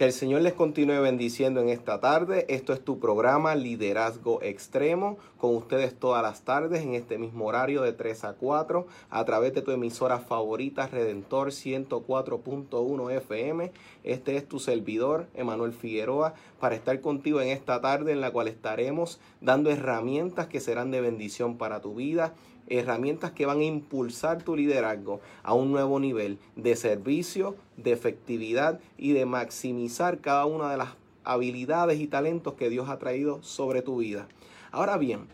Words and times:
Que 0.00 0.06
el 0.06 0.14
Señor 0.14 0.40
les 0.40 0.54
continúe 0.54 0.98
bendiciendo 1.02 1.60
en 1.60 1.68
esta 1.68 2.00
tarde. 2.00 2.46
Esto 2.48 2.72
es 2.72 2.82
tu 2.82 2.98
programa 2.98 3.54
Liderazgo 3.54 4.40
Extremo, 4.40 5.18
con 5.36 5.54
ustedes 5.54 5.94
todas 5.94 6.22
las 6.22 6.40
tardes 6.40 6.80
en 6.80 6.94
este 6.94 7.18
mismo 7.18 7.44
horario 7.44 7.82
de 7.82 7.92
3 7.92 8.24
a 8.24 8.32
4, 8.32 8.86
a 9.10 9.24
través 9.26 9.52
de 9.52 9.60
tu 9.60 9.72
emisora 9.72 10.18
favorita 10.18 10.86
Redentor 10.86 11.48
104.1 11.48 13.12
FM. 13.12 13.72
Este 14.02 14.36
es 14.38 14.48
tu 14.48 14.58
servidor, 14.58 15.26
Emanuel 15.34 15.74
Figueroa, 15.74 16.32
para 16.60 16.76
estar 16.76 16.98
contigo 17.02 17.42
en 17.42 17.48
esta 17.48 17.82
tarde 17.82 18.12
en 18.12 18.22
la 18.22 18.30
cual 18.30 18.48
estaremos 18.48 19.20
dando 19.42 19.68
herramientas 19.68 20.46
que 20.46 20.60
serán 20.60 20.90
de 20.90 21.02
bendición 21.02 21.58
para 21.58 21.82
tu 21.82 21.94
vida 21.94 22.32
herramientas 22.70 23.32
que 23.32 23.44
van 23.44 23.60
a 23.60 23.64
impulsar 23.64 24.42
tu 24.42 24.56
liderazgo 24.56 25.20
a 25.42 25.52
un 25.52 25.72
nuevo 25.72 26.00
nivel 26.00 26.38
de 26.56 26.76
servicio, 26.76 27.56
de 27.76 27.92
efectividad 27.92 28.80
y 28.96 29.12
de 29.12 29.26
maximizar 29.26 30.20
cada 30.20 30.46
una 30.46 30.70
de 30.70 30.78
las 30.78 30.90
habilidades 31.24 32.00
y 32.00 32.06
talentos 32.06 32.54
que 32.54 32.70
Dios 32.70 32.88
ha 32.88 32.98
traído 32.98 33.42
sobre 33.42 33.82
tu 33.82 33.98
vida. 33.98 34.28
Ahora 34.70 34.96
bien, 34.96 35.26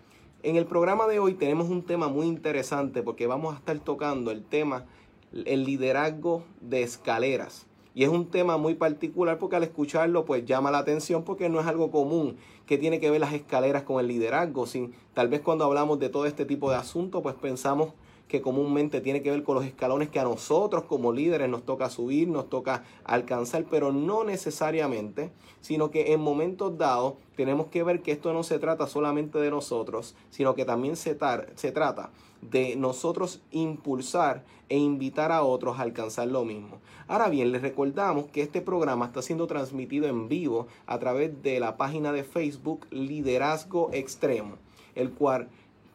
en 0.42 0.56
el 0.56 0.66
programa 0.66 1.06
de 1.06 1.18
hoy 1.18 1.34
tenemos 1.34 1.68
un 1.68 1.82
tema 1.82 2.08
muy 2.08 2.26
interesante 2.26 3.02
porque 3.02 3.26
vamos 3.26 3.54
a 3.54 3.58
estar 3.58 3.78
tocando 3.78 4.30
el 4.30 4.42
tema 4.42 4.86
el 5.32 5.64
liderazgo 5.64 6.44
de 6.60 6.82
escaleras. 6.82 7.66
Y 7.96 8.04
es 8.04 8.10
un 8.10 8.26
tema 8.26 8.58
muy 8.58 8.74
particular 8.74 9.38
porque 9.38 9.56
al 9.56 9.62
escucharlo 9.62 10.26
pues 10.26 10.44
llama 10.44 10.70
la 10.70 10.76
atención 10.76 11.22
porque 11.24 11.48
no 11.48 11.60
es 11.60 11.66
algo 11.66 11.90
común 11.90 12.36
que 12.66 12.76
tiene 12.76 13.00
que 13.00 13.10
ver 13.10 13.22
las 13.22 13.32
escaleras 13.32 13.84
con 13.84 14.00
el 14.00 14.06
liderazgo. 14.06 14.66
Sin, 14.66 14.92
tal 15.14 15.28
vez 15.28 15.40
cuando 15.40 15.64
hablamos 15.64 15.98
de 15.98 16.10
todo 16.10 16.26
este 16.26 16.44
tipo 16.44 16.68
de 16.68 16.76
asuntos 16.76 17.22
pues 17.22 17.34
pensamos 17.36 17.94
que 18.28 18.42
comúnmente 18.42 19.00
tiene 19.00 19.22
que 19.22 19.30
ver 19.30 19.42
con 19.44 19.54
los 19.54 19.64
escalones 19.64 20.10
que 20.10 20.20
a 20.20 20.24
nosotros 20.24 20.84
como 20.84 21.10
líderes 21.10 21.48
nos 21.48 21.64
toca 21.64 21.88
subir, 21.88 22.28
nos 22.28 22.50
toca 22.50 22.84
alcanzar, 23.04 23.64
pero 23.70 23.92
no 23.92 24.24
necesariamente, 24.24 25.30
sino 25.62 25.90
que 25.90 26.12
en 26.12 26.20
momentos 26.20 26.76
dados 26.76 27.14
tenemos 27.34 27.68
que 27.68 27.82
ver 27.82 28.02
que 28.02 28.12
esto 28.12 28.34
no 28.34 28.42
se 28.42 28.58
trata 28.58 28.86
solamente 28.88 29.38
de 29.38 29.50
nosotros, 29.50 30.16
sino 30.28 30.54
que 30.54 30.66
también 30.66 30.96
se, 30.96 31.16
se 31.54 31.72
trata 31.72 32.10
de 32.42 32.76
nosotros 32.76 33.40
impulsar 33.52 34.44
e 34.68 34.76
invitar 34.76 35.32
a 35.32 35.42
otros 35.42 35.78
a 35.78 35.82
alcanzar 35.82 36.28
lo 36.28 36.44
mismo. 36.44 36.80
Ahora 37.08 37.28
bien, 37.28 37.52
les 37.52 37.62
recordamos 37.62 38.26
que 38.26 38.42
este 38.42 38.60
programa 38.60 39.06
está 39.06 39.22
siendo 39.22 39.46
transmitido 39.46 40.08
en 40.08 40.28
vivo 40.28 40.66
a 40.86 40.98
través 40.98 41.40
de 41.40 41.60
la 41.60 41.76
página 41.76 42.12
de 42.12 42.24
Facebook 42.24 42.84
Liderazgo 42.90 43.90
Extremo, 43.92 44.56
el 44.96 45.12
cual 45.12 45.46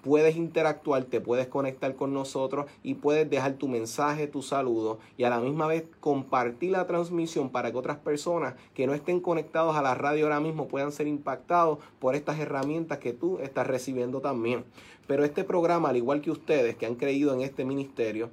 puedes 0.01 0.37
interactuar, 0.37 1.03
te 1.03 1.19
puedes 1.19 1.47
conectar 1.47 1.95
con 1.95 2.13
nosotros 2.13 2.67
y 2.81 2.93
puedes 2.93 3.29
dejar 3.29 3.55
tu 3.55 3.67
mensaje, 3.67 4.27
tu 4.27 4.41
saludo 4.41 4.99
y 5.17 5.25
a 5.25 5.29
la 5.29 5.41
misma 5.41 5.67
vez 5.67 5.83
compartir 5.99 6.71
la 6.71 6.87
transmisión 6.87 7.49
para 7.49 7.73
que 7.73 7.77
otras 7.77 7.97
personas 7.97 8.55
que 8.73 8.87
no 8.87 8.93
estén 8.93 9.19
conectados 9.19 9.75
a 9.75 9.81
la 9.81 9.95
radio 9.95 10.25
ahora 10.25 10.39
mismo 10.39 10.69
puedan 10.69 10.93
ser 10.93 11.07
impactados 11.07 11.79
por 11.99 12.15
estas 12.15 12.39
herramientas 12.39 12.99
que 12.99 13.11
tú 13.11 13.37
estás 13.39 13.67
recibiendo 13.67 14.21
también. 14.21 14.63
Pero 15.07 15.25
este 15.25 15.43
programa, 15.43 15.89
al 15.89 15.97
igual 15.97 16.21
que 16.21 16.31
ustedes 16.31 16.77
que 16.77 16.85
han 16.85 16.95
creído 16.95 17.33
en 17.33 17.41
este 17.41 17.65
ministerio, 17.65 18.29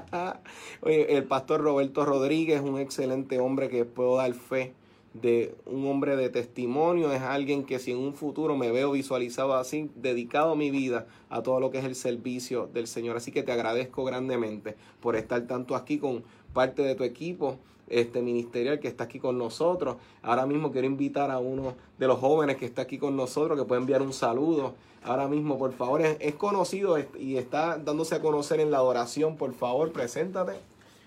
Oye, 0.82 1.16
el 1.16 1.24
pastor 1.24 1.62
Roberto 1.62 2.04
Rodríguez, 2.04 2.60
un 2.60 2.78
excelente 2.78 3.40
hombre 3.40 3.68
que 3.68 3.84
puedo 3.84 4.16
dar 4.16 4.32
fe 4.34 4.74
de 5.14 5.56
un 5.66 5.88
hombre 5.88 6.14
de 6.14 6.28
testimonio, 6.28 7.12
es 7.12 7.22
alguien 7.22 7.64
que 7.64 7.80
si 7.80 7.90
en 7.90 7.98
un 7.98 8.14
futuro 8.14 8.56
me 8.56 8.70
veo 8.70 8.92
visualizado 8.92 9.54
así, 9.54 9.90
dedicado 9.96 10.54
mi 10.54 10.70
vida 10.70 11.06
a 11.30 11.42
todo 11.42 11.58
lo 11.58 11.70
que 11.70 11.78
es 11.78 11.84
el 11.84 11.96
servicio 11.96 12.68
del 12.72 12.86
Señor. 12.86 13.16
Así 13.16 13.32
que 13.32 13.42
te 13.42 13.50
agradezco 13.50 14.04
grandemente 14.04 14.76
por 15.00 15.16
estar 15.16 15.42
tanto 15.48 15.74
aquí 15.74 15.98
con 15.98 16.22
parte 16.52 16.82
de 16.82 16.94
tu 16.94 17.04
equipo 17.04 17.58
este 17.90 18.22
ministerial 18.22 18.78
que 18.80 18.88
está 18.88 19.04
aquí 19.04 19.18
con 19.18 19.36
nosotros. 19.36 19.96
Ahora 20.22 20.46
mismo 20.46 20.72
quiero 20.72 20.86
invitar 20.86 21.30
a 21.30 21.38
uno 21.38 21.74
de 21.98 22.06
los 22.06 22.18
jóvenes 22.18 22.56
que 22.56 22.64
está 22.64 22.82
aquí 22.82 22.98
con 22.98 23.16
nosotros 23.16 23.58
que 23.58 23.64
puede 23.66 23.80
enviar 23.80 24.00
un 24.00 24.12
saludo. 24.12 24.74
Ahora 25.02 25.28
mismo, 25.28 25.58
por 25.58 25.72
favor, 25.72 26.02
es, 26.02 26.34
conocido 26.36 26.96
y 27.18 27.36
está 27.36 27.78
dándose 27.78 28.14
a 28.14 28.20
conocer 28.20 28.60
en 28.60 28.70
la 28.70 28.78
adoración. 28.78 29.36
Por 29.36 29.52
favor, 29.54 29.92
preséntate. 29.92 30.52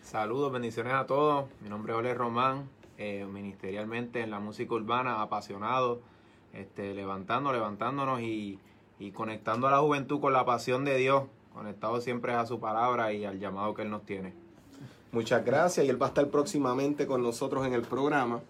Saludos, 0.02 0.52
bendiciones 0.52 0.94
a 0.94 1.06
todos. 1.06 1.46
Mi 1.62 1.70
nombre 1.70 1.94
es 1.94 2.00
Ole 2.00 2.14
Román, 2.14 2.70
eh, 2.98 3.26
ministerialmente 3.32 4.22
en 4.22 4.32
la 4.32 4.40
música 4.40 4.74
urbana, 4.74 5.22
apasionado, 5.22 6.02
este, 6.54 6.94
levantando, 6.94 7.54
levantándonos 7.54 8.22
y, 8.22 8.60
y 9.00 9.12
conectando 9.12 9.68
a 9.68 9.72
la 9.72 9.80
juventud 9.80 10.20
con 10.20 10.34
la 10.34 10.44
pasión 10.44 10.84
de 10.84 10.98
Dios, 10.98 11.24
conectado 11.54 12.02
siempre 12.02 12.34
a 12.34 12.46
su 12.46 12.60
palabra 12.60 13.14
y 13.14 13.26
al 13.26 13.40
llamado 13.40 13.74
que 13.76 13.84
Él 13.84 13.92
nos 13.92 14.04
tiene. 14.06 14.43
Muchas 15.14 15.46
gracias 15.46 15.86
y 15.86 15.90
él 15.90 16.02
va 16.02 16.08
a 16.08 16.10
estar 16.10 16.28
próximamente 16.30 17.06
con 17.06 17.22
nosotros 17.22 17.68
en 17.68 17.74
el 17.74 17.84
programa. 17.84 18.42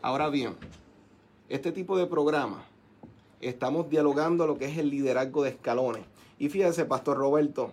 Ahora 0.00 0.30
bien, 0.30 0.54
este 1.50 1.72
tipo 1.72 1.98
de 1.98 2.06
programa 2.06 2.64
estamos 3.42 3.90
dialogando 3.90 4.46
lo 4.46 4.56
que 4.56 4.64
es 4.64 4.78
el 4.78 4.88
liderazgo 4.88 5.42
de 5.42 5.50
escalones. 5.50 6.02
Y 6.38 6.48
fíjense, 6.48 6.86
Pastor 6.86 7.18
Roberto, 7.18 7.72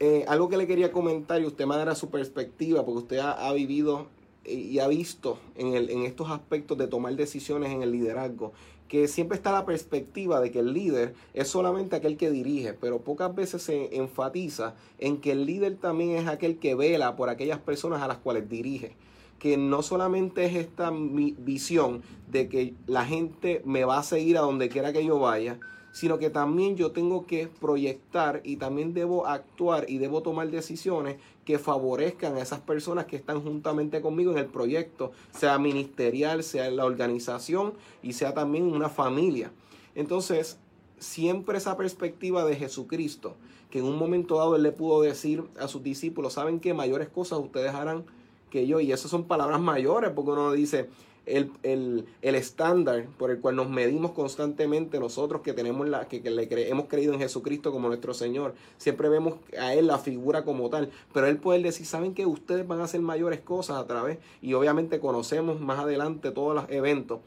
eh, 0.00 0.26
algo 0.28 0.50
que 0.50 0.58
le 0.58 0.66
quería 0.66 0.92
comentar 0.92 1.40
y 1.40 1.46
usted 1.46 1.64
me 1.64 1.76
dará 1.76 1.94
su 1.94 2.10
perspectiva, 2.10 2.84
porque 2.84 2.98
usted 2.98 3.18
ha, 3.20 3.50
vivido 3.54 4.08
y 4.44 4.78
ha 4.78 4.86
visto 4.86 5.38
en, 5.56 5.72
el, 5.72 5.88
en 5.88 6.02
estos 6.02 6.30
aspectos 6.30 6.76
de 6.76 6.88
tomar 6.88 7.16
decisiones 7.16 7.72
en 7.72 7.82
el 7.82 7.90
liderazgo 7.90 8.52
que 8.90 9.06
siempre 9.06 9.36
está 9.36 9.52
la 9.52 9.64
perspectiva 9.64 10.40
de 10.40 10.50
que 10.50 10.58
el 10.58 10.72
líder 10.72 11.14
es 11.32 11.46
solamente 11.46 11.94
aquel 11.94 12.16
que 12.16 12.28
dirige, 12.28 12.74
pero 12.74 12.98
pocas 12.98 13.32
veces 13.32 13.62
se 13.62 13.96
enfatiza 13.96 14.74
en 14.98 15.18
que 15.18 15.30
el 15.30 15.46
líder 15.46 15.76
también 15.76 16.16
es 16.16 16.26
aquel 16.26 16.58
que 16.58 16.74
vela 16.74 17.14
por 17.14 17.28
aquellas 17.28 17.60
personas 17.60 18.02
a 18.02 18.08
las 18.08 18.18
cuales 18.18 18.50
dirige. 18.50 18.96
Que 19.38 19.56
no 19.56 19.82
solamente 19.82 20.44
es 20.44 20.56
esta 20.56 20.90
visión 20.92 22.02
de 22.32 22.48
que 22.48 22.74
la 22.88 23.04
gente 23.04 23.62
me 23.64 23.84
va 23.84 24.00
a 24.00 24.02
seguir 24.02 24.36
a 24.36 24.40
donde 24.40 24.68
quiera 24.68 24.92
que 24.92 25.04
yo 25.04 25.20
vaya, 25.20 25.60
sino 25.92 26.18
que 26.18 26.28
también 26.28 26.76
yo 26.76 26.90
tengo 26.90 27.26
que 27.26 27.46
proyectar 27.46 28.40
y 28.42 28.56
también 28.56 28.92
debo 28.92 29.28
actuar 29.28 29.88
y 29.88 29.98
debo 29.98 30.22
tomar 30.22 30.50
decisiones 30.50 31.16
que 31.50 31.58
favorezcan 31.58 32.36
a 32.36 32.42
esas 32.42 32.60
personas 32.60 33.06
que 33.06 33.16
están 33.16 33.42
juntamente 33.42 34.00
conmigo 34.00 34.30
en 34.30 34.38
el 34.38 34.46
proyecto, 34.46 35.10
sea 35.36 35.58
ministerial, 35.58 36.44
sea 36.44 36.68
en 36.68 36.76
la 36.76 36.84
organización 36.84 37.74
y 38.04 38.12
sea 38.12 38.34
también 38.34 38.72
una 38.72 38.88
familia. 38.88 39.50
Entonces, 39.96 40.58
siempre 41.00 41.58
esa 41.58 41.76
perspectiva 41.76 42.44
de 42.44 42.54
Jesucristo, 42.54 43.34
que 43.68 43.80
en 43.80 43.84
un 43.84 43.98
momento 43.98 44.36
dado 44.36 44.54
él 44.54 44.62
le 44.62 44.70
pudo 44.70 45.02
decir 45.02 45.42
a 45.58 45.66
sus 45.66 45.82
discípulos, 45.82 46.34
saben 46.34 46.60
que 46.60 46.72
mayores 46.72 47.08
cosas 47.08 47.40
ustedes 47.40 47.74
harán 47.74 48.04
que 48.48 48.68
yo, 48.68 48.78
y 48.78 48.92
esas 48.92 49.10
son 49.10 49.24
palabras 49.24 49.60
mayores, 49.60 50.12
porque 50.14 50.30
uno 50.30 50.52
dice, 50.52 50.88
el, 51.30 52.06
estándar 52.22 53.06
por 53.18 53.30
el 53.30 53.40
cual 53.40 53.56
nos 53.56 53.68
medimos 53.68 54.12
constantemente 54.12 54.98
nosotros 54.98 55.42
que 55.42 55.52
tenemos 55.52 55.88
la 55.88 56.08
que, 56.08 56.20
le 56.30 56.68
hemos 56.68 56.86
creído 56.86 57.12
en 57.12 57.20
Jesucristo 57.20 57.72
como 57.72 57.88
nuestro 57.88 58.14
Señor. 58.14 58.54
Siempre 58.76 59.08
vemos 59.08 59.34
a 59.58 59.74
él 59.74 59.86
la 59.86 59.98
figura 59.98 60.44
como 60.44 60.70
tal. 60.70 60.90
Pero 61.12 61.26
él 61.26 61.38
puede 61.38 61.62
decir 61.62 61.86
saben 61.86 62.14
que 62.14 62.26
ustedes 62.26 62.66
van 62.66 62.80
a 62.80 62.84
hacer 62.84 63.00
mayores 63.00 63.40
cosas 63.40 63.76
a 63.76 63.86
través 63.86 64.18
y 64.42 64.54
obviamente 64.54 65.00
conocemos 65.00 65.60
más 65.60 65.80
adelante 65.80 66.30
todos 66.30 66.54
los 66.54 66.70
eventos 66.70 67.20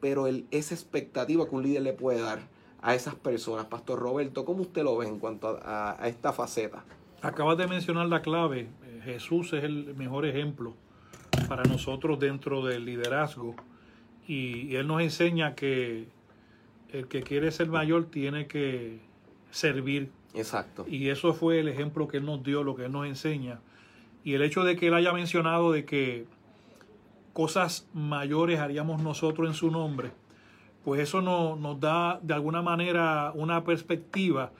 pero 0.00 0.26
el, 0.26 0.46
esa 0.50 0.74
expectativa 0.74 1.48
que 1.48 1.54
un 1.54 1.62
líder 1.62 1.82
le 1.82 1.92
puede 1.92 2.20
dar 2.20 2.40
a 2.80 2.94
esas 2.94 3.14
personas 3.14 3.66
Pastor 3.66 4.00
Roberto 4.00 4.44
¿cómo 4.44 4.62
usted 4.62 4.82
lo 4.82 4.96
ve 4.96 5.06
en 5.06 5.20
cuanto 5.20 5.60
a 5.62 5.96
esta 6.04 6.32
faceta? 6.32 6.84
Acabas 7.22 7.56
de 7.56 7.68
mencionar 7.68 8.06
la 8.08 8.20
clave. 8.20 8.68
Jesús 9.04 9.52
es 9.52 9.62
el 9.62 9.94
mejor 9.94 10.26
ejemplo 10.26 10.74
para 11.52 11.64
nosotros 11.64 12.18
dentro 12.18 12.64
del 12.64 12.86
liderazgo 12.86 13.54
y, 14.26 14.74
Él 14.74 14.86
nos 14.86 15.02
enseña 15.02 15.54
que 15.54 16.08
el 16.94 17.08
que 17.08 17.22
quiere 17.22 17.50
ser 17.52 17.68
mayor 17.68 18.06
tiene 18.06 18.46
que 18.46 19.00
servir. 19.50 20.10
Exacto. 20.32 20.86
Y 20.88 21.10
eso 21.10 21.34
fue 21.34 21.60
el 21.60 21.68
ejemplo 21.68 22.08
que 22.08 22.16
Él 22.16 22.24
nos 22.24 22.42
dio, 22.42 22.62
lo 22.62 22.74
que 22.74 22.86
Él 22.86 22.92
nos 22.92 23.06
enseña. 23.06 23.60
Y 24.24 24.32
el 24.32 24.40
hecho 24.40 24.64
de 24.64 24.76
que 24.76 24.86
Él 24.86 24.94
haya 24.94 25.12
mencionado 25.12 25.72
de 25.72 25.84
que 25.84 26.24
cosas 27.34 27.86
mayores 27.92 28.58
haríamos 28.58 29.02
nosotros 29.02 29.46
en 29.46 29.54
su 29.54 29.70
nombre, 29.70 30.10
pues 30.86 31.02
eso 31.02 31.20
nos 31.20 31.80
da 31.80 32.18
de 32.22 32.32
alguna 32.32 32.62
manera 32.62 33.30
una 33.34 33.62
perspectiva 33.62 34.52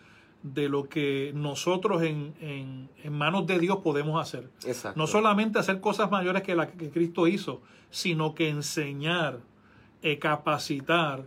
de 0.43 0.69
lo 0.69 0.89
que 0.89 1.33
nosotros 1.35 2.03
en, 2.03 2.35
en, 2.41 3.13
manos 3.13 3.47
de 3.47 3.59
Dios 3.59 3.79
podemos 3.79 4.21
hacer. 4.21 4.49
No 4.97 5.07
solamente 5.07 5.59
hacer 5.59 5.81
cosas 5.81 6.11
mayores 6.11 6.43
que 6.43 6.55
las 6.55 6.69
que 6.69 6.91
Cristo 6.91 7.27
hizo, 7.27 7.63
sino 7.91 8.35
que 8.35 8.49
enseñar, 8.49 9.39
eh, 10.03 10.19
capacitar 10.19 11.25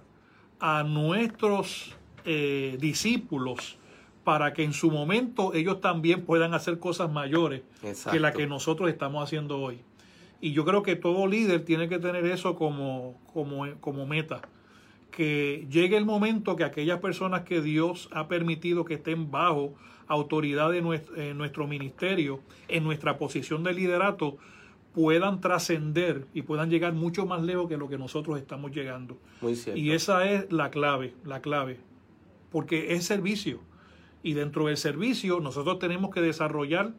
a 0.59 0.83
nuestros 0.83 1.95
eh, 2.25 2.77
discípulos 2.79 3.77
para 4.23 4.53
que 4.53 4.63
en 4.63 4.73
su 4.73 4.91
momento 4.91 5.53
ellos 5.53 5.79
también 5.79 6.25
puedan 6.25 6.53
hacer 6.53 6.79
cosas 6.79 7.11
mayores 7.11 7.61
que 8.11 8.19
las 8.19 8.35
que 8.35 8.47
nosotros 8.47 8.89
estamos 8.89 9.23
haciendo 9.23 9.61
hoy. 9.61 9.79
Y 10.41 10.51
yo 10.51 10.65
creo 10.65 10.83
que 10.83 10.95
todo 10.95 11.27
líder 11.27 11.63
tiene 11.63 11.87
que 11.87 11.99
tener 11.99 12.25
eso 12.25 12.55
como, 12.55 13.15
como, 13.31 13.65
como 13.79 14.05
meta 14.05 14.41
que 15.15 15.65
llegue 15.71 15.95
el 15.95 16.03
momento 16.03 16.57
que 16.57 16.65
aquellas 16.65 16.99
personas 16.99 17.43
que 17.43 17.61
Dios 17.61 18.09
ha 18.11 18.27
permitido 18.27 18.83
que 18.83 18.95
estén 18.95 19.31
bajo 19.31 19.73
autoridad 20.07 20.71
de 20.71 20.81
nuestro, 20.81 21.67
ministerio, 21.67 22.41
en 22.67 22.83
nuestra 22.83 23.17
posición 23.17 23.63
de 23.63 23.73
liderato, 23.73 24.37
puedan 24.93 25.39
trascender 25.39 26.27
y 26.33 26.41
puedan 26.41 26.69
llegar 26.69 26.91
mucho 26.91 27.25
más 27.25 27.41
lejos 27.41 27.69
que 27.69 27.77
lo 27.77 27.87
que 27.87 27.97
nosotros 27.97 28.37
estamos 28.37 28.71
llegando. 28.71 29.17
Y 29.73 29.91
esa 29.91 30.29
es 30.29 30.51
la 30.51 30.69
clave, 30.69 31.13
la 31.23 31.41
clave, 31.41 31.79
porque 32.51 32.93
es 32.93 33.05
servicio. 33.05 33.61
Y 34.21 34.33
dentro 34.33 34.65
del 34.65 34.75
servicio 34.75 35.39
nosotros 35.39 35.79
tenemos 35.79 36.13
que 36.13 36.19
desarrollar 36.19 36.93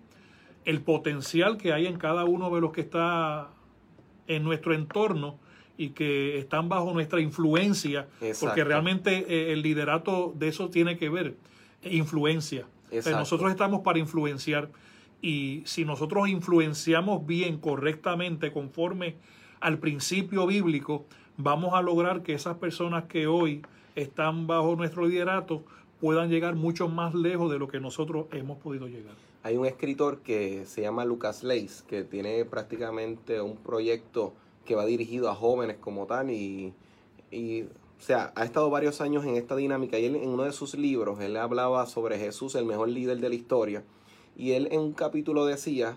el 0.64 0.80
potencial 0.80 1.58
que 1.58 1.74
hay 1.74 1.86
en 1.86 1.98
cada 1.98 2.24
uno 2.24 2.52
de 2.54 2.62
los 2.62 2.72
que 2.72 2.80
está 2.80 3.50
en 4.26 4.42
nuestro 4.42 4.74
entorno 4.74 5.38
y 5.78 5.90
que 5.90 6.38
están 6.38 6.68
bajo 6.68 6.92
nuestra 6.92 7.20
influencia, 7.20 8.08
porque 8.40 8.64
realmente 8.64 9.26
eh, 9.28 9.52
el 9.52 9.62
liderato 9.62 10.32
de 10.36 10.48
eso 10.48 10.70
tiene 10.70 10.96
que 10.96 11.08
ver, 11.08 11.36
influencia. 11.82 12.66
nosotros 12.90 13.50
estamos 13.50 13.80
para 13.80 13.98
influenciar 13.98 14.70
y 15.20 15.62
si 15.64 15.84
nosotros 15.84 16.28
influenciamos 16.28 17.26
bien, 17.26 17.58
correctamente, 17.58 18.52
conforme 18.52 19.16
al 19.60 19.78
principio 19.78 20.46
bíblico, 20.46 21.04
vamos 21.36 21.74
a 21.74 21.82
lograr 21.82 22.22
que 22.22 22.34
esas 22.34 22.56
personas 22.58 23.04
que 23.04 23.26
hoy 23.26 23.62
están 23.94 24.46
bajo 24.46 24.76
nuestro 24.76 25.06
liderato 25.06 25.64
puedan 26.00 26.28
llegar 26.28 26.54
mucho 26.54 26.88
más 26.88 27.14
lejos 27.14 27.50
de 27.50 27.58
lo 27.58 27.68
que 27.68 27.80
nosotros 27.80 28.26
hemos 28.32 28.58
podido 28.58 28.86
llegar. 28.86 29.14
Hay 29.42 29.56
un 29.56 29.66
escritor 29.66 30.18
que 30.20 30.66
se 30.66 30.82
llama 30.82 31.04
Lucas 31.04 31.42
Leis, 31.42 31.82
que 31.88 32.04
tiene 32.04 32.44
prácticamente 32.44 33.40
un 33.40 33.56
proyecto 33.56 34.34
que 34.66 34.74
va 34.74 34.84
dirigido 34.84 35.30
a 35.30 35.34
jóvenes 35.34 35.78
como 35.80 36.04
tal 36.04 36.30
y, 36.30 36.74
o 37.32 38.02
sea, 38.02 38.32
ha 38.34 38.44
estado 38.44 38.68
varios 38.68 39.00
años 39.00 39.24
en 39.24 39.36
esta 39.36 39.56
dinámica 39.56 39.98
y 39.98 40.04
él 40.04 40.16
en 40.16 40.28
uno 40.28 40.42
de 40.42 40.52
sus 40.52 40.74
libros, 40.74 41.20
él 41.20 41.36
hablaba 41.36 41.86
sobre 41.86 42.18
Jesús, 42.18 42.54
el 42.54 42.66
mejor 42.66 42.90
líder 42.90 43.18
de 43.20 43.28
la 43.30 43.34
historia, 43.34 43.82
y 44.36 44.52
él 44.52 44.68
en 44.70 44.80
un 44.80 44.92
capítulo 44.92 45.46
decía 45.46 45.96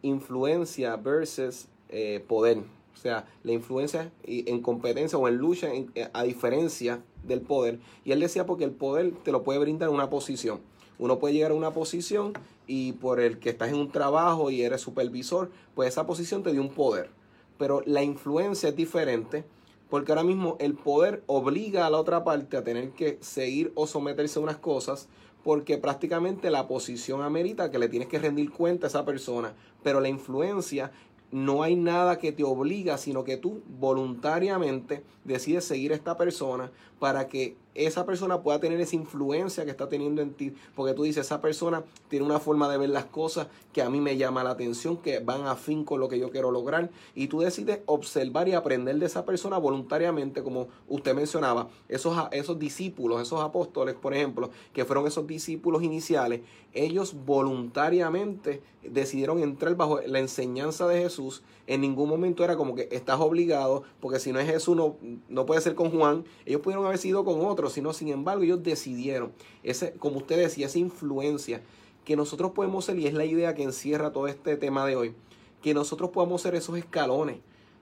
influencia 0.00 0.96
versus 0.96 1.66
eh, 1.90 2.24
poder, 2.26 2.58
o 2.58 2.96
sea, 2.96 3.26
la 3.42 3.52
influencia 3.52 4.10
en 4.24 4.62
competencia 4.62 5.18
o 5.18 5.28
en 5.28 5.36
lucha 5.36 5.68
a 6.14 6.22
diferencia 6.22 7.02
del 7.24 7.42
poder, 7.42 7.78
y 8.04 8.12
él 8.12 8.20
decía 8.20 8.46
porque 8.46 8.64
el 8.64 8.72
poder 8.72 9.12
te 9.22 9.32
lo 9.32 9.42
puede 9.42 9.58
brindar 9.58 9.90
una 9.90 10.08
posición, 10.08 10.60
uno 10.98 11.18
puede 11.18 11.34
llegar 11.34 11.50
a 11.50 11.54
una 11.54 11.72
posición 11.72 12.32
y 12.66 12.92
por 12.92 13.20
el 13.20 13.38
que 13.38 13.50
estás 13.50 13.68
en 13.68 13.76
un 13.76 13.90
trabajo 13.90 14.50
y 14.50 14.62
eres 14.62 14.80
supervisor, 14.80 15.50
pues 15.74 15.90
esa 15.90 16.06
posición 16.06 16.42
te 16.42 16.52
dio 16.52 16.62
un 16.62 16.70
poder 16.70 17.10
pero 17.58 17.82
la 17.86 18.02
influencia 18.02 18.70
es 18.70 18.76
diferente 18.76 19.44
porque 19.90 20.12
ahora 20.12 20.24
mismo 20.24 20.56
el 20.58 20.74
poder 20.74 21.22
obliga 21.26 21.86
a 21.86 21.90
la 21.90 21.98
otra 21.98 22.24
parte 22.24 22.56
a 22.56 22.64
tener 22.64 22.90
que 22.90 23.18
seguir 23.20 23.72
o 23.74 23.86
someterse 23.86 24.38
a 24.38 24.42
unas 24.42 24.56
cosas 24.56 25.08
porque 25.44 25.76
prácticamente 25.78 26.50
la 26.50 26.66
posición 26.66 27.22
amerita 27.22 27.70
que 27.70 27.78
le 27.78 27.88
tienes 27.88 28.08
que 28.08 28.18
rendir 28.18 28.50
cuenta 28.50 28.86
a 28.86 28.88
esa 28.88 29.04
persona, 29.04 29.54
pero 29.82 30.00
la 30.00 30.08
influencia 30.08 30.90
no 31.30 31.62
hay 31.62 31.76
nada 31.76 32.18
que 32.18 32.32
te 32.32 32.44
obliga, 32.44 32.96
sino 32.96 33.24
que 33.24 33.36
tú 33.36 33.62
voluntariamente 33.78 35.02
decides 35.24 35.64
seguir 35.64 35.92
a 35.92 35.96
esta 35.96 36.16
persona 36.16 36.70
para 36.98 37.28
que 37.28 37.56
esa 37.74 38.06
persona 38.06 38.42
pueda 38.42 38.60
tener 38.60 38.80
esa 38.80 38.96
influencia 38.96 39.64
que 39.64 39.70
está 39.70 39.88
teniendo 39.88 40.22
en 40.22 40.32
ti, 40.32 40.54
porque 40.74 40.94
tú 40.94 41.02
dices, 41.02 41.26
esa 41.26 41.40
persona 41.40 41.84
tiene 42.08 42.24
una 42.24 42.38
forma 42.38 42.68
de 42.68 42.78
ver 42.78 42.90
las 42.90 43.06
cosas 43.06 43.48
que 43.72 43.82
a 43.82 43.90
mí 43.90 44.00
me 44.00 44.16
llama 44.16 44.44
la 44.44 44.50
atención, 44.50 44.96
que 44.96 45.18
van 45.18 45.46
a 45.46 45.56
fin 45.56 45.84
con 45.84 46.00
lo 46.00 46.08
que 46.08 46.18
yo 46.18 46.30
quiero 46.30 46.50
lograr, 46.50 46.90
y 47.14 47.28
tú 47.28 47.40
decides 47.40 47.80
observar 47.86 48.48
y 48.48 48.52
aprender 48.52 48.96
de 48.98 49.06
esa 49.06 49.24
persona 49.24 49.58
voluntariamente, 49.58 50.42
como 50.42 50.68
usted 50.88 51.14
mencionaba, 51.14 51.68
esos, 51.88 52.16
esos 52.30 52.58
discípulos, 52.58 53.20
esos 53.20 53.40
apóstoles, 53.40 53.94
por 53.94 54.14
ejemplo, 54.14 54.50
que 54.72 54.84
fueron 54.84 55.06
esos 55.06 55.26
discípulos 55.26 55.82
iniciales, 55.82 56.40
ellos 56.72 57.14
voluntariamente 57.24 58.62
decidieron 58.82 59.42
entrar 59.42 59.74
bajo 59.76 60.00
la 60.00 60.18
enseñanza 60.18 60.86
de 60.86 61.02
Jesús, 61.02 61.42
en 61.66 61.80
ningún 61.80 62.08
momento 62.08 62.44
era 62.44 62.56
como 62.56 62.74
que 62.74 62.88
estás 62.92 63.18
obligado, 63.20 63.84
porque 64.00 64.18
si 64.18 64.32
no 64.32 64.38
es 64.38 64.46
Jesús, 64.46 64.76
no, 64.76 64.96
no 65.28 65.46
puede 65.46 65.60
ser 65.60 65.74
con 65.74 65.90
Juan, 65.90 66.24
ellos 66.44 66.60
pudieron 66.60 66.84
haber 66.84 66.98
sido 66.98 67.24
con 67.24 67.40
otros, 67.64 67.72
sino 67.72 67.92
sin 67.92 68.08
embargo 68.08 68.42
ellos 68.42 68.62
decidieron, 68.62 69.32
ese, 69.62 69.92
como 69.92 70.18
usted 70.18 70.36
decía, 70.36 70.66
esa 70.66 70.78
influencia 70.78 71.62
que 72.04 72.16
nosotros 72.16 72.52
podemos 72.52 72.84
ser, 72.84 72.98
y 72.98 73.06
es 73.06 73.14
la 73.14 73.24
idea 73.24 73.54
que 73.54 73.62
encierra 73.62 74.12
todo 74.12 74.28
este 74.28 74.56
tema 74.56 74.86
de 74.86 74.96
hoy, 74.96 75.14
que 75.62 75.72
nosotros 75.72 76.10
podamos 76.10 76.42
ser 76.42 76.54
esos 76.54 76.76
escalones, 76.76 77.38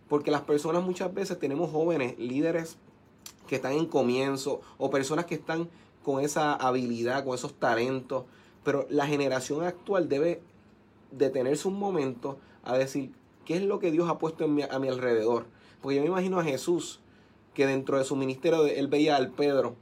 porque 0.09 0.31
las 0.31 0.43
personas 0.43 0.85
muchas 0.85 1.13
veces 1.13 1.39
tenemos 1.39 1.71
jóvenes, 1.71 2.17
líderes 2.19 2.77
que 3.49 3.57
están 3.57 3.73
en 3.73 3.87
comienzo, 3.87 4.61
o 4.79 4.91
personas 4.91 5.27
que 5.27 5.35
están 5.35 5.69
con 6.05 6.25
esa 6.25 6.55
habilidad, 6.55 7.25
con 7.25 7.35
esos 7.35 7.55
talentos, 7.55 8.25
pero 8.63 8.87
la 8.89 9.07
generación 9.07 9.65
actual 9.65 10.09
debe 10.09 10.41
detenerse 11.11 11.67
un 11.67 11.79
momento 11.79 12.39
a 12.63 12.79
decir, 12.79 13.11
¿qué 13.45 13.57
es 13.57 13.63
lo 13.63 13.81
que 13.81 13.91
Dios 13.91 14.09
ha 14.09 14.19
puesto 14.19 14.45
a 14.45 14.79
mi 14.79 14.89
alrededor? 14.89 15.47
Porque 15.81 15.97
yo 15.97 16.03
me 16.03 16.09
imagino 16.09 16.39
a 16.39 16.45
Jesús 16.45 17.02
que 17.55 17.67
dentro 17.67 17.99
de 17.99 18.05
su 18.05 18.17
ministerio 18.17 18.67
él 18.67 18.89
veía 18.89 19.17
al 19.17 19.31
Pedro, 19.31 19.77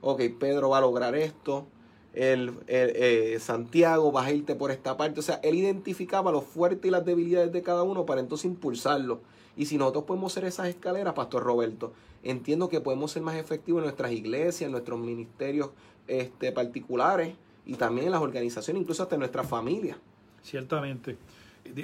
ok, 0.00 0.22
Pedro 0.38 0.70
va 0.70 0.78
a 0.78 0.80
lograr 0.82 1.14
esto, 1.14 1.66
el, 2.12 2.52
eh, 2.68 3.38
Santiago 3.40 4.12
vas 4.12 4.26
a 4.26 4.32
irte 4.32 4.54
por 4.54 4.70
esta 4.70 4.96
parte, 4.96 5.20
o 5.20 5.22
sea, 5.22 5.40
él 5.42 5.56
identificaba 5.56 6.30
los 6.30 6.44
fuertes 6.44 6.86
y 6.86 6.90
las 6.90 7.04
debilidades 7.04 7.52
de 7.52 7.62
cada 7.62 7.82
uno 7.82 8.06
para 8.06 8.20
entonces 8.20 8.46
impulsarlo. 8.46 9.20
Y 9.56 9.66
si 9.66 9.78
nosotros 9.78 10.04
podemos 10.04 10.32
ser 10.32 10.44
esas 10.44 10.68
escaleras, 10.68 11.14
Pastor 11.14 11.42
Roberto, 11.42 11.92
entiendo 12.22 12.68
que 12.68 12.80
podemos 12.80 13.12
ser 13.12 13.22
más 13.22 13.36
efectivos 13.36 13.80
en 13.80 13.84
nuestras 13.84 14.12
iglesias, 14.12 14.62
en 14.62 14.72
nuestros 14.72 14.98
ministerios 14.98 15.70
este, 16.06 16.52
particulares 16.52 17.34
y 17.64 17.74
también 17.74 18.06
en 18.06 18.12
las 18.12 18.20
organizaciones, 18.20 18.82
incluso 18.82 19.02
hasta 19.02 19.14
en 19.14 19.20
nuestra 19.20 19.44
familia. 19.44 19.96
Ciertamente 20.42 21.16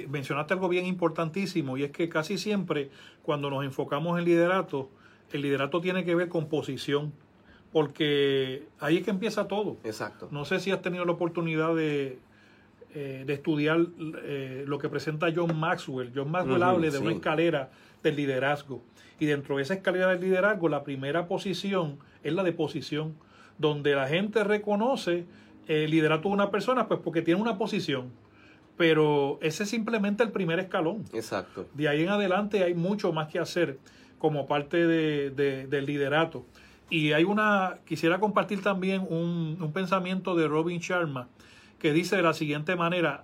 mencionaste 0.09 0.53
algo 0.53 0.69
bien 0.69 0.85
importantísimo 0.85 1.77
y 1.77 1.83
es 1.83 1.91
que 1.91 2.09
casi 2.09 2.37
siempre 2.37 2.89
cuando 3.23 3.49
nos 3.49 3.63
enfocamos 3.63 4.17
en 4.19 4.25
liderato, 4.25 4.89
el 5.33 5.41
liderato 5.41 5.81
tiene 5.81 6.03
que 6.03 6.15
ver 6.15 6.29
con 6.29 6.47
posición. 6.47 7.13
porque 7.71 8.63
ahí 8.79 8.97
es 8.97 9.03
que 9.03 9.11
empieza 9.11 9.47
todo. 9.47 9.77
Exacto. 9.85 10.27
No 10.31 10.43
sé 10.43 10.59
si 10.59 10.71
has 10.71 10.81
tenido 10.81 11.05
la 11.05 11.13
oportunidad 11.13 11.73
de, 11.73 12.19
eh, 12.93 13.23
de 13.25 13.33
estudiar 13.33 13.87
eh, 14.23 14.65
lo 14.67 14.77
que 14.77 14.89
presenta 14.89 15.27
John 15.33 15.57
Maxwell. 15.57 16.11
John 16.13 16.29
Maxwell 16.29 16.61
habla 16.63 16.87
de 16.87 16.91
sí. 16.91 16.97
una 16.97 17.13
escalera 17.13 17.71
del 18.03 18.17
liderazgo. 18.17 18.81
Y 19.19 19.25
dentro 19.25 19.55
de 19.55 19.63
esa 19.63 19.75
escalera 19.75 20.09
del 20.09 20.19
liderazgo, 20.19 20.67
la 20.67 20.83
primera 20.83 21.27
posición 21.27 21.97
es 22.23 22.33
la 22.33 22.43
de 22.43 22.51
posición, 22.51 23.15
donde 23.57 23.95
la 23.95 24.07
gente 24.07 24.43
reconoce 24.43 25.23
el 25.67 25.91
liderato 25.91 26.27
de 26.27 26.33
una 26.33 26.51
persona, 26.51 26.89
pues 26.89 26.99
porque 27.01 27.21
tiene 27.21 27.39
una 27.39 27.57
posición. 27.57 28.11
Pero 28.75 29.39
ese 29.41 29.63
es 29.63 29.69
simplemente 29.69 30.23
el 30.23 30.31
primer 30.31 30.59
escalón. 30.59 31.05
Exacto. 31.13 31.67
De 31.73 31.87
ahí 31.87 32.01
en 32.01 32.09
adelante 32.09 32.63
hay 32.63 32.73
mucho 32.73 33.13
más 33.13 33.29
que 33.29 33.39
hacer 33.39 33.77
como 34.21 34.45
parte 34.45 34.85
de- 34.85 35.31
de- 35.31 35.65
del 35.65 35.85
liderato. 35.87 36.45
Y 36.91 37.13
hay 37.13 37.23
una, 37.23 37.79
quisiera 37.87 38.19
compartir 38.19 38.61
también 38.61 39.01
un, 39.09 39.57
un 39.59 39.73
pensamiento 39.73 40.35
de 40.35 40.47
Robin 40.47 40.79
Sharma 40.79 41.27
que 41.79 41.91
dice 41.91 42.17
de 42.17 42.21
la 42.21 42.33
siguiente 42.35 42.75
manera, 42.75 43.23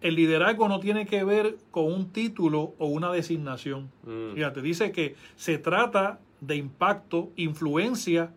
el 0.00 0.14
liderazgo 0.14 0.68
no 0.68 0.78
tiene 0.78 1.06
que 1.06 1.24
ver 1.24 1.56
con 1.72 1.86
un 1.92 2.12
título 2.12 2.74
o 2.78 2.86
una 2.86 3.10
designación. 3.10 3.90
Mm. 4.04 4.34
Fíjate, 4.34 4.62
dice 4.62 4.92
que 4.92 5.16
se 5.34 5.58
trata 5.58 6.20
de 6.40 6.54
impacto, 6.54 7.30
influencia 7.34 8.30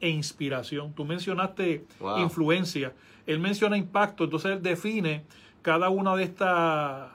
e 0.00 0.10
inspiración. 0.10 0.92
Tú 0.94 1.04
mencionaste 1.04 1.84
Wow. 1.98 2.18
influencia, 2.20 2.92
él 3.26 3.40
menciona 3.40 3.76
impacto, 3.76 4.22
entonces 4.24 4.52
él 4.52 4.62
define 4.62 5.24
cada 5.62 5.88
una 5.88 6.14
de 6.14 6.22
estas 6.22 7.08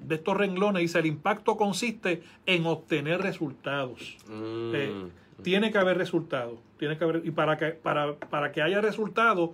de 0.00 0.16
estos 0.16 0.36
renglones, 0.36 0.82
dice 0.82 0.98
el 0.98 1.06
impacto 1.06 1.56
consiste 1.56 2.22
en 2.46 2.66
obtener 2.66 3.20
resultados. 3.20 4.16
Mm. 4.28 4.74
Eh, 4.74 5.08
tiene 5.42 5.70
que 5.70 5.78
haber 5.78 5.98
resultados, 5.98 6.58
tiene 6.78 6.96
que 6.96 7.04
haber 7.04 7.22
y 7.24 7.30
para 7.30 7.56
que 7.56 7.68
para, 7.68 8.14
para 8.14 8.52
que 8.52 8.62
haya 8.62 8.80
resultados, 8.80 9.50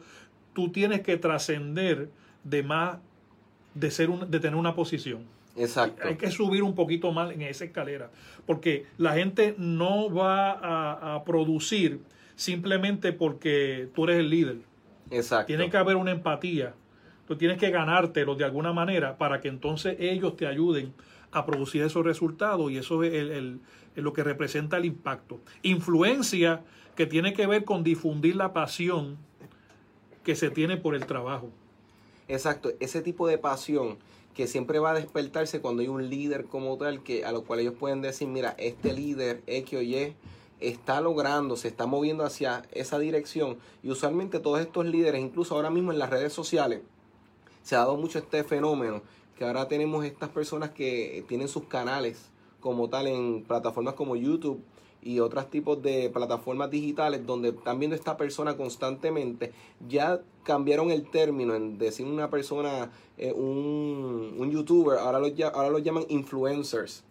tú 0.55 0.71
tienes 0.71 1.01
que 1.01 1.17
trascender 1.17 2.11
de 2.45 2.63
más 2.63 2.99
de 3.75 3.91
ser 3.91 4.11
un, 4.11 4.31
de 4.31 4.41
tener 4.41 4.57
una 4.57 4.75
posición. 4.75 5.25
Exacto. 5.57 6.07
Hay 6.07 6.17
que 6.17 6.31
subir 6.31 6.63
un 6.63 6.75
poquito 6.75 7.13
más 7.13 7.33
en 7.33 7.43
esa 7.43 7.65
escalera, 7.65 8.11
porque 8.47 8.87
la 8.97 9.13
gente 9.15 9.55
no 9.59 10.13
va 10.13 10.53
a, 10.53 11.15
a 11.15 11.25
producir 11.25 12.01
simplemente 12.37 13.13
porque 13.13 13.89
tú 13.95 14.05
eres 14.05 14.21
el 14.21 14.31
líder. 14.31 14.57
Exacto. 15.11 15.47
Tiene 15.47 15.71
que 15.71 15.77
haber 15.77 15.97
una 15.97 16.11
empatía. 16.11 16.75
Tú 17.27 17.37
tienes 17.37 17.59
que 17.59 17.71
ganártelo 17.71 18.35
de 18.35 18.45
alguna 18.45 18.73
manera 18.73 19.17
para 19.19 19.41
que 19.41 19.49
entonces 19.49 19.97
ellos 20.01 20.37
te 20.37 20.47
ayuden 20.47 20.93
a 21.31 21.47
producir 21.47 21.83
esos 21.83 22.05
resultados 22.05 22.71
y 22.71 22.77
eso 22.79 23.03
es 23.05 23.13
el- 23.15 23.61
lo 23.95 24.13
que 24.13 24.23
representa 24.25 24.77
el 24.77 24.85
impacto. 24.85 25.41
Influencia 25.63 26.63
que 26.97 27.07
tiene 27.07 27.33
que 27.33 27.47
ver 27.47 27.65
con 27.65 27.83
difundir 27.85 28.37
la 28.37 28.53
pasión 28.53 29.17
que 30.25 30.37
se 30.37 30.51
tiene 30.51 30.77
por 30.77 30.95
el 30.95 31.07
trabajo. 31.07 31.51
Exacto, 32.29 32.71
ese 32.81 33.03
tipo 33.03 33.27
de 33.27 33.39
pasión 33.39 33.99
que 34.35 34.47
siempre 34.47 34.79
va 34.79 34.93
a 34.93 34.95
despertarse 34.95 35.61
cuando 35.61 35.83
hay 35.83 35.89
un 35.89 36.09
líder 36.09 36.45
como 36.47 36.77
tal, 36.79 37.03
que 37.03 37.25
a 37.25 37.33
lo 37.33 37.45
cual 37.45 37.61
ellos 37.61 37.75
pueden 37.79 38.01
decir, 38.01 38.29
mira, 38.29 38.55
este 38.59 38.93
líder 38.95 39.43
X 39.47 39.79
o 39.79 39.83
Y 39.83 40.15
está 40.61 41.01
logrando, 41.01 41.57
se 41.57 41.69
está 41.69 41.87
moviendo 41.87 42.25
hacia 42.25 42.63
esa 42.73 42.99
dirección. 42.99 43.59
Y 43.83 43.91
usualmente 43.91 44.39
todos 44.39 44.61
estos 44.61 44.87
líderes, 44.87 45.21
incluso 45.21 45.55
ahora 45.55 45.71
mismo 45.71 45.93
en 45.93 45.99
las 45.99 46.09
redes 46.09 46.33
sociales, 46.33 46.81
se 47.63 47.75
ha 47.77 47.81
dado 47.81 47.97
mucho 47.97 48.19
este 48.19 48.45
fenómeno, 48.45 49.03
que 49.37 49.45
ahora 49.45 49.69
tenemos 49.69 50.05
estas 50.05 50.29
personas 50.29 50.71
que 50.71 51.25
tienen 51.29 51.49
sus 51.49 51.65
canales 51.65 52.31
como 52.61 52.89
tal 52.89 53.07
en 53.07 53.43
plataformas 53.45 53.95
como 53.95 54.15
YouTube 54.17 54.63
y 55.05 55.19
otros 55.19 55.51
tipos 55.51 55.83
de 55.83 56.11
plataformas 56.11 56.71
digitales 56.71 57.27
donde 57.27 57.49
están 57.49 57.81
viendo 57.81 57.97
esta 57.97 58.17
persona 58.17 58.57
constantemente, 58.57 59.53
ya 59.89 60.21
cambiaron 60.45 60.93
el 60.93 61.11
término 61.11 61.57
en 61.57 61.77
decir 61.77 62.07
una 62.07 62.31
persona, 62.31 62.93
eh, 63.19 63.33
un, 63.33 64.37
un 64.39 64.51
youtuber, 64.53 64.99
ahora 64.99 65.19
lla- 65.21 65.51
ahora 65.53 65.79
llaman 65.81 66.05
influencers. 66.09 67.03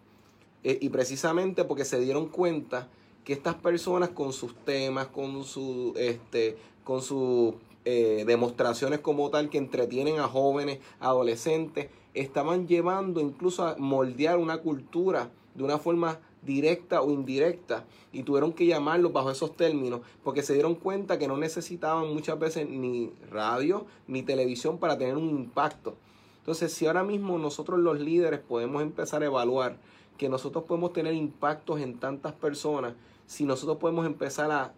Eh, 0.63 0.77
y 0.79 0.89
precisamente 0.89 1.65
porque 1.65 1.83
se 1.85 1.99
dieron 1.99 2.27
cuenta 2.27 2.87
que 3.25 3.33
estas 3.33 3.55
personas 3.55 4.09
con 4.09 4.31
sus 4.31 4.55
temas, 4.63 5.07
con 5.07 5.43
su 5.43 5.93
este, 5.97 6.55
con 6.83 7.01
sus 7.01 7.55
eh, 7.85 8.23
demostraciones 8.27 8.99
como 8.99 9.29
tal 9.29 9.49
que 9.49 9.57
entretienen 9.57 10.19
a 10.19 10.27
jóvenes, 10.27 10.79
adolescentes, 10.99 11.89
estaban 12.13 12.67
llevando 12.67 13.19
incluso 13.21 13.65
a 13.65 13.75
moldear 13.77 14.37
una 14.37 14.59
cultura 14.59 15.31
de 15.55 15.63
una 15.63 15.77
forma 15.77 16.19
directa 16.41 17.01
o 17.01 17.11
indirecta 17.11 17.85
y 18.11 18.23
tuvieron 18.23 18.53
que 18.53 18.65
llamarlos 18.65 19.13
bajo 19.13 19.31
esos 19.31 19.55
términos 19.55 20.01
porque 20.23 20.41
se 20.41 20.53
dieron 20.53 20.75
cuenta 20.75 21.19
que 21.19 21.27
no 21.27 21.37
necesitaban 21.37 22.13
muchas 22.13 22.39
veces 22.39 22.67
ni 22.67 23.11
radio 23.29 23.85
ni 24.07 24.23
televisión 24.23 24.77
para 24.77 24.97
tener 24.97 25.17
un 25.17 25.29
impacto. 25.29 25.95
Entonces, 26.39 26.73
si 26.73 26.87
ahora 26.87 27.03
mismo 27.03 27.37
nosotros 27.37 27.79
los 27.79 27.99
líderes 27.99 28.39
podemos 28.39 28.81
empezar 28.81 29.21
a 29.21 29.27
evaluar 29.27 29.77
que 30.17 30.29
nosotros 30.29 30.63
podemos 30.65 30.93
tener 30.93 31.13
impactos 31.13 31.79
en 31.79 31.99
tantas 31.99 32.33
personas, 32.33 32.93
si 33.27 33.45
nosotros 33.45 33.77
podemos 33.77 34.05
empezar 34.05 34.51
a 34.51 34.73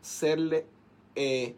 serle 0.00 0.66
eh, 1.14 1.54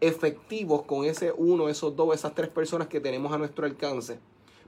efectivos 0.00 0.82
con 0.82 1.04
ese 1.04 1.32
uno, 1.36 1.68
esos 1.68 1.96
dos, 1.96 2.14
esas 2.14 2.34
tres 2.34 2.48
personas 2.48 2.88
que 2.88 3.00
tenemos 3.00 3.32
a 3.32 3.38
nuestro 3.38 3.66
alcance. 3.66 4.18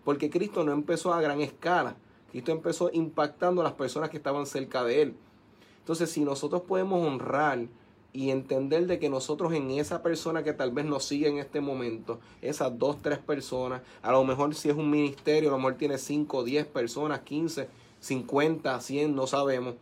Porque 0.05 0.31
Cristo 0.31 0.65
no 0.65 0.73
empezó 0.73 1.13
a 1.13 1.21
gran 1.21 1.41
escala. 1.41 1.97
Cristo 2.31 2.53
empezó 2.53 2.91
impactando 2.93 3.61
a 3.61 3.65
las 3.65 3.73
personas 3.75 4.11
que 4.11 4.17
estaban 4.17 4.47
cerca 4.47 4.85
de 4.85 5.03
Él. 5.03 5.17
Entonces, 5.81 6.11
si 6.11 6.21
nosotros 6.21 6.63
podemos 6.63 7.07
honrar 7.07 7.67
y 8.13 8.31
entender 8.31 8.87
de 8.87 8.99
que 8.99 9.09
nosotros 9.09 9.53
en 9.53 9.71
esa 9.71 10.03
persona 10.03 10.43
que 10.43 10.53
tal 10.53 10.71
vez 10.73 10.85
nos 10.85 11.05
sigue 11.05 11.29
en 11.29 11.39
este 11.39 11.61
momento, 11.61 12.21
esas 12.43 12.79
dos, 12.79 13.01
tres 13.01 13.19
personas, 13.19 13.83
a 14.03 14.13
lo 14.13 14.25
mejor 14.25 14.55
si 14.55 14.69
es 14.69 14.77
un 14.77 14.91
ministerio, 14.91 15.51
a 15.51 15.53
lo 15.53 15.59
mejor 15.59 15.75
tiene 15.75 15.99
5, 15.99 16.45
10 16.45 16.67
personas, 16.67 17.21
15, 17.21 17.69
50, 18.01 18.81
100, 18.81 19.15
no 19.15 19.27
sabemos. 19.27 19.75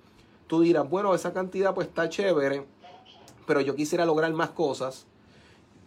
Tú 0.47 0.61
dirás, 0.61 0.89
bueno, 0.89 1.15
esa 1.15 1.33
cantidad 1.33 1.75
pues 1.75 1.89
está 1.89 2.09
chévere, 2.09 2.65
pero 3.47 3.61
yo 3.61 3.75
quisiera 3.75 4.05
lograr 4.05 4.33
más 4.33 4.51
cosas. 4.51 5.07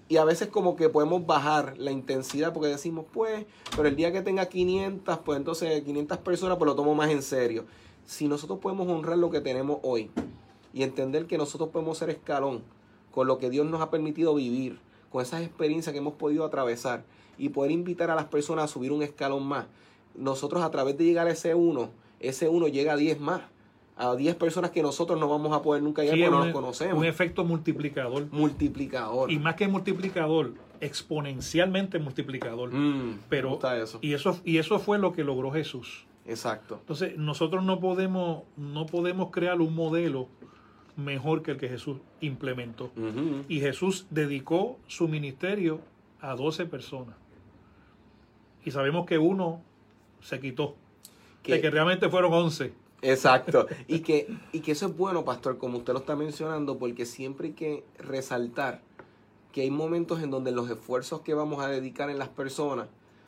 Y 0.10 0.18
a 0.18 0.26
veces 0.26 0.48
como 0.48 0.76
que 0.76 0.90
podemos 0.90 1.28
bajar 1.28 1.78
la 1.78 1.92
intensidad 1.92 2.52
porque 2.52 2.68
decimos, 2.68 3.06
pues, 3.14 3.46
pero 3.76 3.88
el 3.88 3.96
día 3.96 4.12
que 4.12 4.24
tenga 4.24 4.48
500, 4.48 5.20
pues 5.20 5.38
entonces 5.38 5.84
500 5.84 6.18
personas, 6.18 6.58
pues 6.58 6.68
lo 6.68 6.76
tomo 6.76 6.96
más 6.96 7.12
en 7.12 7.22
serio. 7.22 7.66
Si 8.08 8.28
nosotros 8.28 8.58
podemos 8.58 8.88
honrar 8.88 9.20
lo 9.20 9.30
que 9.30 9.40
tenemos 9.40 9.78
hoy 9.84 10.10
y 10.74 10.82
entender 10.82 11.28
que 11.28 11.38
nosotros 11.38 11.70
podemos 11.70 12.00
ser 12.00 12.10
escalón 12.10 12.64
con 13.12 13.28
lo 13.28 13.38
que 13.38 13.52
Dios 13.52 13.68
nos 13.68 13.82
ha 13.82 13.92
permitido 13.92 14.34
vivir, 14.34 14.80
con 15.12 15.22
esas 15.22 15.44
experiencias 15.44 15.94
que 15.94 16.00
hemos 16.00 16.16
podido 16.16 16.44
atravesar 16.44 17.04
y 17.38 17.50
poder 17.50 17.70
invitar 17.70 18.10
a 18.10 18.16
las 18.16 18.26
personas 18.26 18.66
a 18.66 18.68
subir 18.68 18.92
un 18.92 19.04
escalón 19.04 19.46
más, 19.46 19.68
nosotros 20.16 20.64
a 20.64 20.72
través 20.72 20.98
de 20.98 21.06
llegar 21.06 21.28
a 21.28 21.32
ese 21.32 21.54
uno, 21.54 21.92
ese 22.20 22.50
uno 22.50 22.68
llega 22.68 22.94
a 22.94 22.98
10 22.98 23.20
más, 23.20 23.42
a 24.00 24.16
10 24.16 24.36
personas 24.38 24.72
que 24.72 24.82
nosotros 24.82 25.20
no 25.20 25.28
vamos 25.28 25.52
a 25.52 25.62
poder 25.62 25.84
nunca 25.84 26.04
llegar 26.04 26.18
Sí, 26.18 26.24
porque 26.24 26.38
no 26.38 26.46
los 26.46 26.54
conocemos. 26.54 26.98
Un 26.98 27.06
efecto 27.06 27.44
multiplicador. 27.44 28.28
Multiplicador. 28.32 29.30
Y 29.30 29.38
más 29.40 29.56
que 29.56 29.68
multiplicador, 29.68 30.54
exponencialmente 30.80 32.00
multiplicador. 32.00 32.74
Mm, 32.74 33.20
Pero, 33.28 33.50
gusta 33.50 33.78
eso. 33.78 34.00
y 34.02 34.14
eso, 34.14 34.40
y 34.46 34.58
eso 34.58 34.80
fue 34.80 35.00
lo 35.00 35.12
que 35.12 35.26
logró 35.26 35.52
Jesús. 35.52 36.06
Exacto. 36.26 36.78
Entonces, 36.80 37.18
nosotros 37.18 37.62
no 37.66 37.82
podemos, 37.82 38.44
no 38.56 38.86
podemos 38.86 39.32
crear 39.32 39.60
un 39.60 39.76
modelo 39.76 40.30
mejor 40.96 41.44
que 41.44 41.52
el 41.52 41.58
que 41.58 41.68
Jesús 41.68 41.98
implementó. 42.22 42.92
Y 43.50 43.60
Jesús 43.60 44.08
dedicó 44.10 44.80
su 44.88 45.10
ministerio 45.10 45.82
a 46.22 46.36
12 46.36 46.66
personas. 46.68 47.16
Y 48.64 48.72
sabemos 48.72 49.06
que 49.06 49.18
uno 49.18 49.62
se 50.22 50.40
quitó. 50.40 50.76
De 51.44 51.60
que 51.60 51.70
realmente 51.70 52.08
fueron 52.10 52.32
11. 52.34 52.74
Exacto. 53.02 53.68
Y 53.88 54.00
que, 54.00 54.28
y 54.52 54.60
que 54.60 54.72
eso 54.72 54.88
es 54.88 54.98
bueno, 54.98 55.26
pastor, 55.26 55.58
como 55.58 55.78
usted 55.78 55.94
lo 55.94 56.00
está 56.00 56.16
mencionando, 56.16 56.78
porque 56.78 57.06
siempre 57.06 57.50
hay 57.50 57.54
que 57.54 57.84
resaltar 57.98 58.82
que 59.52 59.62
hay 59.62 59.72
momentos 59.72 60.22
en 60.22 60.32
donde 60.32 60.52
los 60.52 60.70
esfuerzos 60.70 61.22
que 61.22 61.34
vamos 61.34 61.64
a 61.64 61.68
dedicar 61.68 62.10
en 62.10 62.20
las 62.20 62.30
personas, 62.30 62.88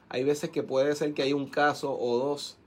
hay 0.10 0.24
veces 0.24 0.50
que 0.50 0.62
puede 0.62 0.96
ser 0.96 1.13
que 1.13 1.24
hay 1.24 1.34
un 1.34 1.48
caso 1.48 1.98
o 1.98 2.18
dos 2.18 2.58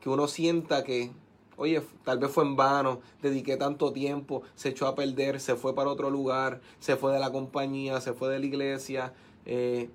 que 0.00 0.08
uno 0.08 0.28
sienta 0.28 0.84
que, 0.84 1.10
oye, 1.56 1.82
tal 2.04 2.18
vez 2.18 2.30
fue 2.30 2.44
en 2.44 2.56
vano, 2.56 3.00
dediqué 3.20 3.56
tanto 3.56 3.92
tiempo, 3.92 4.42
se 4.54 4.70
echó 4.70 4.86
a 4.86 4.94
perder, 4.94 5.40
se 5.40 5.56
fue 5.56 5.74
para 5.74 5.90
otro 5.90 6.10
lugar, 6.10 6.60
se 6.78 6.96
fue 6.96 7.12
de 7.12 7.18
la 7.18 7.30
compañía, 7.30 8.00
se 8.00 8.12
fue 8.12 8.28
de 8.28 8.38
la 8.38 8.46
iglesia, 8.46 9.12
eh, 9.44 9.90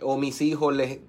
o 0.00 0.16
mis 0.16 0.40
hijos 0.40 0.74
les, 0.74 1.00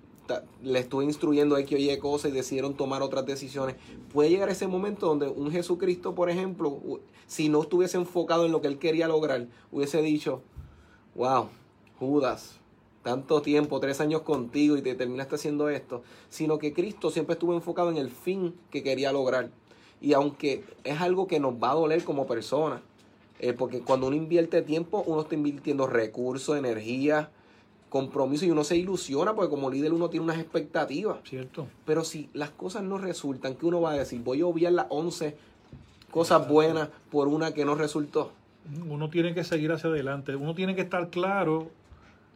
les 0.64 0.84
estuve 0.84 1.06
instruyendo 1.06 1.58
X 1.58 1.78
o 1.78 1.82
Y 1.82 1.98
cosas 1.98 2.32
y 2.32 2.34
decidieron 2.34 2.76
tomar 2.76 3.02
otras 3.02 3.26
decisiones. 3.26 3.76
Puede 4.14 4.30
llegar 4.30 4.50
ese 4.50 4.68
momento 4.68 5.08
donde 5.08 5.28
un 5.28 5.52
Jesucristo, 5.52 6.16
por 6.16 6.30
ejemplo, 6.30 6.80
si 7.28 7.50
no 7.50 7.62
estuviese 7.62 7.98
enfocado 7.98 8.46
en 8.46 8.52
lo 8.52 8.62
que 8.62 8.68
él 8.68 8.78
quería 8.80 9.08
lograr, 9.08 9.48
hubiese 9.72 10.02
dicho, 10.02 10.42
wow, 11.16 11.50
Judas, 12.00 12.60
tanto 13.04 13.42
tiempo, 13.42 13.80
tres 13.80 14.02
años 14.02 14.22
contigo 14.22 14.78
y 14.78 14.82
te 14.82 14.96
terminaste 14.96 15.36
haciendo 15.36 15.70
esto, 15.70 16.04
sino 16.30 16.58
que 16.58 16.74
Cristo 16.74 17.12
siempre 17.12 17.34
estuvo 17.34 17.54
enfocado 17.54 17.90
en 17.90 17.98
el 17.98 18.10
fin 18.10 18.54
que 18.72 18.84
quería 18.84 19.12
lograr. 19.12 19.52
Y 20.02 20.14
aunque 20.14 20.64
es 20.84 21.02
algo 21.02 21.28
que 21.28 21.40
nos 21.40 21.54
va 21.56 21.72
a 21.72 21.76
doler 21.76 22.04
como 22.04 22.26
personas, 22.28 22.82
Eh, 23.42 23.54
porque 23.54 23.80
cuando 23.80 24.08
uno 24.08 24.18
invierte 24.18 24.62
tiempo, 24.62 25.02
uno 25.08 25.22
está 25.22 25.34
invirtiendo 25.34 25.88
recursos, 25.88 26.58
energía, 26.58 27.30
compromiso 27.90 28.46
y 28.46 28.52
uno 28.52 28.64
se 28.64 28.78
ilusiona 28.78 29.34
porque 29.34 29.50
como 29.50 29.70
líder 29.70 29.94
uno 29.94 30.10
tiene 30.10 30.24
unas 30.24 30.38
expectativas. 30.38 31.18
Cierto. 31.24 31.68
Pero 31.86 32.04
si 32.04 32.30
las 32.34 32.52
cosas 32.52 32.84
no 32.84 32.98
resultan, 32.98 33.56
¿qué 33.56 33.66
uno 33.66 33.82
va 33.82 33.92
a 33.92 33.96
decir? 33.96 34.22
Voy 34.22 34.42
a 34.42 34.46
obviar 34.46 34.74
las 34.74 34.86
11 34.90 35.36
cosas 36.12 36.48
buenas 36.48 36.90
por 37.12 37.28
una 37.28 37.54
que 37.54 37.66
no 37.66 37.76
resultó. 37.76 38.32
Uno 38.88 39.10
tiene 39.10 39.34
que 39.34 39.44
seguir 39.44 39.72
hacia 39.72 39.90
adelante. 39.90 40.36
Uno 40.36 40.54
tiene 40.54 40.76
que 40.76 40.82
estar 40.82 41.10
claro 41.10 41.70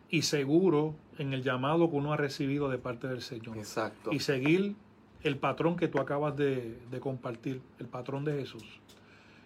y 0.10 0.24
seguro 0.24 0.95
en 1.17 1.33
el 1.33 1.43
llamado 1.43 1.89
que 1.89 1.95
uno 1.95 2.13
ha 2.13 2.17
recibido 2.17 2.69
de 2.69 2.77
parte 2.77 3.07
del 3.07 3.22
Señor. 3.22 3.57
Exacto. 3.57 4.12
Y 4.12 4.19
seguir 4.19 4.75
el 5.22 5.38
patrón 5.38 5.77
que 5.77 5.88
tú 5.88 6.00
acabas 6.00 6.36
de, 6.36 6.77
de 6.89 7.00
compartir, 7.00 7.62
el 7.79 7.88
patrón 7.88 8.25
de 8.25 8.33
Jesús. 8.33 8.63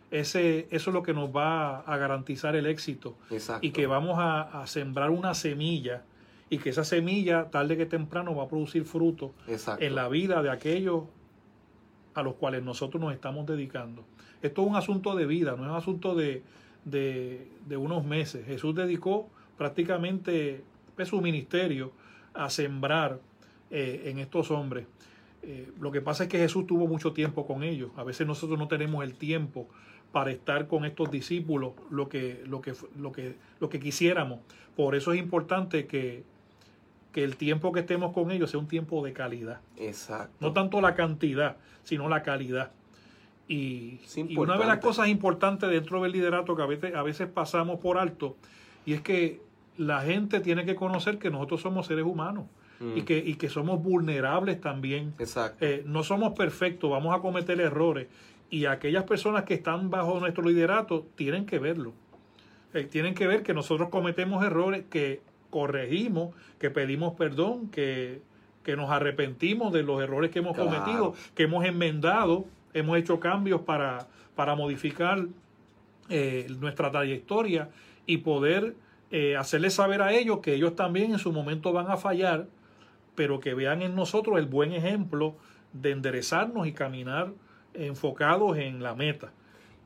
Ese, 0.09 0.67
eso 0.71 0.89
es 0.89 0.93
lo 0.93 1.03
que 1.03 1.13
nos 1.13 1.35
va 1.35 1.79
a 1.79 1.97
garantizar 1.97 2.55
el 2.55 2.65
éxito. 2.65 3.17
Exacto. 3.29 3.65
Y 3.65 3.71
que 3.71 3.87
vamos 3.87 4.17
a, 4.19 4.61
a 4.61 4.67
sembrar 4.67 5.09
una 5.09 5.33
semilla 5.33 6.03
y 6.49 6.59
que 6.59 6.69
esa 6.69 6.83
semilla, 6.83 7.49
tarde 7.51 7.75
que 7.75 7.85
temprano, 7.85 8.35
va 8.35 8.43
a 8.45 8.47
producir 8.47 8.85
fruto 8.85 9.33
Exacto. 9.47 9.83
en 9.83 9.95
la 9.95 10.07
vida 10.07 10.41
de 10.41 10.49
aquellos 10.49 11.03
a 12.13 12.23
los 12.23 12.35
cuales 12.35 12.63
nosotros 12.63 13.01
nos 13.01 13.13
estamos 13.13 13.45
dedicando. 13.45 14.05
Esto 14.41 14.63
es 14.63 14.67
un 14.69 14.75
asunto 14.75 15.15
de 15.15 15.25
vida, 15.25 15.55
no 15.57 15.63
es 15.63 15.69
un 15.69 15.75
asunto 15.75 16.15
de, 16.15 16.41
de, 16.85 17.51
de 17.65 17.77
unos 17.77 18.05
meses. 18.05 18.45
Jesús 18.45 18.73
dedicó 18.75 19.29
prácticamente 19.57 20.63
pues, 20.95 21.09
su 21.09 21.21
ministerio 21.21 21.91
a 22.33 22.49
sembrar 22.49 23.19
eh, 23.69 24.03
en 24.05 24.19
estos 24.19 24.51
hombres. 24.51 24.87
Eh, 25.43 25.71
lo 25.79 25.91
que 25.91 26.01
pasa 26.01 26.23
es 26.23 26.29
que 26.29 26.37
Jesús 26.37 26.65
tuvo 26.65 26.87
mucho 26.87 27.13
tiempo 27.13 27.45
con 27.45 27.63
ellos. 27.63 27.91
A 27.97 28.03
veces 28.03 28.25
nosotros 28.25 28.57
no 28.57 28.67
tenemos 28.67 29.03
el 29.03 29.15
tiempo 29.15 29.67
para 30.17 30.31
estar 30.31 30.67
con 30.67 30.83
estos 30.83 31.11
discípulos 31.11 31.73
lo 31.91 32.09
que, 32.09 32.41
lo 32.47 32.59
que, 32.59 32.73
lo 32.97 33.11
que, 33.11 33.35
lo 33.59 33.69
que 33.69 33.79
quisiéramos. 33.79 34.39
Por 34.75 34.95
eso 34.95 35.13
es 35.13 35.19
importante 35.19 35.85
que, 35.85 36.23
que 37.11 37.23
el 37.23 37.37
tiempo 37.37 37.71
que 37.71 37.81
estemos 37.81 38.15
con 38.15 38.31
ellos 38.31 38.49
sea 38.49 38.59
un 38.59 38.67
tiempo 38.67 39.05
de 39.05 39.13
calidad. 39.13 39.59
Exacto. 39.77 40.33
No 40.39 40.53
tanto 40.53 40.81
la 40.81 40.95
cantidad, 40.95 41.57
sino 41.83 42.09
la 42.09 42.23
calidad. 42.23 42.71
Y, 43.47 43.99
una 44.35 44.57
de 44.57 44.65
las 44.65 44.79
cosas 44.79 45.07
importantes 45.07 45.69
dentro 45.69 46.01
del 46.01 46.13
liderato 46.13 46.55
que 46.55 46.63
a 46.63 46.65
veces, 46.65 46.95
a 46.95 47.03
veces 47.03 47.27
pasamos 47.27 47.79
por 47.79 47.99
alto, 47.99 48.35
y 48.87 48.93
es 48.93 49.01
que 49.01 49.39
la 49.77 50.01
gente 50.01 50.39
tiene 50.39 50.65
que 50.65 50.73
conocer 50.73 51.19
que 51.19 51.29
nosotros 51.29 51.61
somos 51.61 51.85
seres 51.85 52.05
humanos 52.05 52.45
Mm. 52.79 52.97
y, 52.97 53.01
que, 53.03 53.17
y 53.17 53.35
que 53.35 53.49
somos 53.49 53.81
vulnerables 53.81 54.61
también. 54.61 55.13
Exacto. 55.19 55.65
Eh, 55.65 55.83
no 55.85 56.03
somos 56.03 56.33
perfectos, 56.33 56.89
vamos 56.89 57.15
a 57.15 57.21
cometer 57.21 57.59
errores. 57.59 58.07
Y 58.49 58.65
aquellas 58.65 59.03
personas 59.03 59.43
que 59.43 59.53
están 59.53 59.89
bajo 59.89 60.19
nuestro 60.19 60.43
liderato 60.43 61.05
tienen 61.15 61.45
que 61.45 61.59
verlo. 61.59 61.93
Eh, 62.73 62.83
tienen 62.85 63.13
que 63.13 63.27
ver 63.27 63.43
que 63.43 63.53
nosotros 63.53 63.89
cometemos 63.89 64.43
errores, 64.45 64.85
que 64.89 65.21
corregimos, 65.49 66.35
que 66.59 66.69
pedimos 66.69 67.13
perdón, 67.15 67.69
que, 67.69 68.21
que 68.63 68.75
nos 68.75 68.89
arrepentimos 68.89 69.73
de 69.73 69.83
los 69.83 70.01
errores 70.01 70.31
que 70.31 70.39
hemos 70.39 70.55
Claro. 70.55 70.69
cometido, 70.69 71.13
que 71.35 71.43
hemos 71.43 71.65
enmendado, 71.65 72.45
hemos 72.73 72.97
hecho 72.97 73.19
cambios 73.19 73.61
para, 73.61 74.07
para 74.35 74.55
modificar 74.55 75.25
eh, 76.09 76.47
nuestra 76.59 76.91
trayectoria 76.91 77.69
y 78.05 78.17
poder 78.17 78.75
eh, 79.11 79.35
hacerles 79.37 79.73
saber 79.73 80.01
a 80.01 80.13
ellos 80.13 80.39
que 80.39 80.53
ellos 80.53 80.75
también 80.75 81.11
en 81.11 81.19
su 81.19 81.31
momento 81.33 81.73
van 81.73 81.89
a 81.89 81.97
fallar, 81.97 82.47
pero 83.15 83.39
que 83.39 83.53
vean 83.53 83.81
en 83.81 83.95
nosotros 83.95 84.37
el 84.37 84.45
buen 84.45 84.73
ejemplo 84.73 85.35
de 85.73 85.91
enderezarnos 85.91 86.67
y 86.67 86.73
caminar 86.73 87.31
enfocados 87.77 88.57
en 88.57 88.81
la 88.83 88.95
meta. 88.95 89.31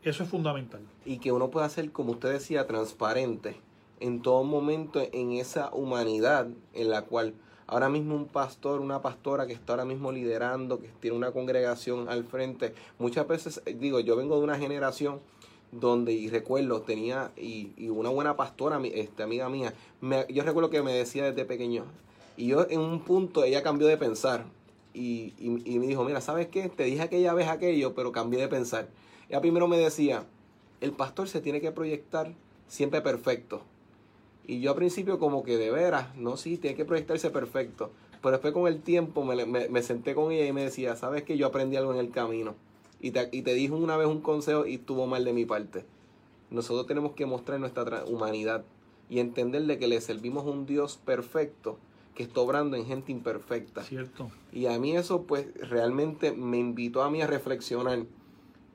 Eso 0.03 0.23
es 0.23 0.29
fundamental. 0.29 0.81
y 1.05 1.17
que 1.19 1.31
uno 1.31 1.49
pueda 1.51 1.69
ser, 1.69 1.91
como 1.91 2.13
usted 2.13 2.31
decía, 2.31 2.65
transparente 2.65 3.55
en 3.99 4.21
todo 4.23 4.43
momento 4.43 4.99
en 5.11 5.33
esa 5.33 5.69
humanidad 5.73 6.47
en 6.73 6.89
la 6.89 7.03
cual 7.03 7.35
ahora 7.67 7.87
mismo 7.87 8.15
un 8.15 8.25
pastor, 8.25 8.81
una 8.81 9.01
pastora 9.03 9.45
que 9.45 9.53
está 9.53 9.73
ahora 9.73 9.85
mismo 9.85 10.11
liderando, 10.11 10.79
que 10.79 10.89
tiene 10.99 11.15
una 11.15 11.31
congregación 11.31 12.09
al 12.09 12.23
frente, 12.23 12.73
muchas 12.97 13.27
veces, 13.27 13.61
eh, 13.67 13.75
digo, 13.79 13.99
yo 13.99 14.15
vengo 14.15 14.37
de 14.37 14.43
una 14.43 14.57
generación 14.57 15.19
donde, 15.71 16.11
y 16.13 16.29
recuerdo, 16.29 16.81
tenía, 16.81 17.31
y, 17.37 17.71
y 17.77 17.89
una 17.89 18.09
buena 18.09 18.35
pastora, 18.35 18.81
este, 18.93 19.21
amiga 19.23 19.47
mía, 19.49 19.73
me- 20.01 20.25
yo 20.29 20.43
recuerdo 20.43 20.69
que 20.71 20.81
me 20.81 20.91
decía 20.93 21.25
desde 21.25 21.45
pequeño, 21.45 21.85
y 22.35 22.47
yo 22.47 22.65
en 22.69 22.79
un 22.81 23.01
punto 23.01 23.43
ella 23.43 23.61
cambió 23.63 23.87
de 23.87 23.97
pensar, 23.97 24.45
y, 24.93 25.33
y, 25.37 25.61
y 25.75 25.79
me 25.79 25.87
dijo, 25.87 26.03
mira, 26.03 26.21
¿sabes 26.21 26.47
qué? 26.47 26.69
Te 26.69 26.83
dije 26.83 27.01
aquella 27.01 27.33
vez 27.33 27.47
aquello, 27.47 27.93
pero 27.95 28.11
cambié 28.11 28.39
de 28.39 28.47
pensar. 28.47 28.89
Ella 29.29 29.41
primero 29.41 29.67
me 29.67 29.77
decía, 29.77 30.25
el 30.81 30.91
pastor 30.91 31.27
se 31.29 31.41
tiene 31.41 31.61
que 31.61 31.71
proyectar 31.71 32.33
siempre 32.67 33.01
perfecto. 33.01 33.61
Y 34.45 34.59
yo 34.59 34.71
al 34.71 34.77
principio 34.77 35.19
como 35.19 35.43
que 35.43 35.57
de 35.57 35.71
veras, 35.71 36.15
no, 36.15 36.35
sí, 36.37 36.57
tiene 36.57 36.75
que 36.75 36.85
proyectarse 36.85 37.29
perfecto. 37.29 37.91
Pero 38.21 38.31
después 38.33 38.53
con 38.53 38.67
el 38.67 38.81
tiempo 38.81 39.23
me, 39.23 39.45
me- 39.45 39.81
senté 39.81 40.13
con 40.13 40.31
ella 40.31 40.45
y 40.45 40.53
me 40.53 40.63
decía, 40.63 40.95
¿sabes 40.95 41.23
que 41.23 41.37
Yo 41.37 41.47
aprendí 41.47 41.75
algo 41.77 41.93
en 41.93 41.99
el 41.99 42.11
camino. 42.11 42.55
Y 42.99 43.11
te, 43.11 43.29
y 43.31 43.41
te 43.41 43.53
dijo 43.53 43.75
una 43.75 43.97
vez 43.97 44.07
un 44.07 44.21
consejo 44.21 44.65
y 44.65 44.75
estuvo 44.75 45.07
mal 45.07 45.23
de 45.25 45.33
mi 45.33 45.45
parte. 45.45 45.85
Nosotros 46.49 46.85
tenemos 46.85 47.13
que 47.13 47.25
mostrar 47.25 47.59
nuestra 47.59 47.85
tra- 47.85 48.07
humanidad 48.07 48.63
y 49.09 49.19
entender 49.19 49.63
de 49.63 49.79
que 49.79 49.87
le 49.87 50.01
servimos 50.01 50.45
a 50.45 50.49
un 50.49 50.65
Dios 50.65 50.97
perfecto 51.03 51.77
que 52.15 52.23
está 52.23 52.41
obrando 52.41 52.75
en 52.77 52.85
gente 52.85 53.11
imperfecta. 53.11 53.83
¿Cierto? 53.83 54.29
Y 54.51 54.65
a 54.67 54.77
mí 54.79 54.95
eso 54.95 55.23
pues 55.23 55.47
realmente 55.69 56.31
me 56.31 56.57
invitó 56.57 57.03
a 57.03 57.09
mí 57.09 57.21
a 57.21 57.27
reflexionar. 57.27 58.05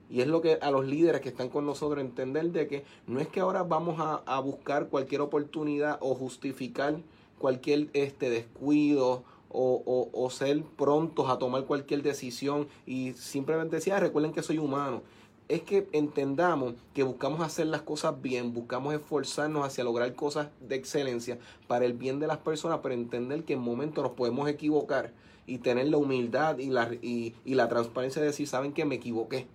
Y 0.09 0.21
es 0.21 0.29
lo 0.29 0.41
que 0.41 0.59
a 0.61 0.71
los 0.71 0.87
líderes 0.87 1.21
que 1.21 1.29
están 1.29 1.49
con 1.49 1.67
nosotros 1.67 2.01
entender 2.01 2.51
de 2.53 2.69
que 2.69 2.85
no 3.07 3.19
es 3.21 3.27
que 3.29 3.41
ahora 3.41 3.63
vamos 3.65 3.99
a, 3.99 4.23
a 4.27 4.39
buscar 4.41 4.89
cualquier 4.89 5.21
oportunidad 5.21 5.99
o 6.01 6.15
justificar 6.15 6.97
cualquier 7.39 7.89
este 7.93 8.31
descuido 8.31 9.25
o, 9.49 9.83
o- 9.85 10.11
o 10.13 10.31
ser 10.31 10.63
prontos 10.63 11.29
a 11.29 11.39
tomar 11.39 11.65
cualquier 11.65 12.03
decisión 12.03 12.69
y 12.87 13.13
simplemente 13.15 13.77
decir, 13.77 13.93
"Ah, 13.93 14.01
recuerden 14.01 14.33
que 14.33 14.43
soy 14.43 14.59
humano. 14.59 15.03
Es 15.49 15.63
que 15.63 15.89
entendamos 15.93 16.75
que 16.93 17.05
buscamos 17.05 17.41
hacer 17.41 17.69
las 17.69 17.83
cosas 17.83 18.21
bien, 18.21 18.53
buscamos 18.53 18.95
esforzarnos 18.95 19.65
hacia 19.65 19.85
lograr 19.85 20.13
cosas 20.15 20.49
de 20.61 20.75
excelencia 20.75 21.39
para 21.69 21.85
el 21.85 21.93
bien 21.93 22.19
de 22.19 22.27
las 22.27 22.39
personas, 22.39 22.81
pero 22.83 22.95
entender 22.95 23.45
que 23.45 23.53
en 23.53 23.61
momentos 23.61 24.03
nos 24.03 24.13
podemos 24.15 24.49
equivocar 24.49 25.13
y 25.47 25.59
tener 25.59 25.87
la 25.87 25.99
humildad 25.99 26.59
y 26.59 26.67
la, 26.67 26.93
y, 27.01 27.35
la 27.45 27.69
transparencia 27.69 28.21
de 28.21 28.29
decir, 28.29 28.49
saben 28.49 28.73
que 28.73 28.85
me 28.85 28.97
equivoqué. 28.97 29.47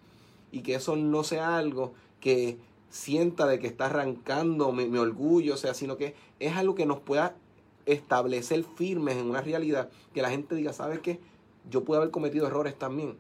Y 0.53 0.61
que 0.61 0.75
eso 0.75 0.95
no 0.95 1.23
sea 1.23 1.57
algo 1.57 1.93
que 2.21 2.57
sienta 2.89 3.45
de 3.45 3.59
que 3.59 3.67
está 3.67 3.87
arrancando 3.87 4.71
mi, 4.71 4.85
mi 4.85 4.97
orgullo, 4.97 5.55
o 5.55 5.57
sea, 5.57 5.73
sino 5.73 5.97
que 5.97 6.15
es 6.39 6.55
algo 6.55 6.75
que 6.75 6.85
nos 6.85 6.99
pueda 6.99 7.35
establecer 7.85 8.63
firmes 8.63 9.17
en 9.17 9.29
una 9.29 9.41
realidad, 9.41 9.89
que 10.13 10.21
la 10.21 10.29
gente 10.29 10.55
diga, 10.55 10.71
¿sabes 10.71 10.99
qué? 10.99 11.19
Yo 11.69 11.83
pude 11.83 11.97
haber 11.97 12.11
cometido 12.11 12.47
errores 12.47 12.77
también. 12.77 13.17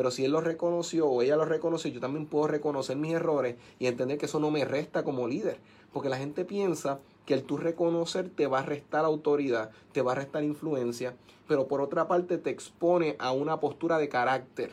Pero 0.00 0.10
si 0.10 0.24
él 0.24 0.32
lo 0.32 0.40
reconoció 0.40 1.06
o 1.10 1.20
ella 1.20 1.36
lo 1.36 1.44
reconoció, 1.44 1.90
yo 1.90 2.00
también 2.00 2.24
puedo 2.24 2.46
reconocer 2.46 2.96
mis 2.96 3.12
errores 3.12 3.56
y 3.78 3.86
entender 3.86 4.16
que 4.16 4.24
eso 4.24 4.40
no 4.40 4.50
me 4.50 4.64
resta 4.64 5.04
como 5.04 5.28
líder. 5.28 5.58
Porque 5.92 6.08
la 6.08 6.16
gente 6.16 6.46
piensa 6.46 7.00
que 7.26 7.34
el 7.34 7.42
tú 7.42 7.58
reconocer 7.58 8.30
te 8.30 8.46
va 8.46 8.60
a 8.60 8.64
restar 8.64 9.04
autoridad, 9.04 9.72
te 9.92 10.00
va 10.00 10.12
a 10.12 10.14
restar 10.14 10.42
influencia, 10.42 11.14
pero 11.46 11.68
por 11.68 11.82
otra 11.82 12.08
parte 12.08 12.38
te 12.38 12.48
expone 12.48 13.16
a 13.18 13.32
una 13.32 13.60
postura 13.60 13.98
de 13.98 14.08
carácter. 14.08 14.72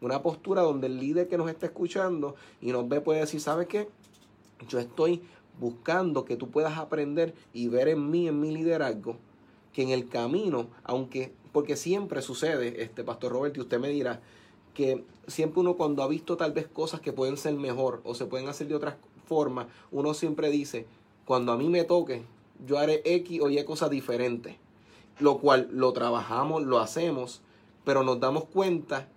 Una 0.00 0.24
postura 0.24 0.62
donde 0.62 0.88
el 0.88 0.98
líder 0.98 1.28
que 1.28 1.38
nos 1.38 1.48
está 1.48 1.66
escuchando 1.66 2.34
y 2.60 2.72
nos 2.72 2.88
ve 2.88 3.00
puede 3.00 3.20
decir, 3.20 3.40
¿sabes 3.40 3.68
qué? 3.68 3.88
Yo 4.66 4.80
estoy 4.80 5.22
buscando 5.60 6.24
que 6.24 6.34
tú 6.34 6.50
puedas 6.50 6.78
aprender 6.78 7.32
y 7.52 7.68
ver 7.68 7.86
en 7.86 8.10
mí, 8.10 8.26
en 8.26 8.40
mi 8.40 8.50
liderazgo, 8.50 9.18
que 9.72 9.82
en 9.82 9.90
el 9.90 10.08
camino, 10.08 10.66
aunque, 10.82 11.32
porque 11.52 11.76
siempre 11.76 12.22
sucede, 12.22 12.82
este 12.82 13.04
Pastor 13.04 13.30
Robert, 13.30 13.56
y 13.56 13.60
usted 13.60 13.78
me 13.78 13.90
dirá, 13.90 14.20
que 14.74 15.04
siempre 15.26 15.60
uno 15.60 15.74
cuando 15.74 16.02
ha 16.02 16.08
visto 16.08 16.36
tal 16.36 16.52
vez 16.52 16.66
cosas 16.66 17.00
que 17.00 17.12
pueden 17.12 17.36
ser 17.36 17.54
mejor 17.54 18.00
o 18.04 18.14
se 18.14 18.26
pueden 18.26 18.48
hacer 18.48 18.68
de 18.68 18.74
otras 18.74 18.96
formas, 19.26 19.66
uno 19.90 20.12
siempre 20.14 20.50
dice, 20.50 20.86
cuando 21.24 21.52
a 21.52 21.56
mí 21.56 21.68
me 21.68 21.84
toque, 21.84 22.22
yo 22.66 22.78
haré 22.78 23.00
X 23.04 23.40
o 23.40 23.48
Y 23.50 23.62
cosas 23.64 23.90
diferentes. 23.90 24.56
Lo 25.20 25.38
cual 25.38 25.68
lo 25.72 25.92
trabajamos, 25.92 26.64
lo 26.64 26.80
hacemos, 26.80 27.40
pero 27.84 28.02
nos 28.02 28.18
damos 28.20 28.44
cuenta 28.44 29.08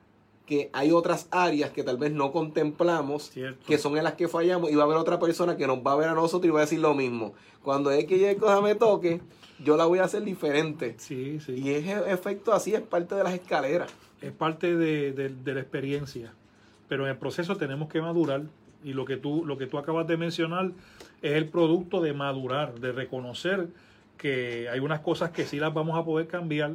que 0.46 0.70
hay 0.72 0.92
otras 0.92 1.28
áreas 1.32 1.72
que 1.72 1.84
tal 1.84 1.98
vez 1.98 2.12
no 2.14 2.32
contemplamos, 2.32 3.32
Cierto. 3.32 3.66
que 3.68 3.78
son 3.78 3.98
en 3.98 4.04
las 4.06 4.14
que 4.14 4.28
fallamos, 4.30 4.72
y 4.72 4.76
va 4.76 4.84
a 4.84 4.86
haber 4.86 4.98
otra 4.98 5.20
persona 5.20 5.58
que 5.58 5.68
nos 5.68 5.80
va 5.80 5.92
a 5.94 5.96
ver 5.96 6.08
a 6.08 6.14
nosotros 6.14 6.46
y 6.46 6.52
va 6.52 6.60
a 6.60 6.62
decir 6.62 6.80
lo 6.80 6.94
mismo. 6.94 7.34
Cuando 7.64 7.92
X 7.92 8.18
y 8.18 8.26
Y 8.26 8.36
cosa 8.36 8.62
me 8.62 8.76
toque, 8.76 9.20
yo 9.64 9.76
la 9.76 9.86
voy 9.86 10.00
a 10.00 10.04
hacer 10.06 10.24
diferente. 10.24 10.96
Sí, 11.00 11.40
sí. 11.46 11.54
Y 11.54 11.72
ese 11.72 12.12
efecto 12.12 12.54
así 12.54 12.74
es 12.76 12.82
parte 12.82 13.16
de 13.16 13.24
las 13.24 13.34
escaleras. 13.34 13.92
Es 14.22 14.32
parte 14.32 14.76
de, 14.76 15.12
de- 15.14 15.30
de 15.30 15.54
la 15.54 15.60
experiencia. 15.62 16.34
Pero 16.90 17.04
en 17.06 17.12
el 17.12 17.18
proceso 17.18 17.56
tenemos 17.58 17.90
que 17.90 18.02
madurar. 18.02 18.44
Y 18.84 18.94
lo 18.94 19.06
que 19.06 19.18
tú, 19.18 19.44
lo 19.46 19.58
que 19.58 19.66
tú 19.68 19.78
acabas 19.78 20.08
de 20.08 20.18
mencionar 20.18 20.72
es 21.22 21.34
el 21.34 21.48
producto 21.50 22.00
de 22.02 22.14
madurar, 22.14 22.80
de 22.80 22.92
reconocer 22.92 23.68
que 24.18 24.70
hay 24.70 24.80
unas 24.80 25.00
cosas 25.02 25.32
que 25.32 25.46
sí 25.46 25.60
las 25.60 25.74
vamos 25.74 25.98
a 26.00 26.06
poder 26.06 26.28
cambiar 26.28 26.74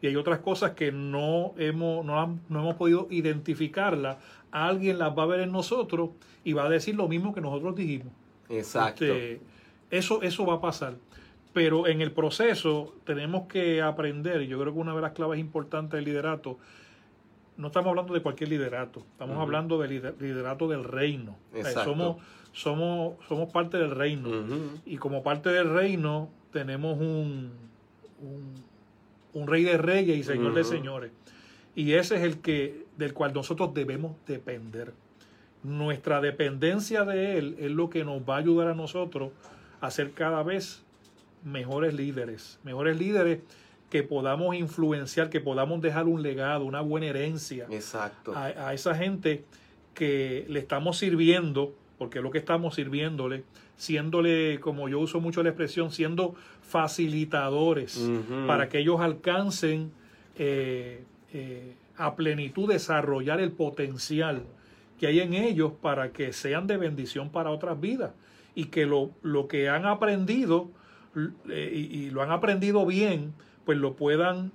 y 0.00 0.06
hay 0.08 0.16
otras 0.16 0.40
cosas 0.40 0.72
que 0.72 0.90
no 0.92 1.54
hemos, 1.58 2.04
no, 2.04 2.38
hemos 2.50 2.74
podido 2.74 3.06
identificarlas. 3.10 4.16
Alguien 4.50 4.98
las 4.98 5.16
va 5.16 5.22
a 5.22 5.26
ver 5.26 5.40
en 5.40 5.52
nosotros 5.52 6.10
y 6.44 6.52
va 6.54 6.64
a 6.64 6.68
decir 6.68 6.96
lo 6.96 7.06
mismo 7.06 7.32
que 7.34 7.40
nosotros 7.40 7.76
dijimos. 7.76 8.12
Exacto. 8.48 9.04
Este, 9.04 9.40
eso, 9.90 10.22
eso 10.22 10.44
va 10.44 10.54
a 10.54 10.60
pasar. 10.60 10.94
Pero 11.52 11.86
en 11.86 12.00
el 12.00 12.10
proceso 12.12 12.94
tenemos 13.04 13.46
que 13.46 13.80
aprender, 13.82 14.42
y 14.42 14.48
yo 14.48 14.58
creo 14.58 14.72
que 14.72 14.78
una 14.80 14.94
de 14.94 15.02
las 15.02 15.12
claves 15.12 15.38
importantes 15.38 15.92
del 15.98 16.06
liderato, 16.06 16.58
no 17.56 17.66
estamos 17.68 17.90
hablando 17.90 18.14
de 18.14 18.22
cualquier 18.22 18.48
liderato, 18.48 19.04
estamos 19.12 19.38
hablando 19.38 19.78
del 19.78 20.14
liderato 20.18 20.68
del 20.68 20.84
reino. 20.84 21.36
somos, 21.84 22.16
somos, 22.52 23.14
somos 23.28 23.52
parte 23.52 23.76
del 23.76 23.90
reino. 23.90 24.30
Y 24.86 24.96
como 24.96 25.22
parte 25.22 25.50
del 25.50 25.70
reino 25.70 26.30
tenemos 26.52 26.98
un, 26.98 27.52
un, 29.32 29.46
rey 29.46 29.64
de 29.64 29.78
reyes 29.78 30.16
y 30.18 30.22
señor 30.22 30.54
de 30.54 30.64
señores. 30.64 31.12
Y 31.74 31.92
ese 31.92 32.16
es 32.16 32.22
el 32.22 32.40
que, 32.40 32.86
del 32.96 33.14
cual 33.14 33.32
nosotros 33.32 33.72
debemos 33.74 34.16
depender. 34.26 34.92
Nuestra 35.62 36.20
dependencia 36.20 37.04
de 37.04 37.38
él 37.38 37.56
es 37.58 37.70
lo 37.70 37.88
que 37.88 38.04
nos 38.04 38.22
va 38.22 38.36
a 38.36 38.38
ayudar 38.38 38.68
a 38.68 38.74
nosotros 38.74 39.30
a 39.80 39.90
ser 39.90 40.12
cada 40.12 40.42
vez 40.42 40.84
mejores 41.44 41.94
líderes, 41.94 42.58
mejores 42.64 42.98
líderes 42.98 43.40
que 43.92 44.02
podamos 44.02 44.56
influenciar, 44.56 45.28
que 45.28 45.38
podamos 45.38 45.82
dejar 45.82 46.06
un 46.06 46.22
legado, 46.22 46.64
una 46.64 46.80
buena 46.80 47.08
herencia 47.08 47.66
Exacto. 47.70 48.32
A, 48.34 48.72
esa 48.72 48.94
gente 48.94 49.44
que 49.92 50.46
le 50.48 50.60
estamos 50.60 50.96
sirviendo, 50.96 51.74
porque 51.98 52.20
es 52.20 52.24
lo 52.24 52.30
que 52.30 52.38
estamos 52.38 52.76
sirviéndole, 52.76 53.44
siéndole, 53.76 54.60
como 54.60 54.88
yo 54.88 54.98
uso 54.98 55.20
mucho 55.20 55.42
la 55.42 55.50
expresión, 55.50 55.90
siendo 55.90 56.34
facilitadores 56.62 58.10
para 58.46 58.70
que 58.70 58.78
ellos 58.78 58.98
alcancen 59.02 59.92
eh, 60.38 61.04
eh, 61.34 61.74
a 61.98 62.16
plenitud 62.16 62.72
desarrollar 62.72 63.40
el 63.40 63.52
potencial 63.52 64.44
que 64.98 65.08
hay 65.08 65.20
en 65.20 65.34
ellos 65.34 65.70
para 65.82 66.12
que 66.12 66.32
sean 66.32 66.66
de 66.66 66.78
bendición 66.78 67.28
para 67.28 67.50
otras 67.50 67.78
vidas 67.78 68.12
y 68.54 68.66
que 68.66 68.86
lo, 68.86 69.10
lo 69.20 69.48
que 69.48 69.68
han 69.68 69.84
aprendido 69.84 70.70
eh, 71.50 71.88
y, 71.90 72.08
lo 72.08 72.22
han 72.22 72.30
aprendido 72.30 72.86
bien, 72.86 73.34
pues 73.64 73.78
lo 73.78 73.94
puedan 73.94 74.52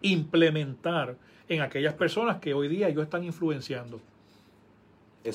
implementar 0.00 1.16
en 1.48 1.60
aquellas 1.60 1.94
personas 1.94 2.38
que 2.38 2.54
hoy 2.54 2.68
día 2.68 2.88
ellos 2.88 3.04
están 3.04 3.24
influenciando. 3.24 4.00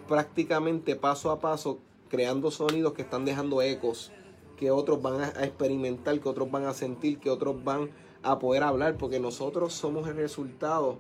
prácticamente 0.09 0.97
paso 0.97 1.31
a 1.31 1.41
paso 1.41 1.79
creando 2.09 2.51
sonidos 2.51 2.93
que 2.93 3.03
están 3.03 3.25
dejando 3.25 3.63
ecos, 3.63 4.13
que 4.57 4.71
otros 4.71 5.03
van 5.03 5.21
a 5.23 5.45
experimentar, 5.45 6.19
que 6.21 6.29
otros 6.29 6.51
van 6.51 6.65
a 6.67 6.75
sentir, 6.75 7.19
que 7.19 7.31
otros 7.31 7.63
van 7.65 7.91
a 8.23 8.39
poder 8.39 8.63
hablar, 8.63 8.97
porque 8.97 9.19
nosotros 9.19 9.73
somos 9.73 10.07
el 10.09 10.17
resultado 10.17 10.99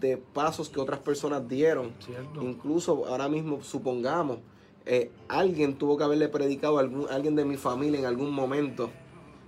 de 0.00 0.16
pasos 0.16 0.68
que 0.68 0.80
otras 0.80 1.00
personas 1.00 1.48
dieron. 1.48 1.92
Incluso 2.40 3.06
ahora 3.06 3.28
mismo 3.28 3.62
supongamos 3.62 4.38
eh, 4.86 5.10
alguien 5.28 5.74
tuvo 5.74 5.96
que 5.96 6.04
haberle 6.04 6.28
predicado 6.28 6.78
a 6.78 6.80
algún, 6.80 7.06
alguien 7.10 7.36
de 7.36 7.44
mi 7.44 7.56
familia 7.56 8.00
en 8.00 8.06
algún 8.06 8.32
momento 8.32 8.90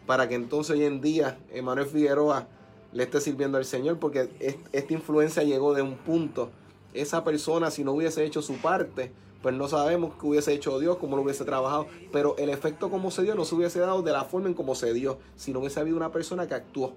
para 0.06 0.28
que 0.28 0.34
entonces 0.34 0.76
hoy 0.76 0.84
en 0.84 1.00
día 1.00 1.38
Emanuel 1.52 1.86
Figueroa 1.86 2.48
le 2.92 3.04
esté 3.04 3.20
sirviendo 3.20 3.58
al 3.58 3.64
Señor 3.64 3.98
porque 3.98 4.28
esta 4.72 4.92
influencia 4.92 5.42
llegó 5.42 5.74
de 5.74 5.82
un 5.82 5.96
punto. 5.96 6.50
Esa 6.92 7.24
persona 7.24 7.70
si 7.70 7.84
no 7.84 7.92
hubiese 7.92 8.24
hecho 8.24 8.42
su 8.42 8.56
parte, 8.58 9.12
pues 9.40 9.54
no 9.54 9.66
sabemos 9.68 10.12
qué 10.20 10.26
hubiese 10.26 10.52
hecho 10.52 10.78
Dios, 10.78 10.98
cómo 10.98 11.16
lo 11.16 11.22
hubiese 11.22 11.44
trabajado, 11.44 11.86
pero 12.12 12.36
el 12.36 12.50
efecto 12.50 12.90
como 12.90 13.10
se 13.10 13.22
dio 13.22 13.34
no 13.34 13.46
se 13.46 13.54
hubiese 13.54 13.80
dado 13.80 14.02
de 14.02 14.12
la 14.12 14.24
forma 14.24 14.48
en 14.48 14.54
como 14.54 14.74
se 14.74 14.92
dio, 14.92 15.18
si 15.36 15.52
no 15.52 15.60
hubiese 15.60 15.80
habido 15.80 15.96
una 15.96 16.12
persona 16.12 16.46
que 16.46 16.54
actuó. 16.54 16.92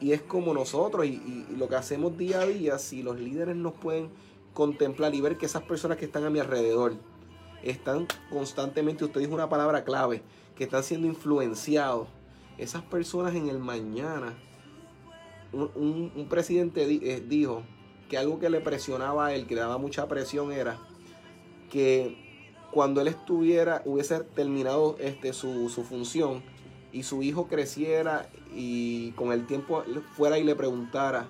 Y 0.00 0.12
es 0.12 0.22
como 0.22 0.52
nosotros 0.52 1.06
y 1.06 1.46
lo 1.56 1.68
que 1.68 1.76
hacemos 1.76 2.18
día 2.18 2.40
a 2.40 2.46
día, 2.46 2.78
si 2.78 3.02
los 3.02 3.18
líderes 3.18 3.54
nos 3.54 3.74
pueden 3.74 4.10
contemplar 4.54 5.14
y 5.14 5.20
ver 5.20 5.36
que 5.36 5.46
esas 5.46 5.62
personas 5.62 5.98
que 5.98 6.06
están 6.06 6.24
a 6.24 6.30
mi 6.30 6.38
alrededor, 6.38 6.94
están 7.62 8.06
constantemente, 8.30 9.04
usted 9.04 9.20
dijo 9.20 9.34
una 9.34 9.48
palabra 9.48 9.84
clave, 9.84 10.22
que 10.56 10.64
están 10.64 10.82
siendo 10.82 11.06
influenciados. 11.06 12.08
Esas 12.56 12.82
personas 12.82 13.34
en 13.34 13.48
el 13.48 13.58
mañana, 13.58 14.34
un, 15.52 16.26
presidente 16.28 16.82
eh, 16.84 17.20
dijo 17.20 17.62
que 18.08 18.16
algo 18.16 18.38
que 18.38 18.50
le 18.50 18.60
presionaba 18.60 19.26
a 19.26 19.34
él, 19.34 19.46
que 19.46 19.54
le 19.54 19.62
daba 19.62 19.78
mucha 19.78 20.06
presión, 20.08 20.52
era 20.52 20.78
que 21.70 22.16
cuando 22.70 23.00
él 23.00 23.08
estuviera, 23.08 23.82
hubiese 23.84 24.20
terminado 24.20 24.96
este, 25.00 25.32
su, 25.32 25.68
su 25.68 25.82
función 25.84 26.42
y 26.92 27.02
su 27.02 27.22
hijo 27.22 27.48
creciera 27.48 28.28
y 28.54 29.10
con 29.12 29.32
el 29.32 29.46
tiempo 29.46 29.82
fuera 30.12 30.38
y 30.38 30.44
le 30.44 30.54
preguntara, 30.54 31.26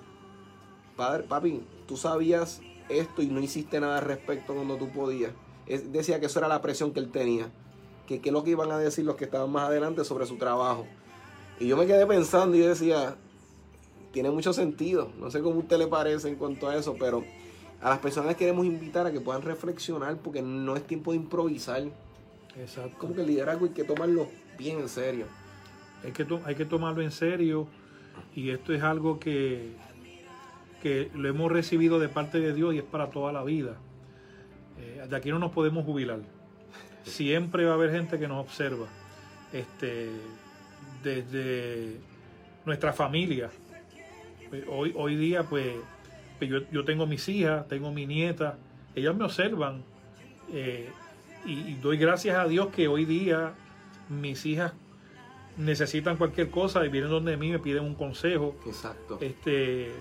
padre, 0.95 1.23
papi, 1.23 1.63
tú 1.87 1.97
sabías 1.97 2.61
esto 2.89 3.21
y 3.21 3.27
no 3.27 3.39
hiciste 3.39 3.79
nada 3.79 3.97
al 3.97 4.05
respecto 4.05 4.53
cuando 4.53 4.77
tú 4.77 4.89
podías 4.89 5.31
decía 5.65 6.19
que 6.19 6.27
eso 6.27 6.39
era 6.39 6.47
la 6.47 6.61
presión 6.61 6.91
que 6.91 6.99
él 6.99 7.09
tenía, 7.09 7.49
que 8.07 8.21
qué 8.21 8.29
es 8.29 8.33
lo 8.33 8.43
que 8.43 8.51
iban 8.51 8.71
a 8.71 8.77
decir 8.77 9.05
los 9.05 9.15
que 9.15 9.25
estaban 9.25 9.51
más 9.51 9.69
adelante 9.69 10.03
sobre 10.05 10.25
su 10.25 10.37
trabajo. 10.37 10.85
Y 11.59 11.67
yo 11.67 11.77
me 11.77 11.87
quedé 11.87 12.05
pensando 12.05 12.55
y 12.55 12.59
decía, 12.59 13.15
tiene 14.11 14.29
mucho 14.29 14.53
sentido, 14.53 15.11
no 15.19 15.31
sé 15.31 15.41
cómo 15.41 15.55
a 15.55 15.59
usted 15.59 15.77
le 15.77 15.87
parece 15.87 16.29
en 16.29 16.35
cuanto 16.35 16.69
a 16.69 16.75
eso, 16.75 16.95
pero 16.99 17.23
a 17.81 17.89
las 17.89 17.99
personas 17.99 18.35
queremos 18.35 18.65
invitar 18.65 19.05
a 19.07 19.11
que 19.11 19.21
puedan 19.21 19.41
reflexionar 19.41 20.17
porque 20.17 20.41
no 20.41 20.75
es 20.75 20.85
tiempo 20.85 21.11
de 21.11 21.17
improvisar. 21.17 21.83
Exacto. 22.57 22.97
Como 22.97 23.15
que 23.15 23.21
el 23.21 23.27
liderazgo 23.27 23.65
hay 23.65 23.71
que 23.71 23.83
tomarlo 23.83 24.27
bien 24.57 24.79
en 24.79 24.89
serio. 24.89 25.25
Hay 26.03 26.11
que, 26.11 26.25
hay 26.45 26.55
que 26.55 26.65
tomarlo 26.65 27.01
en 27.01 27.11
serio 27.11 27.67
y 28.35 28.49
esto 28.51 28.73
es 28.73 28.83
algo 28.83 29.19
que, 29.19 29.75
que 30.85 31.09
lo 31.15 31.27
hemos 31.27 31.51
recibido 31.51 31.97
de 31.97 32.09
parte 32.09 32.39
de 32.39 32.53
Dios 32.53 32.75
y 32.75 32.77
es 32.77 32.83
para 32.83 33.09
toda 33.09 33.33
la 33.33 33.43
vida. 33.43 33.75
Eh, 34.79 35.07
de 35.09 35.15
aquí 35.15 35.31
no 35.31 35.39
nos 35.39 35.51
podemos 35.51 35.83
jubilar. 35.83 36.19
Siempre 37.01 37.65
va 37.65 37.71
a 37.71 37.73
haber 37.73 37.89
gente 37.89 38.19
que 38.19 38.27
nos 38.27 38.45
observa. 38.45 38.85
Este, 39.51 40.11
desde 41.01 41.97
nuestra 42.65 42.93
familia. 42.93 43.49
Pues, 44.47 44.63
hoy, 44.69 44.93
hoy 44.95 45.15
día, 45.15 45.41
pues, 45.41 45.73
pues 46.37 46.51
yo, 46.71 46.85
tengo 46.85 47.07
mis 47.07 47.27
hijas, 47.29 47.67
tengo 47.67 47.91
mi 47.91 48.05
nieta, 48.05 48.59
ellas 48.93 49.15
me 49.15 49.25
observan. 49.25 49.83
Eh, 50.53 50.87
y, 51.47 51.73
doy 51.81 51.97
gracias 51.97 52.37
a 52.37 52.47
Dios 52.47 52.67
que 52.67 52.87
hoy 52.87 53.05
día 53.05 53.55
mis 54.07 54.45
hijas 54.45 54.73
necesitan 55.57 56.15
cualquier 56.17 56.51
cosa 56.51 56.85
y 56.85 56.89
vienen 56.89 57.09
donde 57.09 57.37
mí 57.37 57.49
me 57.49 57.57
piden 57.57 57.85
un 57.85 57.95
consejo. 57.95 58.55
Exacto. 58.67 59.17
Este, 59.19 59.91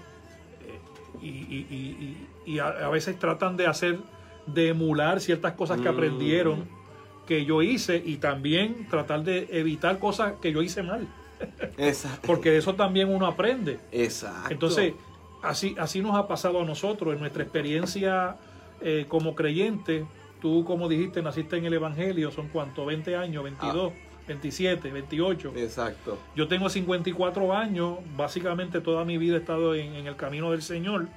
y, 1.22 2.16
y 2.44 2.58
a, 2.58 2.88
veces 2.88 3.18
tratan 3.18 3.56
de 3.56 3.66
hacer 3.66 3.98
de 4.46 4.68
emular 4.68 5.20
ciertas 5.20 5.52
cosas 5.52 5.80
que 5.80 5.88
aprendieron 5.88 6.60
mm. 6.60 7.26
que 7.26 7.44
yo 7.44 7.62
hice 7.62 8.02
y 8.04 8.16
también 8.16 8.86
tratar 8.88 9.24
de 9.24 9.48
evitar 9.50 9.98
cosas 9.98 10.34
que 10.40 10.52
yo 10.52 10.62
hice 10.62 10.82
mal. 10.82 11.08
Exacto. 11.78 12.20
Porque 12.26 12.50
de 12.50 12.58
eso 12.58 12.74
también 12.74 13.08
uno 13.08 13.26
aprende. 13.26 13.80
Exacto. 13.90 14.52
Entonces, 14.52 14.94
así, 15.42 15.74
así 15.78 16.00
nos 16.00 16.14
ha 16.14 16.28
pasado 16.28 16.60
a 16.60 16.64
nosotros 16.64 17.14
en 17.14 17.20
nuestra 17.20 17.42
experiencia 17.42 18.36
eh, 18.80 19.06
como 19.08 19.34
creyente. 19.34 20.04
Tú, 20.40 20.64
como 20.64 20.88
dijiste, 20.88 21.22
naciste 21.22 21.56
en 21.56 21.64
el 21.64 21.72
Evangelio, 21.72 22.30
son 22.30 22.48
cuánto, 22.48 22.84
20 22.84 23.16
años, 23.16 23.42
22. 23.44 23.92
27, 24.26 24.90
28. 24.90 25.52
Exacto. 25.56 26.18
Yo 26.34 26.48
tengo 26.48 26.68
54 26.68 27.54
años, 27.54 27.98
básicamente 28.16 28.80
toda 28.80 29.04
mi 29.04 29.18
vida 29.18 29.36
he 29.36 29.38
estado 29.38 29.74
en, 29.74 30.06
el 30.06 30.16
camino 30.16 30.50
del 30.50 30.62
Señor 30.62 31.08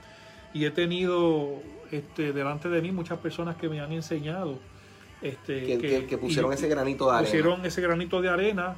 y 0.54 0.65
he 0.65 0.72
tenido 0.72 1.62
este, 1.91 2.34
delante 2.34 2.70
de 2.70 2.82
mí 2.82 2.91
muchas 2.91 3.20
personas 3.20 3.56
que 3.56 3.70
me 3.70 3.80
han 3.80 3.91
enseñado. 3.91 4.60
Este, 5.22 5.78
que, 6.08 6.17
pusieron 6.17 6.54
ese 6.54 6.67
granito 6.67 7.06
de 7.06 7.12
arena. 7.12 7.26
Pusieron 7.26 7.65
ese 7.65 7.82
granito 7.82 8.22
de 8.22 8.30
arena 8.30 8.76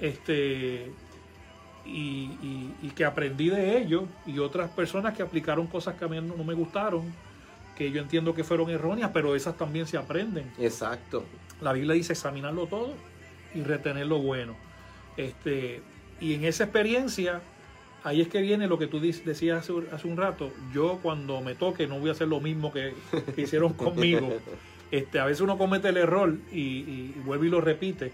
este, 0.00 0.92
y, 1.84 2.30
y, 2.82 2.90
que 2.94 3.04
aprendí 3.04 3.48
de 3.48 3.78
ellos 3.78 4.04
y 4.24 4.38
otras 4.38 4.70
personas 4.70 5.16
que 5.16 5.22
aplicaron 5.22 5.66
cosas 5.66 5.96
que 5.96 6.04
a 6.04 6.08
mí 6.08 6.20
no 6.20 6.44
me 6.44 6.54
gustaron, 6.54 7.12
que 7.76 7.90
yo 7.90 8.00
entiendo 8.00 8.34
que 8.34 8.44
fueron 8.44 8.70
erróneas, 8.70 9.10
pero 9.12 9.34
esas 9.34 9.56
también 9.56 9.86
se 9.86 9.96
aprenden. 9.96 10.52
Exacto. 10.58 11.24
La 11.60 11.72
Biblia 11.72 11.94
dice 11.94 12.12
examinarlo 12.12 12.66
todo 12.66 12.94
y 13.54 13.62
retener 13.62 14.06
lo 14.06 14.18
bueno. 14.18 14.56
Este, 15.16 15.82
y 16.20 16.34
en 16.34 16.44
esa 16.44 16.64
experiencia, 16.64 17.40
ahí 18.04 18.20
es 18.20 18.28
que 18.28 18.40
viene 18.40 18.66
lo 18.66 18.78
que 18.78 18.86
tú 18.86 19.00
decías 19.00 19.70
hace, 19.70 20.06
un 20.06 20.16
rato. 20.16 20.52
Yo 20.72 20.98
cuando 21.02 21.40
me 21.40 21.54
toque 21.54 21.86
no 21.86 21.98
voy 21.98 22.10
a 22.10 22.12
hacer 22.12 22.28
lo 22.28 22.40
mismo 22.40 22.72
que, 22.72 22.94
hicieron 23.36 23.72
conmigo. 23.74 24.28
Este, 24.90 25.20
a 25.20 25.24
veces 25.24 25.40
uno 25.40 25.56
comete 25.56 25.88
el 25.88 25.96
error 25.96 26.36
y, 26.52 27.12
vuelve 27.24 27.46
y 27.46 27.50
lo 27.50 27.60
repite. 27.60 28.12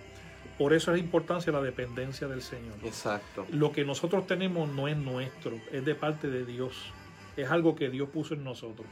Por 0.58 0.72
eso 0.72 0.90
es 0.90 0.98
la 0.98 1.04
importancia 1.04 1.52
de 1.52 1.58
la 1.58 1.64
dependencia 1.64 2.28
del 2.28 2.40
Señor. 2.40 2.76
Exacto. 2.82 3.46
Lo 3.52 3.72
que 3.72 3.84
nosotros 3.84 4.26
tenemos 4.26 4.68
no 4.70 4.88
es 4.88 4.96
nuestro, 4.96 5.58
es 5.70 5.84
de 5.84 5.94
parte 5.94 6.28
de 6.28 6.46
Dios. 6.46 6.92
Es 7.36 7.50
algo 7.50 7.76
que 7.76 7.90
Dios 7.90 8.08
puso 8.08 8.32
en 8.32 8.42
nosotros. 8.42 8.86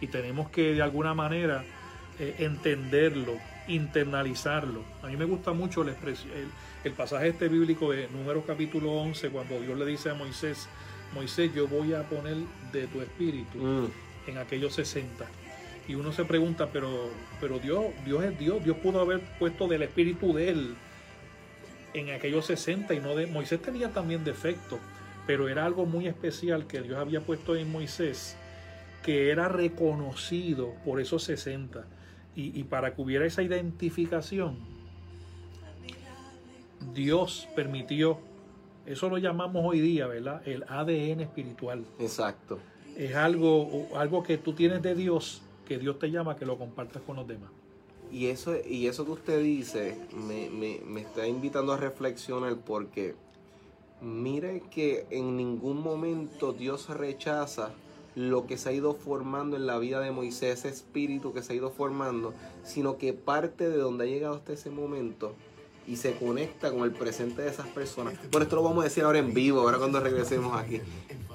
Y 0.00 0.08
tenemos 0.08 0.50
que 0.50 0.74
de 0.74 0.82
alguna 0.82 1.14
manera 1.14 1.64
eh, 2.18 2.34
entenderlo, 2.38 3.34
internalizarlo. 3.70 4.82
A 5.02 5.06
mí 5.06 5.16
me 5.16 5.24
gusta 5.24 5.52
mucho 5.52 5.82
el, 5.82 5.94
el, 6.84 6.92
pasaje 6.92 7.28
este 7.28 7.48
bíblico 7.48 7.92
de 7.92 8.08
Números 8.08 8.44
capítulo 8.46 8.92
11, 8.92 9.30
cuando 9.30 9.60
Dios 9.60 9.78
le 9.78 9.86
dice 9.86 10.10
a 10.10 10.14
Moisés, 10.14 10.68
Moisés, 11.14 11.52
yo 11.54 11.66
voy 11.68 11.94
a 11.94 12.02
poner 12.02 12.36
de 12.72 12.86
tu 12.86 13.00
espíritu 13.00 13.58
mm. 13.58 13.86
en 14.28 14.38
aquellos 14.38 14.74
60. 14.74 15.24
Y 15.88 15.94
uno 15.94 16.12
se 16.12 16.24
pregunta, 16.24 16.68
pero, 16.72 17.10
pero 17.40 17.58
Dios, 17.58 17.86
Dios 18.04 18.24
es 18.24 18.38
Dios, 18.38 18.62
Dios 18.62 18.76
pudo 18.78 19.00
haber 19.00 19.20
puesto 19.38 19.66
del 19.66 19.82
espíritu 19.82 20.32
de 20.34 20.50
él 20.50 20.74
en 21.94 22.10
aquellos 22.10 22.46
60 22.46 22.94
y 22.94 23.00
no 23.00 23.16
de 23.16 23.26
Moisés 23.26 23.60
tenía 23.60 23.92
también 23.92 24.22
defecto, 24.22 24.78
pero 25.26 25.48
era 25.48 25.64
algo 25.64 25.86
muy 25.86 26.06
especial 26.06 26.66
que 26.66 26.82
Dios 26.82 26.98
había 26.98 27.20
puesto 27.20 27.56
en 27.56 27.70
Moisés 27.70 28.36
que 29.02 29.30
era 29.30 29.48
reconocido 29.48 30.74
por 30.84 31.00
esos 31.00 31.24
60 31.24 31.84
y, 32.34 32.62
para 32.64 32.94
que 32.94 33.02
hubiera 33.02 33.26
esa 33.26 33.42
identificación, 33.42 34.56
Dios 36.94 37.48
permitió, 37.54 38.18
eso 38.86 39.08
lo 39.08 39.18
llamamos 39.18 39.64
hoy 39.66 39.80
día, 39.80 40.06
¿verdad? 40.06 40.46
El 40.46 40.64
ADN 40.68 41.20
espiritual. 41.20 41.84
Exacto. 41.98 42.58
Es 42.96 43.14
algo, 43.14 43.88
algo 43.94 44.22
que 44.22 44.38
tú 44.38 44.54
tienes 44.54 44.82
de 44.82 44.94
Dios, 44.94 45.42
que 45.66 45.78
Dios 45.78 45.98
te 45.98 46.10
llama 46.10 46.36
que 46.36 46.46
lo 46.46 46.56
compartas 46.58 47.02
con 47.02 47.16
los 47.16 47.26
demás. 47.26 47.50
Y 48.10 48.26
eso, 48.26 48.54
y 48.68 48.86
eso 48.86 49.04
que 49.04 49.12
usted 49.12 49.42
dice 49.42 49.96
me, 50.12 50.50
me, 50.50 50.80
me 50.84 51.02
está 51.02 51.28
invitando 51.28 51.72
a 51.72 51.76
reflexionar 51.76 52.56
porque 52.56 53.14
mire 54.00 54.62
que 54.70 55.06
en 55.10 55.36
ningún 55.36 55.80
momento 55.80 56.52
Dios 56.52 56.88
rechaza 56.88 57.70
lo 58.28 58.46
que 58.46 58.58
se 58.58 58.68
ha 58.68 58.72
ido 58.72 58.94
formando 58.94 59.56
en 59.56 59.66
la 59.66 59.78
vida 59.78 60.00
de 60.00 60.10
Moisés, 60.10 60.58
ese 60.58 60.68
espíritu 60.68 61.32
que 61.32 61.42
se 61.42 61.52
ha 61.52 61.56
ido 61.56 61.70
formando, 61.70 62.34
sino 62.64 62.98
que 62.98 63.14
parte 63.14 63.68
de 63.68 63.78
donde 63.78 64.04
ha 64.04 64.06
llegado 64.06 64.34
hasta 64.34 64.52
ese 64.52 64.70
momento 64.70 65.34
y 65.86 65.96
se 65.96 66.14
conecta 66.14 66.70
con 66.70 66.82
el 66.82 66.92
presente 66.92 67.42
de 67.42 67.48
esas 67.48 67.66
personas. 67.68 68.14
Bueno, 68.30 68.44
esto 68.44 68.56
lo 68.56 68.62
vamos 68.62 68.82
a 68.82 68.84
decir 68.84 69.04
ahora 69.04 69.18
en 69.18 69.32
vivo, 69.32 69.60
ahora 69.60 69.78
cuando 69.78 70.00
regresemos 70.00 70.56
aquí. 70.56 70.80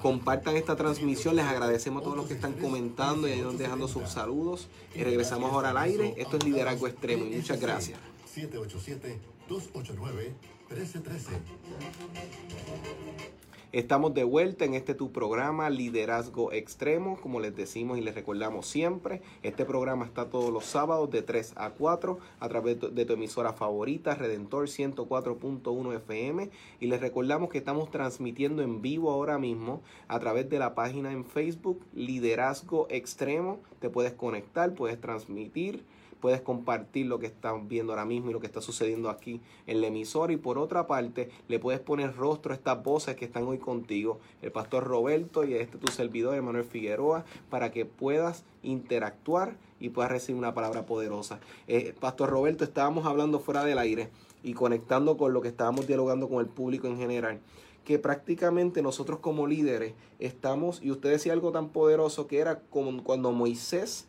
Compartan 0.02 0.56
esta 0.56 0.76
transmisión, 0.76 1.36
les 1.36 1.46
agradecemos 1.46 2.02
a 2.02 2.04
todos 2.04 2.18
los 2.18 2.28
que 2.28 2.36
están 2.36 2.54
comentando 2.54 3.28
y 3.28 3.32
ayudan 3.32 3.58
dejando 3.58 3.88
sus 3.88 4.08
saludos. 4.08 4.68
Y 4.94 5.04
regresamos 5.04 5.52
ahora 5.52 5.72
al 5.72 5.78
aire. 5.78 6.14
Esto 6.18 6.38
es 6.38 6.46
Liderazgo 6.46 6.88
Extremo 6.88 7.26
y 7.26 7.36
muchas 7.36 7.60
gracias. 7.60 8.00
787 8.26 9.20
289 9.50 10.34
1313 10.70 13.35
Estamos 13.76 14.14
de 14.14 14.24
vuelta 14.24 14.64
en 14.64 14.74
este 14.74 14.94
tu 14.94 15.12
programa 15.12 15.70
Liderazgo 15.70 16.54
Extremo, 16.54 17.20
como 17.20 17.42
les 17.42 17.58
decimos 17.58 17.98
y 17.98 18.02
les 18.02 18.16
recordamos 18.16 18.68
siempre. 18.68 19.22
Este 19.44 19.66
programa 19.66 20.06
está 20.06 20.30
todos 20.30 20.50
los 20.50 20.64
sábados 20.64 21.12
de 21.12 21.22
3 21.22 21.56
a 21.58 21.72
4 21.72 22.18
a 22.40 22.48
través 22.48 22.80
de 22.80 23.06
tu 23.06 23.12
emisora 23.12 23.52
favorita, 23.52 24.16
Redentor 24.16 24.70
104.1 24.70 25.94
FM. 25.94 26.52
Y 26.80 26.88
les 26.88 27.02
recordamos 27.02 27.50
que 27.50 27.58
estamos 27.58 27.92
transmitiendo 27.92 28.62
en 28.62 28.82
vivo 28.82 29.12
ahora 29.12 29.38
mismo 29.40 29.82
a 30.08 30.20
través 30.20 30.50
de 30.50 30.58
la 30.58 30.74
página 30.74 31.12
en 31.12 31.26
Facebook 31.26 31.82
Liderazgo 31.94 32.88
Extremo. 32.90 33.60
Te 33.82 33.90
puedes 33.90 34.14
conectar, 34.14 34.74
puedes 34.74 35.02
transmitir 35.02 35.84
puedes 36.26 36.42
compartir 36.42 37.06
lo 37.06 37.20
que 37.20 37.28
están 37.28 37.68
viendo 37.68 37.94
ahora 37.94 38.04
mismo 38.04 38.32
y 38.32 38.34
lo 38.34 38.40
que 38.40 38.48
está 38.48 38.60
sucediendo 38.60 39.12
aquí 39.12 39.42
en 39.68 39.80
la 39.80 39.86
emisora. 39.86 40.34
Y 40.34 40.38
por 40.38 40.58
otra 40.58 40.88
parte, 40.88 41.30
le 41.48 41.60
puedes 41.60 41.80
poner 41.80 42.16
rostro 42.16 42.52
a 42.52 42.56
estas 42.56 42.82
voces 42.82 43.16
que 43.16 43.26
están 43.26 43.44
hoy 43.44 43.60
contigo, 43.60 44.20
el 44.42 44.52
pastor 44.52 44.86
Roberto 44.86 45.44
y 45.44 45.54
este 45.54 45.78
tu 45.78 45.86
servidor, 45.92 46.34
Emanuel 46.34 46.64
Figueroa, 46.66 47.26
para 47.52 47.70
que 47.70 47.86
puedas 47.86 48.44
interactuar 48.64 49.56
y 49.80 49.90
puedas 49.90 50.10
recibir 50.10 50.40
una 50.40 50.56
palabra 50.56 50.88
poderosa. 50.88 51.40
Eh, 51.68 51.94
pastor 52.00 52.32
Roberto, 52.32 52.64
estábamos 52.64 53.06
hablando 53.06 53.40
fuera 53.40 53.64
del 53.64 53.78
aire 53.78 54.10
y 54.42 54.56
conectando 54.56 55.18
con 55.18 55.32
lo 55.32 55.42
que 55.42 55.50
estábamos 55.50 55.86
dialogando 55.86 56.28
con 56.28 56.40
el 56.40 56.48
público 56.48 56.88
en 56.88 56.98
general 56.98 57.40
que 57.84 58.00
prácticamente 58.00 58.82
nosotros 58.82 59.20
como 59.20 59.46
líderes 59.46 59.94
estamos, 60.18 60.82
y 60.82 60.90
usted 60.90 61.12
decía 61.12 61.34
algo 61.34 61.52
tan 61.52 61.70
poderoso 61.70 62.26
que 62.26 62.40
era 62.40 62.62
como 62.72 63.04
cuando 63.04 63.32
Moisés 63.32 64.08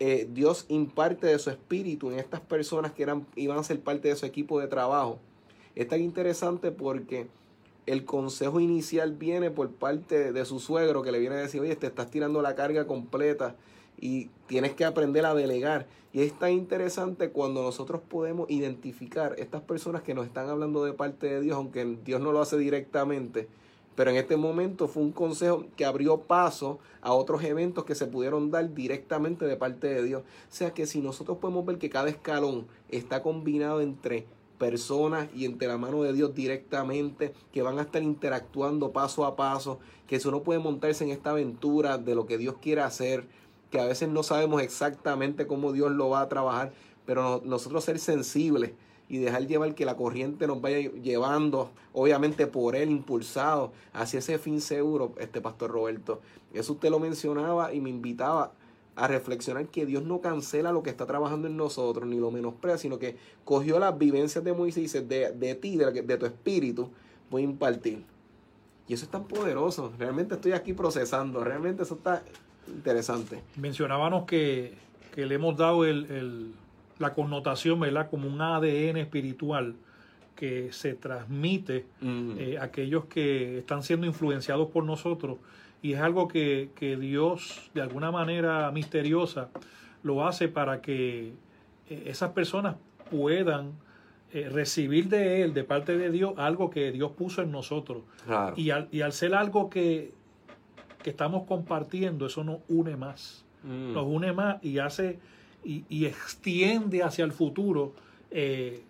eh, 0.00 0.28
Dios 0.30 0.64
imparte 0.68 1.26
de 1.26 1.38
su 1.38 1.50
espíritu 1.50 2.10
en 2.10 2.18
estas 2.18 2.40
personas 2.40 2.92
que 2.92 3.02
eran, 3.02 3.26
iban 3.34 3.58
a 3.58 3.64
ser 3.64 3.80
parte 3.80 4.08
de 4.08 4.16
su 4.16 4.26
equipo 4.26 4.60
de 4.60 4.68
trabajo. 4.68 5.18
Es 5.74 5.88
tan 5.88 6.00
interesante 6.00 6.70
porque 6.70 7.26
el 7.86 8.04
consejo 8.04 8.60
inicial 8.60 9.12
viene 9.12 9.50
por 9.50 9.70
parte 9.70 10.32
de 10.32 10.44
su 10.44 10.60
suegro 10.60 11.02
que 11.02 11.12
le 11.12 11.18
viene 11.18 11.36
a 11.36 11.38
decir, 11.38 11.60
oye, 11.60 11.74
te 11.74 11.86
estás 11.86 12.10
tirando 12.10 12.42
la 12.42 12.54
carga 12.54 12.86
completa 12.86 13.56
y 14.00 14.28
tienes 14.46 14.74
que 14.74 14.84
aprender 14.84 15.24
a 15.24 15.34
delegar. 15.34 15.86
Y 16.12 16.22
es 16.22 16.38
tan 16.38 16.52
interesante 16.52 17.30
cuando 17.30 17.62
nosotros 17.62 18.00
podemos 18.08 18.48
identificar 18.50 19.34
estas 19.38 19.62
personas 19.62 20.02
que 20.02 20.14
nos 20.14 20.26
están 20.26 20.48
hablando 20.48 20.84
de 20.84 20.92
parte 20.92 21.26
de 21.28 21.40
Dios, 21.40 21.56
aunque 21.56 21.98
Dios 22.04 22.20
no 22.20 22.32
lo 22.32 22.40
hace 22.40 22.56
directamente, 22.56 23.48
pero 23.98 24.12
en 24.12 24.16
este 24.16 24.36
momento 24.36 24.86
fue 24.86 25.02
un 25.02 25.10
consejo 25.10 25.66
que 25.74 25.84
abrió 25.84 26.18
paso 26.18 26.78
a 27.00 27.12
otros 27.12 27.42
eventos 27.42 27.84
que 27.84 27.96
se 27.96 28.06
pudieron 28.06 28.48
dar 28.52 28.72
directamente 28.72 29.44
de 29.44 29.56
parte 29.56 29.88
de 29.88 30.04
Dios. 30.04 30.22
O 30.22 30.54
sea 30.54 30.72
que 30.72 30.86
si 30.86 31.00
nosotros 31.00 31.38
podemos 31.38 31.66
ver 31.66 31.78
que 31.78 31.90
cada 31.90 32.08
escalón 32.08 32.68
está 32.90 33.24
combinado 33.24 33.80
entre 33.80 34.24
personas 34.56 35.28
y 35.34 35.46
entre 35.46 35.66
la 35.66 35.78
mano 35.78 36.04
de 36.04 36.12
Dios 36.12 36.32
directamente, 36.32 37.34
que 37.50 37.62
van 37.62 37.80
a 37.80 37.82
estar 37.82 38.00
interactuando 38.00 38.92
paso 38.92 39.26
a 39.26 39.34
paso, 39.34 39.80
que 40.06 40.20
si 40.20 40.28
uno 40.28 40.44
puede 40.44 40.60
montarse 40.60 41.02
en 41.02 41.10
esta 41.10 41.30
aventura 41.30 41.98
de 41.98 42.14
lo 42.14 42.24
que 42.24 42.38
Dios 42.38 42.54
quiere 42.62 42.82
hacer, 42.82 43.26
que 43.72 43.80
a 43.80 43.86
veces 43.86 44.08
no 44.08 44.22
sabemos 44.22 44.62
exactamente 44.62 45.48
cómo 45.48 45.72
Dios 45.72 45.90
lo 45.90 46.08
va 46.08 46.20
a 46.20 46.28
trabajar, 46.28 46.72
pero 47.04 47.42
nosotros 47.44 47.82
ser 47.82 47.98
sensibles 47.98 48.74
y 49.08 49.18
dejar 49.18 49.46
llevar 49.46 49.74
que 49.74 49.84
la 49.84 49.96
corriente 49.96 50.46
nos 50.46 50.60
vaya 50.60 50.90
llevando, 50.92 51.70
obviamente 51.92 52.46
por 52.46 52.76
él, 52.76 52.90
impulsado 52.90 53.72
hacia 53.92 54.18
ese 54.18 54.38
fin 54.38 54.60
seguro, 54.60 55.12
este 55.18 55.40
pastor 55.40 55.70
Roberto. 55.70 56.20
Eso 56.52 56.74
usted 56.74 56.90
lo 56.90 56.98
mencionaba 56.98 57.72
y 57.72 57.80
me 57.80 57.90
invitaba 57.90 58.52
a 58.96 59.06
reflexionar 59.06 59.66
que 59.68 59.86
Dios 59.86 60.02
no 60.02 60.20
cancela 60.20 60.72
lo 60.72 60.82
que 60.82 60.90
está 60.90 61.06
trabajando 61.06 61.48
en 61.48 61.56
nosotros, 61.56 62.06
ni 62.06 62.18
lo 62.18 62.30
menosprecia, 62.30 62.78
sino 62.78 62.98
que 62.98 63.16
cogió 63.44 63.78
las 63.78 63.96
vivencias 63.96 64.44
de 64.44 64.52
Moisés 64.52 64.94
y 64.94 65.00
de, 65.00 65.32
de 65.32 65.54
ti, 65.54 65.76
de, 65.76 66.02
de 66.02 66.16
tu 66.16 66.26
espíritu, 66.26 66.90
voy 67.30 67.42
a 67.42 67.44
impartir. 67.44 68.04
Y 68.88 68.94
eso 68.94 69.04
es 69.04 69.10
tan 69.10 69.24
poderoso. 69.24 69.92
Realmente 69.98 70.34
estoy 70.34 70.52
aquí 70.52 70.72
procesando. 70.72 71.44
Realmente 71.44 71.82
eso 71.82 71.94
está 71.94 72.22
interesante. 72.66 73.42
Mencionábamos 73.56 74.24
que, 74.24 74.74
que 75.14 75.26
le 75.26 75.34
hemos 75.34 75.56
dado 75.56 75.84
el 75.84 76.54
la 76.98 77.14
connotación, 77.14 77.80
¿verdad? 77.80 78.10
Como 78.10 78.28
un 78.28 78.40
ADN 78.40 78.96
espiritual 78.96 79.74
que 80.34 80.72
se 80.72 80.94
transmite 80.94 81.86
eh, 82.00 82.58
a 82.60 82.64
aquellos 82.64 83.06
que 83.06 83.58
están 83.58 83.82
siendo 83.82 84.06
influenciados 84.06 84.68
por 84.70 84.84
nosotros 84.84 85.38
y 85.82 85.94
es 85.94 86.00
algo 86.00 86.28
que, 86.28 86.70
Dios 87.00 87.70
de 87.74 87.82
alguna 87.82 88.10
manera 88.10 88.70
misteriosa 88.70 89.48
lo 90.02 90.26
hace 90.26 90.48
para 90.48 90.80
que 90.80 91.32
eh, 91.88 92.02
esas 92.06 92.30
personas 92.30 92.76
puedan 93.10 93.72
eh, 94.32 94.48
recibir 94.48 95.08
de 95.08 95.42
Él, 95.42 95.54
de 95.54 95.64
parte 95.64 95.96
de 95.96 96.10
Dios, 96.10 96.34
algo 96.36 96.70
que 96.70 96.92
Dios 96.92 97.12
puso 97.12 97.42
en 97.42 97.50
nosotros. 97.50 98.02
Y, 98.56 98.70
al, 98.70 98.88
y 98.92 99.00
al 99.00 99.12
ser 99.12 99.34
algo 99.34 99.70
que, 99.70 100.12
que 101.02 101.10
estamos 101.10 101.46
compartiendo, 101.46 102.26
eso 102.26 102.44
nos 102.44 102.58
une 102.68 102.96
más. 102.96 103.44
Mm. 103.62 103.92
Nos 103.92 104.06
une 104.06 104.32
más 104.32 104.62
y 104.62 104.78
hace 104.78 105.18
y, 105.64 106.06
extiende 106.06 107.02
hacia 107.02 107.24
el 107.24 107.32
futuro, 107.32 107.92
eh, 108.30 108.82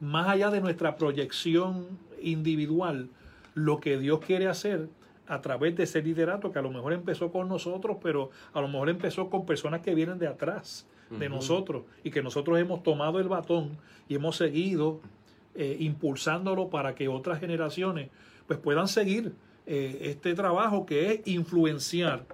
más 0.00 0.28
allá 0.28 0.50
de 0.50 0.60
nuestra 0.60 0.96
proyección 0.96 1.86
individual, 2.22 3.08
lo 3.54 3.80
que 3.80 3.98
Dios 3.98 4.20
quiere 4.20 4.48
hacer 4.48 4.88
a 5.26 5.40
través 5.40 5.76
de 5.76 5.84
ese 5.84 6.02
liderato 6.02 6.52
que 6.52 6.58
a 6.58 6.62
lo 6.62 6.70
mejor 6.70 6.92
empezó 6.92 7.30
con 7.30 7.48
nosotros, 7.48 7.98
pero 8.02 8.30
a 8.52 8.60
lo 8.60 8.68
mejor 8.68 8.88
empezó 8.88 9.30
con 9.30 9.46
personas 9.46 9.80
que 9.80 9.94
vienen 9.94 10.18
de 10.18 10.26
atrás 10.26 10.86
de 11.10 11.28
nosotros 11.28 11.84
y 12.02 12.10
que 12.10 12.22
nosotros 12.22 12.58
hemos 12.58 12.82
tomado 12.82 13.20
el 13.20 13.28
batón 13.28 13.76
y 14.08 14.14
hemos 14.14 14.36
seguido 14.36 15.00
eh, 15.54 15.76
impulsándolo 15.80 16.70
para 16.70 16.94
que 16.94 17.08
otras 17.08 17.38
generaciones 17.38 18.08
pues 18.46 18.58
puedan 18.58 18.88
seguir 18.88 19.34
eh, 19.66 19.98
este 20.02 20.34
trabajo 20.34 20.86
que 20.86 21.12
es 21.12 21.20
influenciar. 21.26 22.24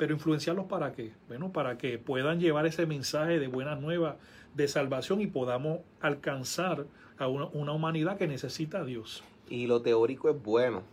Pero 0.00 0.14
influenciarlos 0.14 0.64
para 0.64 0.94
qué? 0.94 1.12
Bueno, 1.28 1.52
para 1.52 1.76
que 1.76 1.98
puedan 1.98 2.40
llevar 2.40 2.64
ese 2.64 2.86
mensaje 2.86 3.38
de 3.38 3.48
buenas 3.48 3.82
nuevas, 3.82 4.16
de 4.54 4.66
salvación 4.66 5.20
y 5.20 5.26
podamos 5.26 5.80
alcanzar 6.00 6.86
a 7.18 7.28
una, 7.28 7.48
una 7.48 7.72
humanidad 7.72 8.16
que 8.16 8.26
necesita 8.26 8.78
a 8.78 8.84
Dios. 8.86 9.22
Y 9.50 9.66
lo 9.66 9.82
teórico 9.82 10.30
es 10.30 10.42
bueno, 10.42 10.84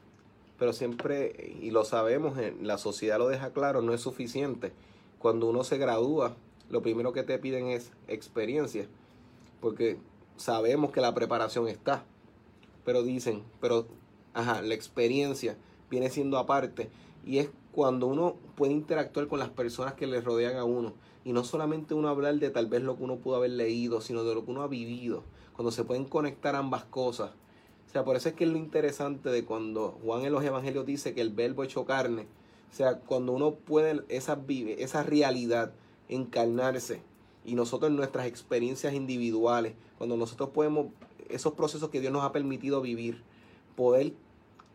pero 0.60 0.74
siempre, 0.74 1.56
y 1.62 1.72
lo 1.72 1.86
sabemos, 1.86 2.38
la 2.62 2.78
sociedad 2.78 3.18
lo 3.18 3.30
deja 3.30 3.54
claro, 3.54 3.82
no 3.82 3.94
es 3.94 4.02
suficiente. 4.02 4.74
Cuando 5.20 5.48
uno 5.48 5.64
se 5.64 5.78
gradúa, 5.78 6.36
lo 6.70 6.82
primero 6.82 7.14
que 7.14 7.24
te 7.24 7.40
piden 7.40 7.68
es 7.68 7.94
experiencia, 8.10 8.88
porque 9.62 10.00
sabemos 10.36 10.92
que 10.92 11.00
la 11.00 11.14
preparación 11.14 11.70
está, 11.70 12.04
pero 12.84 13.04
dicen, 13.04 13.42
pero, 13.62 13.88
ajá, 14.34 14.62
la 14.62 14.74
experiencia 14.74 15.56
viene 15.90 16.10
siendo 16.10 16.38
aparte, 16.38 16.90
y 17.28 17.40
es 17.40 17.50
cuando 17.72 18.08
uno 18.08 18.36
puede 18.56 18.72
interactuar 18.72 19.28
con 19.28 19.40
las 19.40 19.50
personas 19.50 19.94
que 19.94 20.08
le 20.08 20.22
rodean 20.22 20.56
a 20.56 20.64
uno, 20.64 20.94
y 21.26 21.34
no 21.34 21.44
solamente 21.44 21.94
uno 21.94 22.08
hablar 22.08 22.36
de 22.36 22.50
tal 22.50 22.68
vez 22.68 22.82
lo 22.82 22.96
que 22.96 23.04
uno 23.04 23.18
pudo 23.18 23.36
haber 23.36 23.52
leído, 23.52 24.02
sino 24.02 24.24
de 24.24 24.34
lo 24.34 24.46
que 24.46 24.52
uno 24.52 24.62
ha 24.62 24.68
vivido, 24.68 25.24
cuando 25.54 25.72
se 25.72 25.84
pueden 25.84 26.06
conectar 26.06 26.56
ambas 26.56 26.86
cosas. 26.86 27.32
O 27.88 27.92
sea, 27.92 28.04
por 28.04 28.16
eso 28.16 28.30
es 28.30 28.36
que 28.36 28.46
es 28.46 28.50
lo 28.50 28.58
interesante 28.58 29.30
de 29.30 29.46
cuando 29.46 30.00
Juan 30.04 30.24
en 30.24 30.32
los 30.32 30.44
Evangelios 30.44 30.86
dice 30.86 31.14
que 31.14 31.22
el 31.22 31.30
verbo 31.32 31.64
hecho 31.64 31.86
carne, 31.86 32.28
o 32.72 32.76
sea, 32.76 33.00
cuando 33.00 33.34
uno 33.34 33.56
puede 33.56 34.04
esa, 34.10 34.40
esa 34.78 35.04
realidad 35.04 35.74
encarnarse 36.10 37.02
y 37.46 37.56
nosotros 37.56 37.90
en 37.90 37.98
nuestras 37.98 38.28
experiencias 38.28 38.94
individuales, 38.94 39.74
cuando 39.98 40.18
nosotros 40.18 40.50
podemos, 40.50 40.88
esos 41.30 41.54
procesos 41.54 41.90
que 41.90 42.02
Dios 42.02 42.12
nos 42.12 42.24
ha 42.24 42.32
permitido 42.32 42.82
vivir, 42.82 43.24
poder 43.76 44.14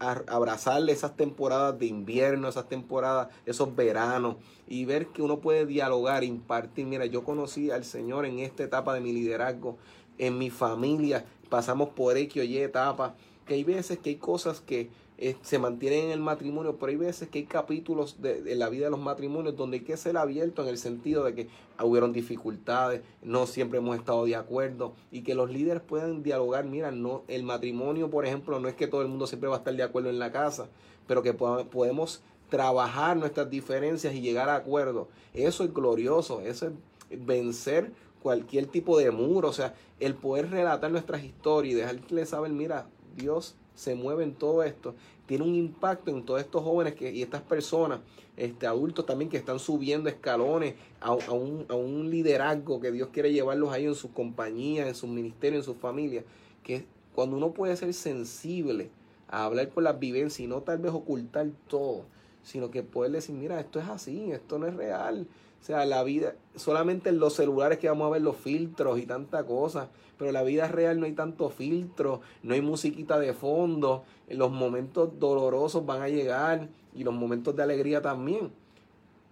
abrazarle 0.02 0.92
esas 0.92 1.16
temporadas 1.16 1.78
de 1.78 1.86
invierno, 1.86 2.48
esas 2.48 2.68
temporadas, 2.68 3.28
esos 3.46 3.74
veranos 3.76 4.36
y 4.66 4.84
ver 4.84 5.06
que 5.08 5.22
uno 5.22 5.40
puede 5.40 5.66
dialogar, 5.66 6.24
impartir. 6.24 6.86
Mira, 6.86 7.06
yo 7.06 7.24
conocí 7.24 7.70
al 7.70 7.84
Señor 7.84 8.26
en 8.26 8.40
esta 8.40 8.64
etapa 8.64 8.94
de 8.94 9.00
mi 9.00 9.12
liderazgo, 9.12 9.76
en 10.18 10.38
mi 10.38 10.50
familia, 10.50 11.24
pasamos 11.48 11.90
por 11.90 12.16
X 12.16 12.42
o 12.42 12.44
Y 12.44 12.58
etapa, 12.58 13.14
que 13.46 13.54
hay 13.54 13.64
veces 13.64 13.98
que 13.98 14.10
hay 14.10 14.16
cosas 14.16 14.60
que 14.60 14.90
eh, 15.24 15.37
se 15.42 15.61
mantienen 15.61 16.06
en 16.06 16.11
el 16.11 16.18
matrimonio, 16.18 16.78
pero 16.80 16.90
hay 16.90 16.96
veces 16.96 17.28
que 17.28 17.38
hay 17.38 17.44
capítulos 17.44 18.20
de, 18.20 18.56
la 18.56 18.68
vida 18.68 18.87
de 18.87 18.90
los 18.90 18.98
matrimonios 18.98 19.56
donde 19.56 19.76
hay 19.76 19.85
que 19.85 19.96
ser 19.96 20.16
abierto 20.16 20.62
en 20.62 20.68
el 20.68 20.78
sentido 20.78 21.22
de 21.22 21.32
que 21.32 21.48
hubieron 21.80 22.12
dificultades, 22.12 23.02
no 23.22 23.46
siempre 23.46 23.78
hemos 23.78 23.96
estado 23.96 24.24
de 24.24 24.35
acuerdo 24.35 24.94
y 25.12 25.22
que 25.22 25.37
los 25.37 25.48
líderes 25.48 25.80
puedan 25.80 26.24
dialogar. 26.24 26.64
Mira, 26.64 26.90
no, 26.90 27.22
el 27.28 27.44
matrimonio, 27.44 28.11
por 28.11 28.26
ejemplo, 28.26 28.58
no 28.58 28.66
es 28.66 28.74
que 28.74 28.88
todo 28.88 29.02
el 29.02 29.06
mundo 29.06 29.28
siempre 29.28 29.48
va 29.48 29.54
a 29.54 29.58
estar 29.58 29.76
de 29.76 29.85
acuerdo 29.85 30.11
en 30.11 30.18
la 30.18 30.32
casa, 30.32 30.66
pero 31.06 31.22
que 31.22 31.35
podemos 31.35 32.24
trabajar 32.48 33.16
nuestras 33.16 33.48
diferencias 33.48 34.12
y 34.16 34.22
llegar 34.22 34.48
a 34.48 34.56
acuerdos. 34.56 35.06
Eso 35.35 35.62
es 35.62 35.72
glorioso, 35.72 36.40
eso 36.40 36.66
es 36.66 37.24
vencer 37.24 37.92
cualquier 38.20 38.66
tipo 38.66 38.98
de 38.98 39.12
muro, 39.12 39.50
o 39.50 39.52
sea, 39.52 39.76
el 40.00 40.16
poder 40.16 40.50
relatar 40.50 40.90
nuestras 40.90 41.22
historias 41.22 41.74
y 41.74 41.76
dejarle 41.76 42.26
saber, 42.26 42.50
mira, 42.50 42.88
Dios 43.14 43.54
se 43.74 43.94
mueve 43.94 44.24
en 44.24 44.35
todo 44.35 44.62
esto, 44.62 44.94
tiene 45.26 45.44
un 45.44 45.54
impacto 45.54 46.11
en 46.11 46.24
todos 46.24 46.40
estos 46.40 46.62
jóvenes 46.62 46.94
que, 46.94 47.11
y 47.11 47.22
estas 47.22 47.42
personas, 47.42 48.00
este, 48.37 48.66
adultos 48.66 49.06
también 49.06 49.30
que 49.30 49.37
están 49.37 49.58
subiendo 49.58 50.08
escalones 50.08 50.74
a, 51.00 51.12
un, 51.12 51.64
a 51.68 51.74
un 51.74 52.11
liderazgo 52.11 52.80
que 52.80 52.92
Dios 52.92 53.08
quiere 53.12 53.32
llevarlos 53.32 53.72
ahí 53.72 53.85
en 53.85 53.94
sus 53.94 54.11
compañías, 54.11 54.88
en 54.88 54.94
sus 54.94 55.08
ministerios, 55.08 55.66
en 55.66 55.72
sus 55.72 55.80
familias, 55.80 56.24
que 56.62 56.85
cuando 57.14 57.37
uno 57.37 57.52
puede 57.52 57.76
ser 57.76 57.92
sensible 57.94 58.90
a 59.28 59.44
hablar 59.44 59.68
con 59.70 59.85
las 59.85 59.98
vivencias 59.98 60.40
y 60.40 60.46
no 60.46 60.62
tal 60.62 60.78
vez 60.78 60.92
ocultar 60.92 61.48
todo, 61.68 62.04
sino 62.42 62.70
que 62.70 62.82
poder 62.82 63.12
decir, 63.12 63.35
mira, 63.35 63.61
esto 63.61 63.78
es 63.78 63.88
así, 63.88 64.32
esto 64.32 64.58
no 64.58 64.66
es 64.66 64.74
real, 64.74 65.26
o 65.62 65.64
sea, 65.64 65.87
la 65.87 66.03
vida, 66.03 66.35
solamente 66.57 67.09
en 67.09 67.20
los 67.20 67.35
celulares 67.35 67.79
que 67.79 67.88
vamos 67.88 68.09
a 68.09 68.11
ver 68.11 68.22
los 68.22 68.37
filtros 68.37 68.98
y 68.98 69.07
tanta 69.07 69.46
cosa, 69.46 69.90
pero 70.18 70.31
en 70.31 70.35
la 70.35 70.42
vida 70.42 70.66
real 70.66 70.98
no 70.98 71.07
hay 71.07 71.12
tanto 71.12 71.51
filtro, 71.51 72.20
no 72.42 72.55
hay 72.55 72.61
musiquita 72.61 73.20
de 73.20 73.33
fondo, 73.33 74.03
los 74.29 74.51
momentos 74.51 75.20
dolorosos 75.20 75.87
van 75.87 76.03
a 76.03 76.09
llegar 76.09 76.68
y 76.96 77.05
los 77.05 77.14
momentos 77.14 77.55
de 77.55 77.62
alegría 77.62 78.03
también. 78.03 78.51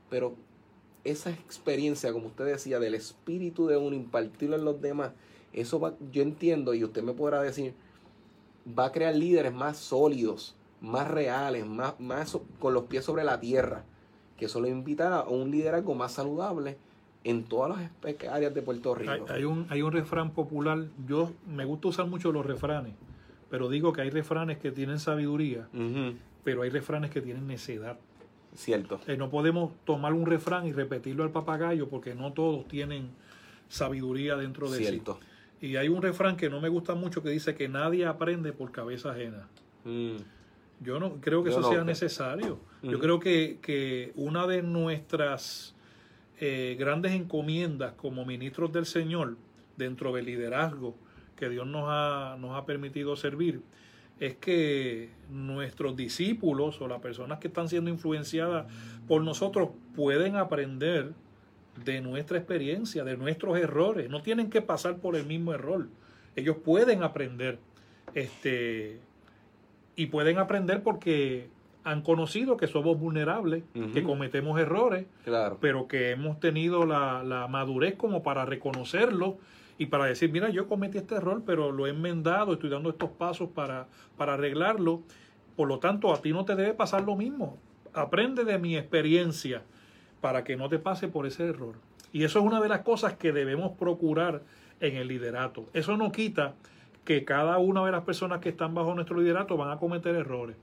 Pero 0.08 0.36
esa 1.02 1.30
experiencia, 1.30 2.12
como 2.12 2.28
usted 2.28 2.44
decía, 2.44 2.78
del 2.78 2.94
espíritu 2.94 3.66
de 3.66 3.76
uno, 3.76 3.96
impartirlo 3.96 4.54
en 4.54 4.64
los 4.64 4.80
demás, 4.80 5.10
eso 5.52 5.80
va, 5.80 5.94
yo 6.12 6.22
entiendo 6.22 6.74
y 6.74 6.84
usted 6.84 7.02
me 7.02 7.12
podrá 7.12 7.42
decir, 7.42 7.74
va 8.78 8.84
a 8.84 8.92
crear 8.92 9.16
líderes 9.16 9.52
más 9.52 9.78
sólidos, 9.78 10.54
más 10.80 11.10
reales, 11.10 11.66
más, 11.66 11.98
más 11.98 12.38
con 12.60 12.72
los 12.72 12.84
pies 12.84 13.04
sobre 13.04 13.24
la 13.24 13.40
tierra 13.40 13.84
que 14.40 14.46
eso 14.46 14.58
lo 14.58 14.66
invita 14.66 15.20
a 15.20 15.28
un 15.28 15.50
liderazgo 15.50 15.94
más 15.94 16.12
saludable 16.12 16.78
en 17.22 17.44
todas 17.44 17.78
las 17.78 18.32
áreas 18.32 18.54
de 18.54 18.62
Puerto 18.62 18.94
Rico. 18.94 19.26
Hay, 19.28 19.44
un, 19.44 19.66
hay 19.68 19.82
un 19.82 19.92
refrán 19.92 20.30
popular, 20.30 20.86
yo 21.06 21.30
me 21.46 21.66
gusta 21.66 21.88
usar 21.88 22.06
mucho 22.06 22.32
los 22.32 22.46
refranes, 22.46 22.94
pero 23.50 23.68
digo 23.68 23.92
que 23.92 24.00
hay 24.00 24.08
refranes 24.08 24.56
que 24.56 24.72
tienen 24.72 24.98
sabiduría, 24.98 25.68
pero 26.42 26.62
hay 26.62 26.70
refranes 26.70 27.10
que 27.10 27.20
tienen 27.20 27.46
necedad. 27.46 27.98
Cierto. 28.54 28.98
Eh, 29.06 29.16
no 29.16 29.30
podemos 29.30 29.72
tomar 29.84 30.14
un 30.14 30.26
refrán 30.26 30.66
y 30.66 30.72
repetirlo 30.72 31.22
al 31.22 31.30
papagayo 31.30 31.88
porque 31.88 32.14
no 32.14 32.32
todos 32.32 32.66
tienen 32.66 33.10
sabiduría 33.68 34.36
dentro 34.36 34.70
de 34.70 34.78
Cierto. 34.78 35.20
Y 35.60 35.76
hay 35.76 35.88
un 35.88 36.00
refrán 36.00 36.36
que 36.36 36.48
no 36.48 36.60
me 36.60 36.70
gusta 36.70 36.94
mucho 36.94 37.22
que 37.22 37.28
dice 37.28 37.54
que 37.54 37.68
nadie 37.68 38.06
aprende 38.06 38.52
por 38.52 38.72
cabeza 38.72 39.12
ajena. 39.12 39.46
Mm. 39.84 40.16
Yo 40.80 40.98
no 40.98 41.20
creo 41.20 41.44
que 41.44 41.50
eso 41.50 41.62
sea 41.70 41.84
necesario. 41.84 42.58
Yo 42.82 42.98
creo 42.98 43.20
que, 43.20 44.12
una 44.16 44.46
de 44.46 44.62
nuestras 44.62 45.74
eh, 46.40 46.76
grandes 46.78 47.12
encomiendas 47.12 47.92
como 47.92 48.24
ministros 48.24 48.72
del 48.72 48.86
Señor, 48.86 49.36
dentro 49.76 50.12
del 50.12 50.26
liderazgo 50.26 50.94
que 51.36 51.48
Dios 51.48 51.66
nos 51.66 51.84
ha, 51.86 52.36
nos 52.38 52.56
ha 52.56 52.66
permitido 52.66 53.16
servir, 53.16 53.62
es 54.20 54.36
que 54.36 55.08
nuestros 55.30 55.96
discípulos 55.96 56.80
o 56.80 56.88
las 56.88 57.00
personas 57.00 57.38
que 57.38 57.48
están 57.48 57.68
siendo 57.68 57.90
influenciadas 57.90 58.66
por 59.08 59.22
nosotros 59.22 59.70
pueden 59.96 60.36
aprender 60.36 61.12
de 61.84 62.02
nuestra 62.02 62.36
experiencia, 62.36 63.04
de 63.04 63.16
nuestros 63.16 63.58
errores. 63.58 64.10
No 64.10 64.22
tienen 64.22 64.50
que 64.50 64.60
pasar 64.60 64.98
por 64.98 65.16
el 65.16 65.24
mismo 65.24 65.54
error. 65.54 65.88
Ellos 66.36 66.56
pueden 66.62 67.02
aprender 67.02 67.58
este, 68.14 69.00
y 70.00 70.06
pueden 70.06 70.38
aprender 70.38 70.82
porque 70.82 71.50
han 71.84 72.00
conocido 72.00 72.56
que 72.56 72.66
somos 72.66 72.98
vulnerables, 72.98 73.64
que 73.92 74.02
cometemos 74.02 74.58
errores, 74.58 75.04
pero 75.60 75.88
que 75.88 76.12
hemos 76.12 76.40
tenido 76.40 76.86
la, 76.86 77.46
madurez 77.50 77.96
como 77.96 78.22
para 78.22 78.46
reconocerlo 78.46 79.36
y 79.76 79.86
para 79.86 80.06
decir, 80.06 80.32
mira, 80.32 80.48
yo 80.48 80.68
cometí 80.68 80.96
este 80.96 81.16
error, 81.16 81.42
pero 81.44 81.70
lo 81.70 81.86
he 81.86 81.90
enmendado, 81.90 82.54
estoy 82.54 82.70
dando 82.70 82.88
estos 82.88 83.10
pasos 83.10 83.50
para, 83.50 83.88
para 84.16 84.34
arreglarlo. 84.34 85.02
Por 85.54 85.68
lo 85.68 85.80
tanto, 85.80 86.14
a 86.14 86.22
ti 86.22 86.32
no 86.32 86.46
te 86.46 86.56
debe 86.56 86.72
pasar 86.72 87.02
lo 87.02 87.14
mismo. 87.14 87.58
Aprende 87.92 88.44
de 88.44 88.56
mi 88.56 88.78
experiencia 88.78 89.64
para 90.22 90.44
que 90.44 90.56
no 90.56 90.70
te 90.70 90.78
pase 90.78 91.08
por 91.08 91.26
ese 91.26 91.44
error. 91.44 91.74
Y 92.10 92.24
eso 92.24 92.38
es 92.38 92.46
una 92.46 92.62
de 92.62 92.70
las 92.70 92.80
cosas 92.80 93.18
que 93.18 93.32
debemos 93.32 93.72
procurar 93.72 94.40
en 94.80 94.96
el 94.96 95.08
liderato. 95.08 95.68
Eso 95.74 95.98
no 95.98 96.10
quita 96.10 96.54
que 97.04 97.24
cada 97.24 97.58
una 97.58 97.84
de 97.84 97.92
las 97.92 98.02
personas 98.02 98.40
que 98.40 98.50
están 98.50 98.74
bajo 98.74 98.94
nuestro 98.94 99.20
liderato 99.20 99.56
van 99.56 99.70
a 99.70 99.78
cometer 99.78 100.14
errores. 100.14 100.56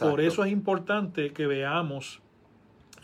Por 0.00 0.20
eso 0.20 0.44
es 0.44 0.52
importante 0.52 1.32
que 1.32 1.46
veamos 1.46 2.20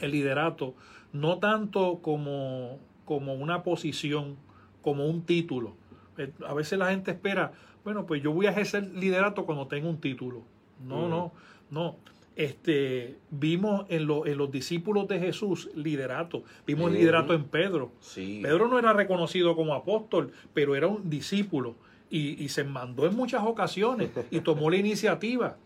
el 0.01 0.13
liderato 0.13 0.75
no 1.13 1.39
tanto 1.39 2.01
como, 2.03 2.79
como 3.05 3.35
una 3.35 3.63
posición, 3.63 4.37
como 4.81 5.07
un 5.07 5.23
título. 5.23 5.77
Eh, 6.19 6.33
a 6.47 6.55
veces 6.55 6.79
la 6.79 6.91
gente 6.91 7.11
espera, 7.11 7.53
bueno, 7.85 8.07
pues 8.07 8.23
yo 8.23 8.33
voy 8.33 8.47
a 8.47 8.51
ejercer 8.51 8.91
liderato 8.95 9.45
cuando 9.45 9.67
tenga 9.67 9.89
un 9.89 10.01
título. 10.01 10.43
No, 10.85 11.09
no, 11.09 11.33
no. 11.71 11.97
Este, 12.35 13.19
vimos 13.31 13.85
en, 13.91 14.11
en, 14.11 14.39
los 14.39 14.51
discípulos 14.51 15.07
de 15.07 15.21
Jesús 15.21 15.71
liderato. 15.75 16.45
Vimos 16.67 16.91
el 16.91 16.99
liderato 16.99 17.35
en 17.35 17.45
Pedro. 17.45 17.93
Pedro 18.15 18.69
no 18.69 18.79
era 18.79 18.95
reconocido 18.95 19.55
como 19.55 19.75
apóstol, 19.75 20.33
pero 20.55 20.75
era 20.75 20.87
un 20.87 21.11
discípulo 21.11 21.77
y, 22.15 22.49
se 22.51 22.63
mandó 22.63 23.07
en 23.07 23.17
muchas 23.17 23.43
ocasiones 23.43 24.11
y 24.31 24.41
tomó 24.41 24.69
la 24.71 24.77
iniciativa. 24.77 25.57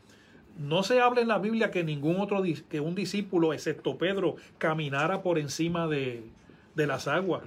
No 0.56 0.84
se 0.84 1.00
habla 1.00 1.20
en 1.20 1.26
la 1.26 1.38
Biblia 1.38 1.72
que 1.72 1.82
ningún 1.82 2.20
otro, 2.20 2.42
que 2.68 2.78
un 2.78 2.94
discípulo, 2.94 3.52
excepto 3.52 3.98
Pedro, 3.98 4.36
caminara 4.58 5.22
por 5.22 5.40
encima 5.40 5.88
de, 5.88 6.22
las 6.76 7.08
aguas. 7.08 7.42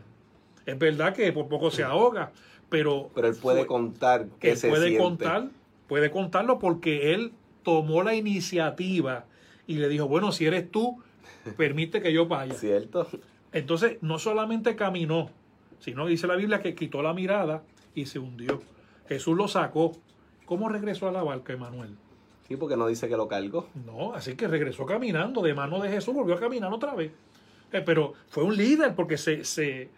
Es 0.66 0.78
verdad 0.78 1.16
que 1.16 1.32
por 1.32 1.48
poco 1.48 1.72
se 1.72 1.84
ahoga, 1.84 2.34
pero... 2.70 3.10
Pero 3.16 3.30
él 3.30 3.38
puede 3.42 3.66
contar 3.66 4.28
que 4.38 4.58
se 4.58 4.68
puede 4.68 4.98
contar, 4.98 5.48
puede 5.88 6.12
contarlo 6.12 6.60
porque 6.60 7.14
él 7.14 7.32
tomó 7.64 8.04
la 8.04 8.16
iniciativa 8.16 9.24
y 9.66 9.76
le 9.76 9.88
dijo, 9.88 10.10
bueno, 10.10 10.34
si 10.34 10.46
eres 10.46 10.70
tú, 10.70 11.02
permite 11.56 12.02
que 12.02 12.12
yo 12.12 12.28
vaya. 12.28 12.54
Cierto. 12.54 13.08
Entonces, 13.54 13.98
no 14.02 14.20
solamente 14.20 14.76
caminó, 14.76 15.30
sino 15.80 16.06
dice 16.06 16.28
la 16.28 16.36
Biblia 16.36 16.62
que 16.62 16.76
quitó 16.76 17.02
la 17.02 17.14
mirada 17.14 17.64
y 17.96 18.06
se 18.06 18.20
hundió. 18.20 18.62
Jesús 19.10 19.36
lo 19.36 19.48
sacó. 19.48 19.92
¿Cómo 20.46 20.70
regresó 20.70 21.10
a 21.10 21.12
la 21.12 21.24
barca, 21.24 21.54
Emanuel? 21.54 21.96
Sí, 22.48 22.56
porque 22.56 22.78
no 22.78 22.88
dice 22.88 23.08
que 23.10 23.18
lo 23.18 23.28
cargó. 23.28 23.68
No, 23.86 24.14
así 24.14 24.36
que 24.36 24.48
regresó 24.48 24.86
caminando 24.86 25.42
de 25.42 25.54
mano 25.54 25.80
de 25.80 25.90
Jesús, 25.90 26.14
volvió 26.14 26.36
a 26.36 26.40
caminar 26.40 26.72
otra 26.72 26.96
vez. 26.96 27.12
Eh, 27.72 27.82
pero 27.86 28.14
fue 28.30 28.44
un 28.44 28.56
líder 28.56 28.96
porque 28.96 29.18
se, 29.18 29.44
se, 29.44 29.90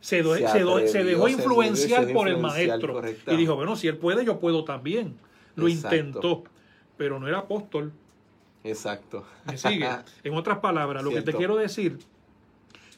se, 0.00 0.22
dejó 0.22 1.28
influenciar 1.28 2.12
por 2.12 2.28
el 2.28 2.38
maestro. 2.38 3.02
Y 3.26 3.36
dijo, 3.36 3.56
bueno, 3.56 3.76
si 3.76 3.88
él 3.88 3.96
puede, 3.98 4.24
yo 4.24 4.38
puedo 4.38 4.64
también. 4.64 5.16
Lo 5.56 5.68
intentó, 5.68 6.44
pero 6.96 7.18
no 7.18 7.28
era 7.28 7.38
apóstol. 7.38 7.92
Exacto. 8.64 9.24
¿Me 9.46 9.58
sigue? 9.58 9.88
En 10.24 10.34
otras 10.34 10.58
palabras, 10.58 11.02
lo 11.02 11.10
que 11.10 11.22
te 11.22 11.34
quiero 11.34 11.56
decir 11.56 11.98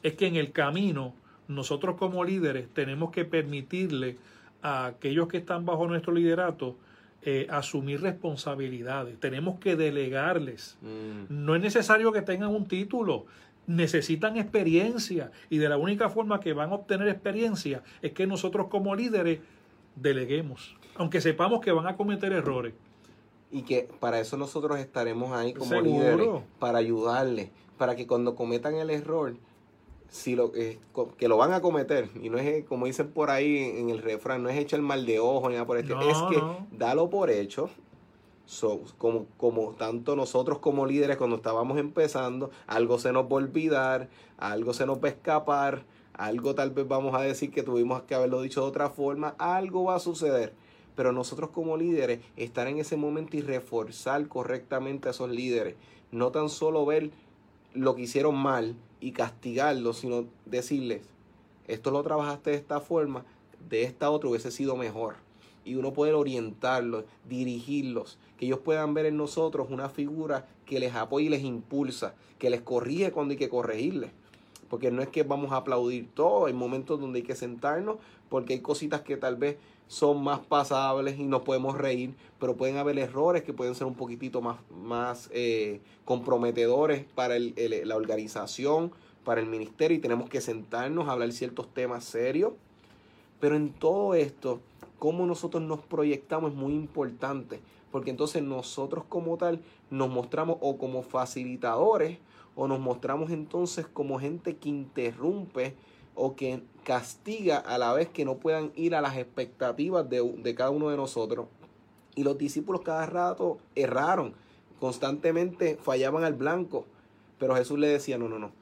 es 0.02 0.14
que 0.14 0.26
en 0.26 0.36
el 0.36 0.52
camino 0.52 1.14
nosotros 1.48 1.96
como 1.96 2.24
líderes 2.24 2.68
tenemos 2.72 3.10
que 3.10 3.24
permitirle 3.24 4.16
a 4.62 4.86
aquellos 4.86 5.28
que 5.28 5.38
están 5.38 5.66
bajo 5.66 5.86
nuestro 5.86 6.12
liderato 6.12 6.76
eh, 7.24 7.46
asumir 7.50 8.00
responsabilidades. 8.00 9.18
Tenemos 9.20 9.60
que 9.60 9.76
delegarles. 9.76 10.76
Mm. 10.80 11.26
No 11.28 11.54
es 11.54 11.62
necesario 11.62 12.12
que 12.12 12.22
tengan 12.22 12.50
un 12.50 12.66
título. 12.66 13.26
Necesitan 13.68 14.36
experiencia 14.36 15.30
y 15.48 15.58
de 15.58 15.68
la 15.68 15.76
única 15.76 16.08
forma 16.08 16.40
que 16.40 16.52
van 16.52 16.70
a 16.70 16.74
obtener 16.74 17.06
experiencia 17.08 17.84
es 18.02 18.12
que 18.12 18.26
nosotros 18.26 18.66
como 18.66 18.96
líderes 18.96 19.38
deleguemos, 19.94 20.76
aunque 20.96 21.20
sepamos 21.20 21.60
que 21.60 21.70
van 21.70 21.86
a 21.86 21.96
cometer 21.96 22.32
errores. 22.32 22.74
Y 23.52 23.62
que 23.62 23.88
para 24.00 24.18
eso 24.18 24.36
nosotros 24.36 24.80
estaremos 24.80 25.30
ahí 25.32 25.52
como 25.52 25.80
líderes, 25.80 26.28
para 26.58 26.78
ayudarles, 26.78 27.50
para 27.78 27.94
que 27.94 28.06
cuando 28.06 28.34
cometan 28.34 28.74
el 28.74 28.90
error, 28.90 29.36
si 30.12 30.36
lo 30.36 30.52
eh, 30.54 30.78
que 31.16 31.26
lo 31.26 31.38
van 31.38 31.54
a 31.54 31.62
cometer 31.62 32.10
y 32.22 32.28
no 32.28 32.36
es 32.36 32.66
como 32.66 32.84
dicen 32.84 33.10
por 33.12 33.30
ahí 33.30 33.56
en 33.56 33.88
el 33.88 34.02
refrán 34.02 34.42
no 34.42 34.50
es 34.50 34.72
el 34.74 34.82
mal 34.82 35.06
de 35.06 35.18
ojo 35.18 35.48
ni 35.48 35.54
nada 35.54 35.66
por 35.66 35.78
esto 35.78 35.98
es 36.02 36.18
que 36.30 36.40
dalo 36.76 37.08
por 37.08 37.30
hecho. 37.30 37.70
Como, 38.98 39.24
como 39.38 39.70
tanto 39.70 40.14
nosotros 40.14 40.58
como 40.58 40.84
líderes 40.84 41.16
cuando 41.16 41.36
estábamos 41.36 41.78
empezando 41.78 42.50
algo 42.66 42.98
se 42.98 43.10
nos 43.10 43.24
va 43.24 43.30
a 43.30 43.34
olvidar 43.34 44.10
algo 44.36 44.74
se 44.74 44.84
nos 44.84 44.98
va 44.98 45.08
a 45.08 45.12
escapar 45.12 45.84
algo 46.12 46.54
tal 46.54 46.72
vez 46.72 46.86
vamos 46.86 47.14
a 47.14 47.22
decir 47.22 47.50
que 47.50 47.62
tuvimos 47.62 48.02
que 48.02 48.14
haberlo 48.14 48.42
dicho 48.42 48.60
de 48.60 48.66
otra 48.66 48.90
forma 48.90 49.34
algo 49.38 49.84
va 49.84 49.94
a 49.94 50.00
suceder. 50.00 50.52
Pero 50.94 51.12
nosotros 51.12 51.48
como 51.50 51.78
líderes 51.78 52.20
estar 52.36 52.66
en 52.66 52.78
ese 52.78 52.98
momento 52.98 53.38
y 53.38 53.40
reforzar 53.40 54.28
correctamente 54.28 55.08
a 55.08 55.12
esos 55.12 55.30
líderes 55.30 55.76
no 56.10 56.30
tan 56.30 56.50
solo 56.50 56.84
ver 56.84 57.10
lo 57.74 57.94
que 57.94 58.02
hicieron 58.02 58.36
mal 58.36 58.76
y 59.00 59.12
castigarlos, 59.12 59.98
sino 59.98 60.26
decirles, 60.46 61.02
esto 61.66 61.90
lo 61.90 62.02
trabajaste 62.02 62.50
de 62.50 62.56
esta 62.56 62.80
forma, 62.80 63.24
de 63.68 63.84
esta 63.84 64.10
otra 64.10 64.30
hubiese 64.30 64.50
sido 64.50 64.76
mejor. 64.76 65.16
Y 65.64 65.76
uno 65.76 65.92
puede 65.92 66.12
orientarlos, 66.12 67.04
dirigirlos, 67.28 68.18
que 68.36 68.46
ellos 68.46 68.58
puedan 68.58 68.94
ver 68.94 69.06
en 69.06 69.16
nosotros 69.16 69.68
una 69.70 69.88
figura 69.88 70.48
que 70.66 70.80
les 70.80 70.94
apoya 70.94 71.26
y 71.26 71.30
les 71.30 71.44
impulsa, 71.44 72.14
que 72.38 72.50
les 72.50 72.62
corrige 72.62 73.12
cuando 73.12 73.32
hay 73.32 73.38
que 73.38 73.48
corregirles. 73.48 74.10
Porque 74.68 74.90
no 74.90 75.02
es 75.02 75.08
que 75.08 75.22
vamos 75.22 75.52
a 75.52 75.56
aplaudir 75.56 76.08
todo, 76.14 76.46
hay 76.46 76.52
momentos 76.52 76.98
donde 77.00 77.20
hay 77.20 77.24
que 77.24 77.36
sentarnos, 77.36 77.96
porque 78.28 78.54
hay 78.54 78.60
cositas 78.60 79.02
que 79.02 79.16
tal 79.16 79.36
vez 79.36 79.58
son 79.92 80.24
más 80.24 80.40
pasables 80.40 81.18
y 81.18 81.24
nos 81.24 81.42
podemos 81.42 81.76
reír, 81.76 82.14
pero 82.40 82.56
pueden 82.56 82.78
haber 82.78 82.98
errores 82.98 83.42
que 83.42 83.52
pueden 83.52 83.74
ser 83.74 83.86
un 83.86 83.94
poquitito 83.94 84.40
más, 84.40 84.56
más 84.70 85.28
eh, 85.34 85.82
comprometedores 86.06 87.04
para 87.14 87.34
la 87.38 87.94
organización, 87.94 88.90
para 89.22 89.42
el 89.42 89.48
ministerio 89.48 89.98
y 89.98 90.00
tenemos 90.00 90.30
que 90.30 90.40
sentarnos 90.40 91.06
a 91.06 91.12
hablar 91.12 91.30
ciertos 91.32 91.74
temas 91.74 92.04
serios. 92.04 92.54
Pero 93.38 93.54
en 93.54 93.70
todo 93.70 94.14
esto, 94.14 94.60
cómo 94.98 95.26
nosotros 95.26 95.62
nos 95.62 95.80
proyectamos 95.80 96.52
es 96.52 96.56
muy 96.56 96.72
importante, 96.72 97.60
porque 97.90 98.08
entonces 98.08 98.42
nosotros 98.42 99.04
como 99.10 99.36
tal 99.36 99.60
nos 99.90 100.08
mostramos 100.08 100.56
o 100.62 100.78
como 100.78 101.02
facilitadores 101.02 102.16
o 102.56 102.66
nos 102.66 102.80
mostramos 102.80 103.30
entonces 103.30 103.86
como 103.86 104.18
gente 104.18 104.56
que 104.56 104.70
interrumpe 104.70 105.74
o 106.14 106.36
que 106.36 106.62
castiga 106.84 107.58
a 107.58 107.78
la 107.78 107.92
vez 107.92 108.08
que 108.08 108.24
no 108.24 108.36
puedan 108.36 108.72
ir 108.74 108.94
a 108.94 109.00
las 109.00 109.16
expectativas 109.16 110.08
de, 110.08 110.54
cada 110.56 110.70
uno 110.70 110.90
de 110.90 110.96
nosotros. 110.96 111.46
Y 112.14 112.24
los 112.24 112.36
discípulos 112.36 112.82
cada 112.82 113.06
rato 113.06 113.58
erraron, 113.74 114.34
constantemente 114.80 115.78
fallaban 115.80 116.24
al 116.24 116.34
blanco. 116.34 116.84
Pero 117.38 117.54
Jesús 117.56 117.78
le 117.78 117.88
decía, 117.88 118.18
no, 118.18 118.28
no, 118.28 118.38
no, 118.38 118.52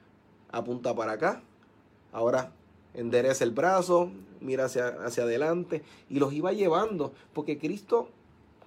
apunta 0.51 0.95
para 0.95 1.13
acá, 1.13 1.43
ahora 2.13 2.53
endereza 2.95 3.45
el 3.45 3.51
brazo, 3.51 4.11
mira 4.41 4.65
hacia, 4.65 4.89
hacia 5.05 5.25
adelante 5.25 5.83
y 6.09 6.19
los 6.19 6.33
iba 6.33 6.53
llevando, 6.53 7.13
porque 7.33 7.59
Cristo, 7.59 8.09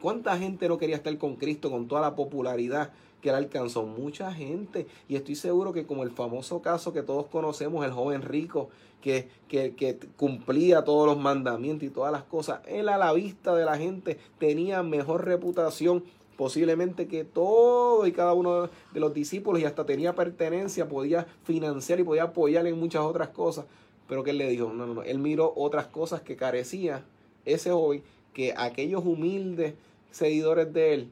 ¿cuánta 0.01 0.37
gente 0.37 0.67
no 0.67 0.77
quería 0.77 0.95
estar 0.95 1.17
con 1.17 1.35
Cristo 1.35 1.71
con 1.71 1.87
toda 1.87 2.01
la 2.01 2.15
popularidad 2.15 2.91
que 3.23 3.29
él 3.29 3.35
alcanzó? 3.35 3.83
Mucha 3.85 4.33
gente 4.33 4.85
y 5.07 5.15
estoy 5.15 5.35
seguro 5.35 5.71
que 5.71 5.87
como 5.87 6.03
el 6.03 6.11
famoso 6.11 6.61
caso 6.61 6.91
que 6.91 7.01
todos 7.01 7.27
conocemos, 7.27 7.83
el 7.85 7.91
joven 7.91 8.21
rico 8.21 8.69
que, 9.01 9.29
que, 9.47 9.75
que, 9.75 9.97
cumplía 10.17 10.83
todos 10.83 11.07
los 11.07 11.17
mandamientos 11.17 11.87
y 11.87 11.89
todas 11.89 12.11
las 12.11 12.23
cosas. 12.23 12.59
Él 12.67 12.89
a 12.89 12.97
la 12.97 13.13
vista 13.13 13.55
de 13.55 13.65
la 13.65 13.77
gente 13.77 14.19
tenía 14.37 14.83
mejor 14.83 15.25
reputación 15.25 16.03
posiblemente 16.37 17.07
que 17.07 17.23
todo 17.23 18.05
y 18.05 18.11
cada 18.11 18.33
uno 18.33 18.69
de 18.93 18.99
los 18.99 19.13
discípulos 19.13 19.61
y 19.61 19.65
hasta 19.65 19.85
tenía 19.85 20.15
pertenencia, 20.15 20.89
podía 20.89 21.25
financiar 21.43 22.01
y 22.01 22.03
podía 22.03 22.23
apoyar 22.23 22.67
en 22.67 22.77
muchas 22.77 23.03
otras 23.03 23.29
cosas. 23.29 23.65
Pero 24.09 24.23
que 24.23 24.31
él 24.31 24.37
le 24.37 24.49
dijo, 24.49 24.73
no, 24.73 24.85
no, 24.85 24.95
no, 24.95 25.03
él 25.03 25.19
miró 25.19 25.53
otras 25.55 25.87
cosas 25.87 26.21
que 26.21 26.35
carecía 26.35 27.05
ese 27.45 27.71
joven, 27.71 28.03
que 28.33 28.53
aquellos 28.57 29.05
humildes 29.05 29.75
seguidores 30.11 30.73
de 30.73 30.93
él 30.93 31.11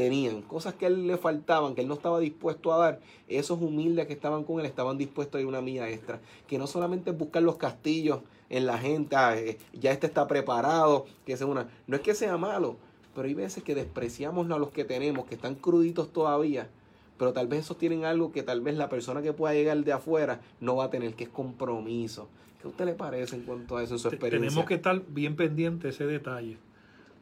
tenían, 0.00 0.40
cosas 0.40 0.72
que 0.72 0.86
a 0.86 0.88
él 0.88 1.06
le 1.06 1.18
faltaban, 1.18 1.74
que 1.74 1.82
él 1.82 1.88
no 1.88 1.92
estaba 1.92 2.20
dispuesto 2.20 2.72
a 2.72 2.78
dar, 2.78 3.00
esos 3.28 3.60
humildes 3.60 4.06
que 4.06 4.14
estaban 4.14 4.44
con 4.44 4.58
él 4.58 4.64
estaban 4.64 4.96
dispuestos 4.96 5.38
a 5.38 5.42
ir 5.42 5.46
una 5.46 5.60
milla 5.60 5.90
extra, 5.90 6.20
que 6.46 6.56
no 6.56 6.66
solamente 6.66 7.10
buscar 7.10 7.42
los 7.42 7.56
castillos 7.56 8.20
en 8.48 8.64
la 8.64 8.78
gente, 8.78 9.14
ah, 9.14 9.36
eh, 9.36 9.58
ya 9.74 9.92
este 9.92 10.06
está 10.06 10.26
preparado, 10.26 11.04
que 11.26 11.36
sea 11.36 11.46
una, 11.46 11.68
no 11.86 11.96
es 11.96 12.00
que 12.00 12.14
sea 12.14 12.38
malo, 12.38 12.76
pero 13.14 13.28
hay 13.28 13.34
veces 13.34 13.62
que 13.62 13.74
despreciamos 13.74 14.50
a 14.50 14.56
los 14.56 14.70
que 14.70 14.86
tenemos, 14.86 15.26
que 15.26 15.34
están 15.34 15.54
cruditos 15.54 16.10
todavía, 16.14 16.70
pero 17.18 17.34
tal 17.34 17.46
vez 17.46 17.60
esos 17.60 17.76
tienen 17.76 18.06
algo 18.06 18.32
que 18.32 18.42
tal 18.42 18.62
vez 18.62 18.76
la 18.76 18.88
persona 18.88 19.20
que 19.20 19.34
pueda 19.34 19.52
llegar 19.52 19.84
de 19.84 19.92
afuera 19.92 20.40
no 20.60 20.76
va 20.76 20.84
a 20.84 20.90
tener, 20.90 21.12
que 21.12 21.24
es 21.24 21.30
compromiso. 21.30 22.26
¿Qué 22.58 22.68
a 22.68 22.70
usted 22.70 22.86
le 22.86 22.94
parece 22.94 23.36
en 23.36 23.42
cuanto 23.42 23.76
a 23.76 23.82
eso, 23.82 23.96
en 23.96 23.98
su 23.98 24.08
experiencia? 24.08 24.48
Tenemos 24.48 24.64
que 24.66 24.74
estar 24.74 25.02
bien 25.08 25.36
pendientes 25.36 25.82
de 25.82 25.88
ese 25.90 26.06
detalle, 26.06 26.56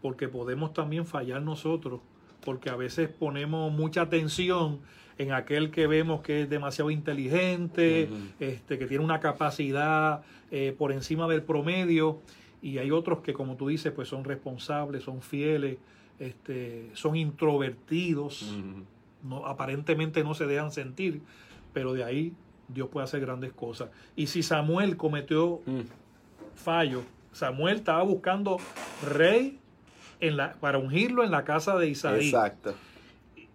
porque 0.01 0.29
podemos 0.29 0.73
también 0.73 1.07
fallar 1.07 1.43
nosotros 1.43 2.01
porque 2.49 2.71
a 2.71 2.77
veces 2.77 3.11
ponemos 3.11 3.71
mucha 3.71 4.01
atención 4.01 4.79
en 5.19 5.33
aquel 5.33 5.71
que 5.71 5.87
vemos 5.87 6.23
que 6.23 6.41
es 6.45 6.49
demasiado 6.49 6.91
inteligente, 6.91 8.09
este, 8.41 8.79
que 8.79 8.87
tiene 8.87 9.05
una 9.05 9.21
capacidad 9.21 10.23
eh, 10.51 10.75
por 10.79 10.91
encima 10.91 11.29
del 11.29 11.43
promedio, 11.43 12.21
y 12.63 12.79
hay 12.79 12.91
otros 12.91 13.21
que, 13.21 13.35
como 13.35 13.57
tú 13.57 13.69
dices, 13.69 13.93
pues 13.93 14.09
son 14.09 14.25
responsables, 14.25 15.03
son 15.03 15.21
fieles, 15.21 15.77
este, 16.19 16.89
son 16.95 17.17
introvertidos, 17.17 18.57
no, 19.23 19.45
aparentemente 19.45 20.25
no 20.25 20.33
se 20.33 20.47
dejan 20.47 20.73
sentir, 20.73 21.21
pero 21.75 21.93
de 21.93 22.03
ahí 22.03 22.33
Dios 22.67 22.89
puede 22.89 23.05
hacer 23.05 23.21
grandes 23.21 23.53
cosas. 23.53 23.91
Y 24.17 24.29
si 24.29 24.43
Samuel 24.43 24.97
cometió 24.97 25.61
mm. 25.67 25.81
fallo, 26.55 27.03
Samuel 27.31 27.77
estaba 27.77 28.03
buscando 28.05 28.57
rey 29.07 29.59
en 30.21 30.37
la, 30.37 30.55
para 30.55 30.79
ungirlo 30.79 31.25
en 31.25 31.31
la 31.31 31.45
casa 31.45 31.77
de 31.77 31.89
Isaí. 31.89 32.27
Exacto. 32.27 32.75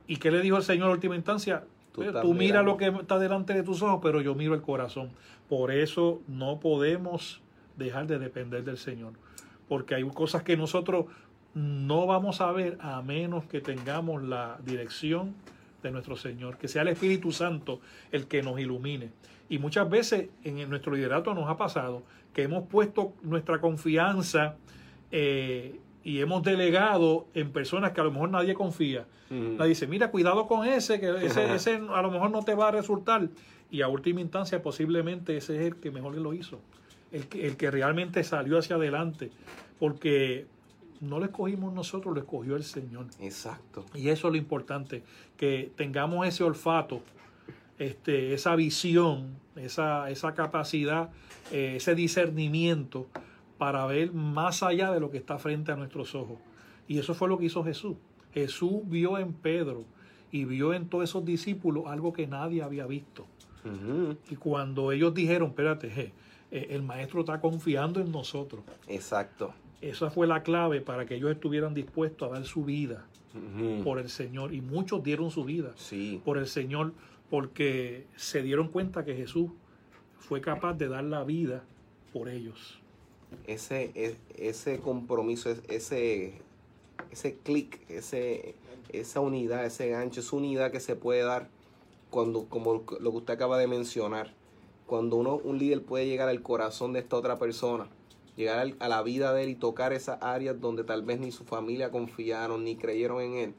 ¿Y 0.08 0.18
qué 0.18 0.32
le 0.32 0.42
dijo 0.42 0.58
el 0.58 0.64
Señor 0.64 0.88
en 0.88 0.94
última 0.94 1.16
instancia? 1.16 1.64
Tú, 1.94 2.34
mira 2.34 2.64
lo 2.64 2.76
que 2.78 2.88
está 2.88 3.20
delante 3.20 3.54
de 3.54 3.62
tus 3.62 3.82
ojos, 3.84 4.00
pero 4.02 4.20
yo 4.22 4.34
miro 4.34 4.56
el 4.56 4.62
corazón. 4.62 5.12
Por 5.48 5.72
eso 5.72 6.22
no 6.28 6.60
podemos 6.60 7.42
dejar 7.78 8.08
de 8.08 8.18
depender 8.18 8.64
del 8.64 8.78
Señor. 8.78 9.14
Porque 9.70 9.96
hay 9.96 10.04
cosas 10.10 10.42
que 10.44 10.58
nosotros 10.58 11.06
no 11.54 12.08
vamos 12.08 12.42
a 12.42 12.52
ver 12.52 12.78
a 12.82 13.02
menos 13.04 13.46
que 13.46 13.62
tengamos 13.62 14.24
la 14.24 14.58
dirección 14.66 15.36
de 15.84 15.92
nuestro 15.92 16.16
Señor, 16.16 16.58
que 16.58 16.68
sea 16.68 16.82
el 16.82 16.88
Espíritu 16.88 17.32
Santo 17.32 17.80
el 18.12 18.26
que 18.26 18.42
nos 18.42 18.60
ilumine. 18.60 19.12
Y 19.50 19.60
muchas 19.60 19.88
veces 19.88 20.30
en 20.44 20.68
nuestro 20.70 20.94
liderato 20.94 21.34
nos 21.36 21.48
ha 21.48 21.58
pasado 21.58 22.02
que 22.34 22.44
hemos 22.44 22.68
puesto 22.68 23.14
nuestra 23.22 23.62
confianza 23.62 24.56
eh, 25.12 25.80
y 26.04 26.20
hemos 26.20 26.44
delegado 26.44 27.28
en 27.34 27.52
personas 27.52 27.92
que 27.92 28.02
a 28.02 28.04
lo 28.04 28.12
mejor 28.12 28.30
nadie 28.30 28.54
confía. 28.54 29.06
Ujú. 29.30 29.56
La 29.58 29.66
dice, 29.66 29.88
mira, 29.88 30.12
cuidado 30.12 30.48
con 30.48 30.68
ese, 30.68 31.00
que 31.00 31.26
ese, 31.26 31.54
ese 31.54 31.76
a 31.76 32.02
lo 32.02 32.12
mejor 32.12 32.32
no 32.32 32.44
te 32.44 32.56
va 32.56 32.68
a 32.68 32.72
resultar. 32.72 33.30
Y 33.72 33.82
a 33.82 33.88
última 33.88 34.22
instancia, 34.22 34.62
posiblemente 34.62 35.38
ese 35.38 35.56
es 35.56 35.62
el 35.68 35.76
que 35.78 35.92
mejor 35.92 36.16
lo 36.16 36.34
hizo. 36.34 36.60
El 37.12 37.28
que, 37.28 37.48
el 37.48 37.58
que 37.58 37.72
realmente 37.72 38.24
salió 38.24 38.58
hacia 38.58 38.76
adelante. 38.76 39.32
Porque 39.80 40.46
no 41.04 41.20
lo 41.20 41.26
escogimos 41.26 41.74
nosotros, 41.74 42.14
lo 42.14 42.22
escogió 42.22 42.56
el 42.56 42.64
Señor. 42.64 43.08
Exacto. 43.20 43.86
Y 43.94 44.10
eso 44.10 44.28
es 44.28 44.32
lo 44.34 44.38
importante, 44.38 45.04
que 45.38 45.72
tengamos 45.76 46.28
ese 46.28 46.44
olfato, 46.44 47.02
este, 47.78 48.34
esa 48.34 48.56
visión, 48.56 49.38
esa, 49.56 50.10
esa 50.10 50.34
capacidad, 50.34 51.10
eh, 51.52 51.74
ese 51.78 51.96
discernimiento 51.96 53.08
para 53.64 53.86
ver 53.86 54.12
más 54.12 54.62
allá 54.62 54.92
de 54.92 55.00
lo 55.00 55.10
que 55.10 55.16
está 55.18 55.38
frente 55.40 55.72
a 55.72 55.78
nuestros 55.78 56.16
ojos. 56.16 56.38
Y 56.86 57.00
eso 57.00 57.14
fue 57.14 57.30
lo 57.30 57.38
que 57.38 57.46
hizo 57.46 57.64
Jesús. 57.64 57.96
Jesús 58.34 58.82
vio 58.84 59.18
en 59.18 59.32
Pedro 59.32 59.86
y 60.34 60.44
vio 60.44 60.74
en 60.74 60.90
todos 60.90 61.06
esos 61.06 61.24
discípulos 61.24 61.86
algo 61.88 62.12
que 62.12 62.28
nadie 62.28 62.62
había 62.62 62.86
visto. 62.88 63.26
Y 64.30 64.36
cuando 64.36 64.92
ellos 64.92 65.14
dijeron, 65.14 65.48
espérate, 65.52 65.90
je, 65.90 66.12
eh, 66.52 66.68
el 66.72 66.84
maestro 66.84 67.22
está 67.22 67.40
confiando 67.40 68.02
en 68.02 68.12
nosotros. 68.12 68.66
Exacto. 68.90 69.54
Esa 69.80 70.10
fue 70.10 70.28
la 70.28 70.44
clave 70.44 70.82
para 70.82 71.06
que 71.06 71.16
ellos 71.16 71.32
estuvieran 71.32 71.74
dispuestos 71.74 72.30
a 72.30 72.34
dar 72.34 72.44
su 72.44 72.66
vida 72.66 73.06
por 73.86 73.98
el 73.98 74.10
Señor. 74.10 74.54
Y 74.54 74.60
muchos 74.60 75.02
dieron 75.06 75.32
su 75.32 75.46
vida 75.46 75.72
Sí. 75.78 76.22
por 76.26 76.38
el 76.38 76.48
Señor 76.48 76.92
porque 77.30 78.08
se 78.18 78.44
dieron 78.44 78.68
cuenta 78.68 79.06
que 79.06 79.16
Jesús 79.16 79.52
fue 80.20 80.42
capaz 80.42 80.74
de 80.74 80.90
dar 80.90 81.06
la 81.06 81.24
vida 81.24 81.64
por 82.12 82.28
ellos. 82.28 82.83
Ese, 83.48 83.92
e- 83.96 84.18
ese 84.38 84.80
compromiso, 84.80 85.50
es- 85.50 85.62
ese, 85.68 86.34
ese 87.12 87.36
clic, 87.36 87.80
ese, 87.90 88.56
esa 88.90 89.20
unidad, 89.20 89.66
ese 89.66 89.90
gancho, 89.90 90.20
esa 90.22 90.36
unidad 90.36 90.72
que 90.72 90.80
se 90.80 90.96
puede 90.96 91.24
dar 91.24 91.50
cuando, 92.10 92.46
como 92.46 92.84
lo 93.00 93.12
que 93.12 93.18
usted 93.18 93.34
acaba 93.34 93.58
de 93.58 93.68
mencionar, 93.68 94.34
cuando 94.86 95.16
uno, 95.16 95.36
un 95.44 95.58
líder 95.58 95.82
puede 95.84 96.06
llegar 96.08 96.30
al 96.30 96.42
corazón 96.42 96.94
de 96.94 97.00
esta 97.00 97.16
otra 97.16 97.40
persona, 97.40 97.88
llegar 98.36 98.74
a 98.80 98.88
la 98.88 99.02
vida 99.04 99.34
de 99.34 99.44
él 99.44 99.50
y 99.50 99.56
tocar 99.56 99.94
esas 99.94 100.22
áreas 100.22 100.60
donde 100.60 100.84
tal 100.84 101.04
vez 101.04 101.20
ni 101.20 101.32
su 101.32 101.44
familia 101.44 101.92
confiaron 101.92 102.64
ni 102.64 102.76
creyeron 102.76 103.22
en 103.22 103.34
él, 103.36 103.54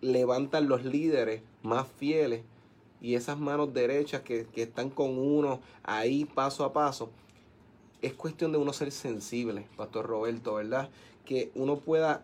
levantan 0.00 0.68
los 0.68 0.84
líderes 0.84 1.42
más 1.62 1.86
fieles 1.88 2.42
y 3.00 3.14
esas 3.14 3.38
manos 3.38 3.72
derechas 3.72 4.22
que, 4.22 4.46
que 4.46 4.62
están 4.62 4.90
con 4.90 5.18
uno 5.18 5.60
ahí 5.82 6.24
paso 6.24 6.64
a 6.64 6.72
paso, 6.72 7.10
es 8.02 8.12
cuestión 8.14 8.52
de 8.52 8.58
uno 8.58 8.72
ser 8.72 8.92
sensible, 8.92 9.66
Pastor 9.76 10.06
Roberto, 10.06 10.54
¿verdad? 10.54 10.90
Que 11.24 11.50
uno 11.54 11.76
pueda 11.78 12.22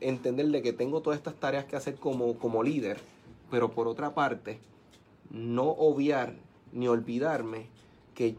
entender 0.00 0.46
de 0.48 0.62
que 0.62 0.72
tengo 0.72 1.00
todas 1.00 1.18
estas 1.18 1.34
tareas 1.34 1.64
que 1.64 1.76
hacer 1.76 1.94
como, 1.94 2.38
como 2.38 2.62
líder, 2.62 2.98
pero 3.50 3.70
por 3.70 3.86
otra 3.86 4.14
parte, 4.14 4.58
no 5.30 5.64
obviar 5.64 6.34
ni 6.72 6.88
olvidarme 6.88 7.66
que 8.14 8.34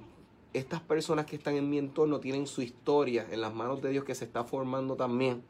estas 0.54 0.82
personas 0.82 1.26
que 1.26 1.36
están 1.36 1.56
en 1.56 1.70
mi 1.70 1.78
entorno 1.78 2.20
tienen 2.20 2.46
su 2.48 2.62
historia 2.62 3.26
en 3.32 3.42
las 3.42 3.54
manos 3.54 3.82
de 3.82 3.90
Dios 3.90 4.04
que 4.04 4.14
se 4.14 4.26
está 4.26 4.44
formando 4.44 4.96
también. 4.96 5.42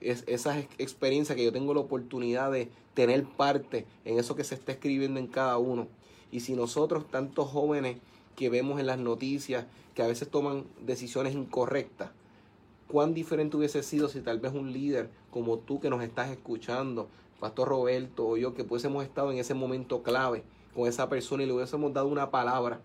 Es, 0.00 0.24
esas 0.26 0.58
ex- 0.58 0.74
experiencias 0.78 1.36
que 1.36 1.44
yo 1.44 1.52
tengo 1.52 1.72
la 1.72 1.80
oportunidad 1.80 2.52
de 2.52 2.68
tener 2.92 3.24
parte 3.24 3.86
en 4.04 4.18
eso 4.18 4.36
que 4.36 4.44
se 4.44 4.54
está 4.54 4.72
escribiendo 4.72 5.18
en 5.20 5.26
cada 5.26 5.56
uno. 5.56 5.88
Y 6.30 6.40
si 6.40 6.54
nosotros, 6.54 7.08
tantos 7.08 7.48
jóvenes 7.48 7.98
que 8.36 8.50
vemos 8.50 8.78
en 8.78 8.86
las 8.86 8.98
noticias, 8.98 9.66
que 9.94 10.02
a 10.02 10.06
veces 10.06 10.28
toman 10.30 10.64
decisiones 10.84 11.34
incorrectas, 11.34 12.10
cuán 12.86 13.14
diferente 13.14 13.56
hubiese 13.56 13.82
sido 13.82 14.08
si 14.08 14.20
tal 14.20 14.38
vez 14.38 14.52
un 14.52 14.72
líder 14.72 15.10
como 15.30 15.58
tú 15.58 15.80
que 15.80 15.90
nos 15.90 16.02
estás 16.02 16.30
escuchando, 16.30 17.08
Pastor 17.40 17.68
Roberto 17.68 18.28
o 18.28 18.36
yo, 18.36 18.54
que 18.54 18.62
hubiésemos 18.62 19.04
estado 19.04 19.32
en 19.32 19.38
ese 19.38 19.54
momento 19.54 20.02
clave 20.02 20.44
con 20.74 20.86
esa 20.86 21.08
persona 21.08 21.42
y 21.42 21.46
le 21.46 21.52
hubiésemos 21.52 21.92
dado 21.92 22.08
una 22.08 22.30
palabra. 22.30 22.80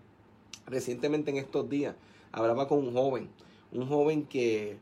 Recientemente 0.66 1.30
en 1.30 1.36
estos 1.36 1.68
días 1.68 1.94
hablaba 2.32 2.66
con 2.68 2.78
un 2.78 2.92
joven, 2.92 3.28
un 3.72 3.86
joven 3.86 4.24
que 4.24 4.78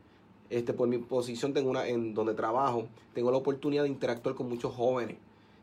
este, 0.49 0.73
por 0.73 0.87
mi 0.87 0.97
posición 0.97 1.53
tengo 1.53 1.69
una, 1.69 1.87
en 1.87 2.13
donde 2.13 2.33
trabajo, 2.33 2.87
tengo 3.13 3.31
la 3.31 3.37
oportunidad 3.37 3.83
de 3.83 3.89
interactuar 3.89 4.35
con 4.35 4.49
muchos 4.49 4.73
jóvenes. 4.73 5.17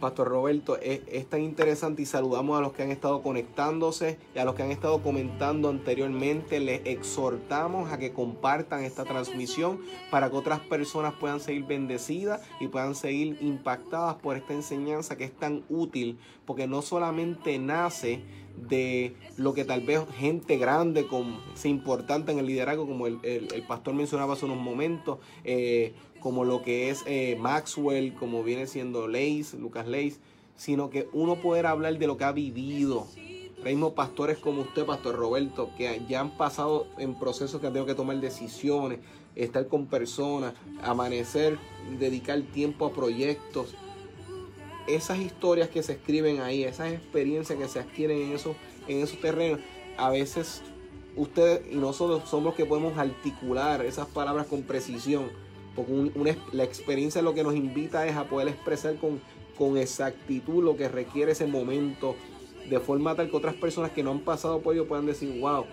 Pastor 0.00 0.28
Roberto, 0.28 0.78
es, 0.78 1.26
tan 1.26 1.42
interesante 1.42 2.02
y 2.02 2.06
saludamos 2.06 2.58
a 2.58 2.62
los 2.62 2.72
que 2.72 2.82
han 2.82 2.90
estado 2.90 3.22
conectándose 3.22 4.18
y 4.34 4.38
a 4.38 4.44
los 4.44 4.54
que 4.54 4.62
han 4.62 4.70
estado 4.70 5.02
comentando 5.02 5.68
anteriormente. 5.68 6.58
Les 6.58 6.80
exhortamos 6.86 7.92
a 7.92 7.98
que 7.98 8.12
compartan 8.12 8.82
esta 8.82 9.04
transmisión 9.04 9.80
para 10.10 10.30
que 10.30 10.36
otras 10.36 10.60
personas 10.60 11.14
puedan 11.20 11.40
seguir 11.40 11.64
bendecidas 11.64 12.40
y 12.60 12.68
puedan 12.68 12.94
seguir 12.94 13.36
impactadas 13.40 14.16
por 14.16 14.36
esta 14.36 14.54
enseñanza 14.54 15.16
que 15.16 15.24
es 15.24 15.32
tan 15.32 15.64
útil 15.68 16.18
porque 16.46 16.66
no 16.66 16.82
solamente 16.82 17.58
nace 17.58 18.24
de 18.68 19.14
lo 19.36 19.54
que 19.54 19.64
tal 19.64 19.80
vez 19.82 20.00
gente 20.18 20.58
grande, 20.58 21.06
con, 21.06 21.40
importante 21.64 22.32
en 22.32 22.38
el 22.38 22.46
liderazgo, 22.46 22.86
como 22.86 23.06
el, 23.06 23.18
el, 23.22 23.52
el 23.52 23.62
pastor 23.62 23.94
mencionaba 23.94 24.34
hace 24.34 24.46
unos 24.46 24.58
momentos, 24.58 25.18
eh, 25.44 25.94
como 26.20 26.44
lo 26.44 26.62
que 26.62 26.90
es 26.90 27.02
eh, 27.06 27.36
Maxwell, 27.38 28.14
como 28.14 28.42
viene 28.42 28.66
siendo 28.66 29.08
Leis, 29.08 29.54
Lucas 29.54 29.86
Leis, 29.86 30.20
sino 30.56 30.90
que 30.90 31.08
uno 31.12 31.36
poder 31.36 31.66
hablar 31.66 31.98
de 31.98 32.06
lo 32.06 32.16
que 32.16 32.24
ha 32.24 32.32
vivido. 32.32 33.06
Mismo 33.64 33.94
pastores 33.94 34.38
como 34.38 34.62
usted, 34.62 34.86
Pastor 34.86 35.16
Roberto, 35.16 35.70
que 35.76 36.02
ya 36.08 36.20
han 36.20 36.36
pasado 36.36 36.86
en 36.98 37.18
procesos 37.18 37.60
que 37.60 37.66
han 37.66 37.72
tenido 37.72 37.86
que 37.86 37.94
tomar 37.94 38.18
decisiones, 38.18 39.00
estar 39.36 39.68
con 39.68 39.86
personas, 39.86 40.54
amanecer, 40.82 41.58
dedicar 41.98 42.40
tiempo 42.42 42.86
a 42.86 42.92
proyectos. 42.92 43.74
Esas 44.86 45.18
historias 45.18 45.68
que 45.68 45.82
se 45.82 45.92
escriben 45.92 46.40
ahí, 46.40 46.64
esas 46.64 46.92
experiencias 46.92 47.58
que 47.58 47.68
se 47.68 47.80
adquieren 47.80 48.18
en 48.22 48.32
esos, 48.32 48.56
en 48.88 49.02
esos 49.02 49.20
terrenos, 49.20 49.60
a 49.98 50.10
veces 50.10 50.62
ustedes 51.16 51.62
y 51.70 51.76
nosotros 51.76 52.28
somos 52.28 52.46
los 52.46 52.54
que 52.54 52.64
podemos 52.64 52.96
articular 52.96 53.84
esas 53.84 54.06
palabras 54.08 54.46
con 54.46 54.62
precisión 54.62 55.30
porque 55.74 55.92
un, 55.92 56.12
una, 56.14 56.36
la 56.52 56.64
experiencia 56.64 57.22
lo 57.22 57.34
que 57.34 57.42
nos 57.42 57.54
invita 57.54 58.06
es 58.06 58.16
a 58.16 58.24
poder 58.24 58.48
expresar 58.48 58.96
con, 58.96 59.20
con 59.56 59.76
exactitud 59.76 60.64
lo 60.64 60.76
que 60.76 60.88
requiere 60.88 61.32
ese 61.32 61.46
momento, 61.46 62.16
de 62.68 62.80
forma 62.80 63.14
tal 63.14 63.30
que 63.30 63.36
otras 63.36 63.54
personas 63.54 63.90
que 63.90 64.02
no 64.02 64.10
han 64.10 64.20
pasado 64.20 64.60
por 64.60 64.74
ello 64.74 64.86
puedan 64.86 65.06
decir, 65.06 65.40
wow, 65.40 65.66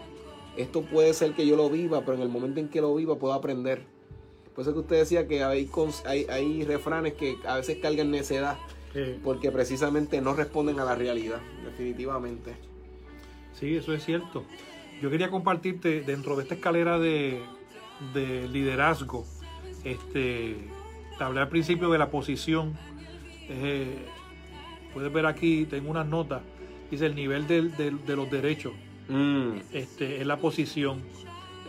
esto 0.58 0.82
puede 0.82 1.14
ser 1.14 1.34
que 1.34 1.45
yo 1.45 1.56
lo 1.56 1.70
viva, 1.70 2.02
pero 2.02 2.16
en 2.16 2.22
el 2.22 2.30
momento 2.30 2.60
en 2.60 2.70
que 2.70 2.82
lo 2.82 2.95
viva 2.95 3.18
puedo 3.18 3.34
aprender. 3.34 3.84
Por 4.56 4.64
eso 4.64 4.74
que 4.74 4.80
usted 4.80 4.95
decía 4.98 5.28
que 5.28 5.43
hay, 5.43 5.70
hay, 6.06 6.26
hay 6.30 6.64
refranes 6.64 7.14
que 7.14 7.38
a 7.45 7.58
veces 7.58 7.78
cargan 7.80 8.10
necedad 8.10 8.58
porque 9.24 9.52
precisamente 9.52 10.22
no 10.22 10.34
responden 10.34 10.80
a 10.80 10.86
la 10.86 10.95
realidad, 10.95 11.39
definitivamente. 11.64 12.56
Sí, 13.54 13.76
eso 13.76 13.93
es 13.93 14.04
cierto. 14.04 14.43
Yo 15.02 15.10
quería 15.10 15.30
compartirte 15.30 16.02
dentro 16.02 16.36
de 16.36 16.43
esta 16.43 16.56
escalera 16.56 16.98
de, 16.98 17.39
de 18.14 18.48
liderazgo, 18.48 19.26
este, 19.91 20.57
te 21.17 21.23
hablé 21.23 21.39
al 21.41 21.49
principio 21.49 21.89
de 21.89 21.97
la 21.97 22.09
posición. 22.09 22.77
Eh, 23.49 23.95
puedes 24.93 25.11
ver 25.11 25.25
aquí, 25.25 25.65
tengo 25.65 25.89
unas 25.91 26.05
notas, 26.07 26.41
dice 26.91 27.05
el 27.05 27.15
nivel 27.15 27.47
de 27.47 28.15
los 28.15 28.29
derechos, 28.29 28.73
Mm, 29.09 29.59
este, 29.71 30.19
es 30.19 30.27
la 30.27 30.35
posición. 30.35 30.99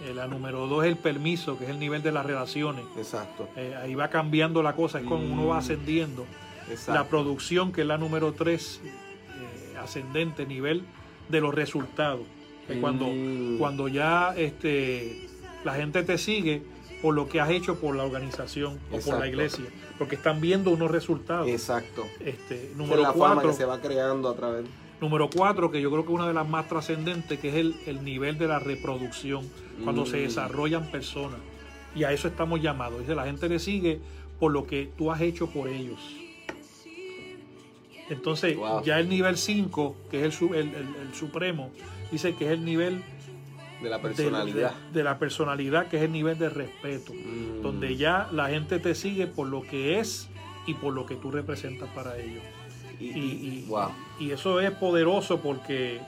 Eh, 0.04 0.12
la 0.12 0.26
número 0.26 0.66
dos 0.66 0.84
es 0.84 0.90
el 0.90 0.96
permiso, 0.96 1.56
que 1.56 1.64
es 1.64 1.70
el 1.70 1.78
nivel 1.78 2.02
de 2.02 2.10
las 2.10 2.26
relaciones. 2.26 2.84
exacto, 2.96 3.48
Eh, 3.56 3.74
ahí 3.80 3.94
va 3.94 4.08
cambiando 4.08 4.60
la 4.62 4.74
cosa, 4.74 4.98
es 4.98 5.04
como 5.06 5.24
uno 5.24 5.46
va 5.46 5.56
Mm. 5.56 5.58
ascendiendo. 5.58 6.26
exacto. 6.68 6.94
La 7.00 7.08
producción, 7.08 7.70
que 7.72 7.82
es 7.82 7.86
la 7.86 7.96
número 7.96 8.32
3, 8.32 8.80
ascendente, 9.80 10.46
nivel 10.46 10.82
de 11.28 11.40
los 11.40 11.54
resultados. 11.54 12.22
Es 12.68 12.76
cuando, 12.78 13.06
Mm. 13.06 13.58
cuando 13.58 13.86
ya 13.88 14.34
este, 14.36 15.26
la 15.64 15.74
gente 15.74 16.02
te 16.02 16.18
sigue 16.18 16.62
por 17.02 17.14
lo 17.14 17.28
que 17.28 17.40
has 17.40 17.50
hecho 17.50 17.76
por 17.78 17.94
la 17.96 18.04
organización 18.04 18.78
o 18.90 18.98
por 18.98 19.18
la 19.20 19.28
iglesia, 19.28 19.64
porque 19.98 20.16
están 20.16 20.40
viendo 20.40 20.70
unos 20.70 20.90
resultados. 20.90 21.46
Exacto. 21.48 22.04
Este, 22.20 22.70
es 22.70 22.76
número 22.76 23.02
la 23.02 23.12
fama 23.12 23.34
4, 23.34 23.50
que 23.50 23.56
se 23.56 23.64
va 23.64 23.80
creando 23.80 24.28
a 24.28 24.34
través. 24.34 24.64
número 25.00 25.30
cuatro, 25.30 25.70
que 25.70 25.80
yo 25.80 25.90
creo 25.92 26.02
que 26.04 26.08
es 26.12 26.14
una 26.16 26.26
de 26.26 26.34
las 26.34 26.48
más 26.48 26.66
trascendentes, 26.66 27.38
que 27.38 27.50
es 27.50 27.54
el, 27.54 27.76
el 27.86 28.04
nivel 28.04 28.36
de 28.36 28.48
la 28.48 28.58
reproducción, 28.58 29.48
cuando 29.84 30.04
se 30.06 30.16
Mm. 30.16 30.22
desarrollan 30.22 30.90
personas. 30.90 31.38
Y 31.94 32.02
a 32.04 32.12
eso 32.12 32.26
estamos 32.26 32.60
llamados. 32.60 32.98
Dice, 33.00 33.14
la 33.14 33.24
gente 33.24 33.48
le 33.48 33.60
sigue 33.60 34.00
por 34.40 34.50
lo 34.52 34.66
que 34.66 34.90
tú 34.98 35.12
has 35.12 35.20
hecho 35.20 35.46
por 35.48 35.68
ellos. 35.68 36.00
Entonces, 38.10 38.56
Wow. 38.56 38.82
ya 38.84 38.98
el 38.98 39.08
nivel 39.08 39.36
5, 39.36 39.94
que 40.10 40.18
es 40.20 40.24
el, 40.24 40.32
su- 40.32 40.54
el- 40.54 40.74
el- 40.74 40.96
el 41.08 41.14
supremo, 41.14 41.70
dice 42.10 42.34
que 42.34 42.46
es 42.46 42.50
el 42.52 42.64
nivel 42.64 43.02
de 43.82 43.90
la 43.90 44.00
personalidad. 44.00 44.72
De, 44.92 44.98
de 44.98 45.04
la 45.04 45.18
personalidad, 45.18 45.86
que 45.88 45.96
es 45.98 46.02
el 46.02 46.12
nivel 46.12 46.38
de 46.38 46.48
respeto, 46.50 47.12
Mm. 47.14 47.62
donde 47.62 47.96
ya 47.96 48.28
la 48.32 48.48
gente 48.48 48.78
te 48.78 48.94
sigue 48.94 49.26
por 49.26 49.46
lo 49.48 49.62
que 49.62 49.98
es 50.00 50.28
y 50.66 50.74
por 50.74 50.92
lo 50.92 51.06
que 51.06 51.14
tú 51.16 51.30
representas 51.30 51.88
para 51.94 52.16
ellos. 52.18 52.42
Y, 53.00 53.06
Y, 53.06 53.18
y- 53.18 53.64
wow. 53.68 53.90
y 54.18 54.30
eso 54.32 54.60
es 54.60 54.70
poderoso 54.72 55.40
porque, 55.40 56.00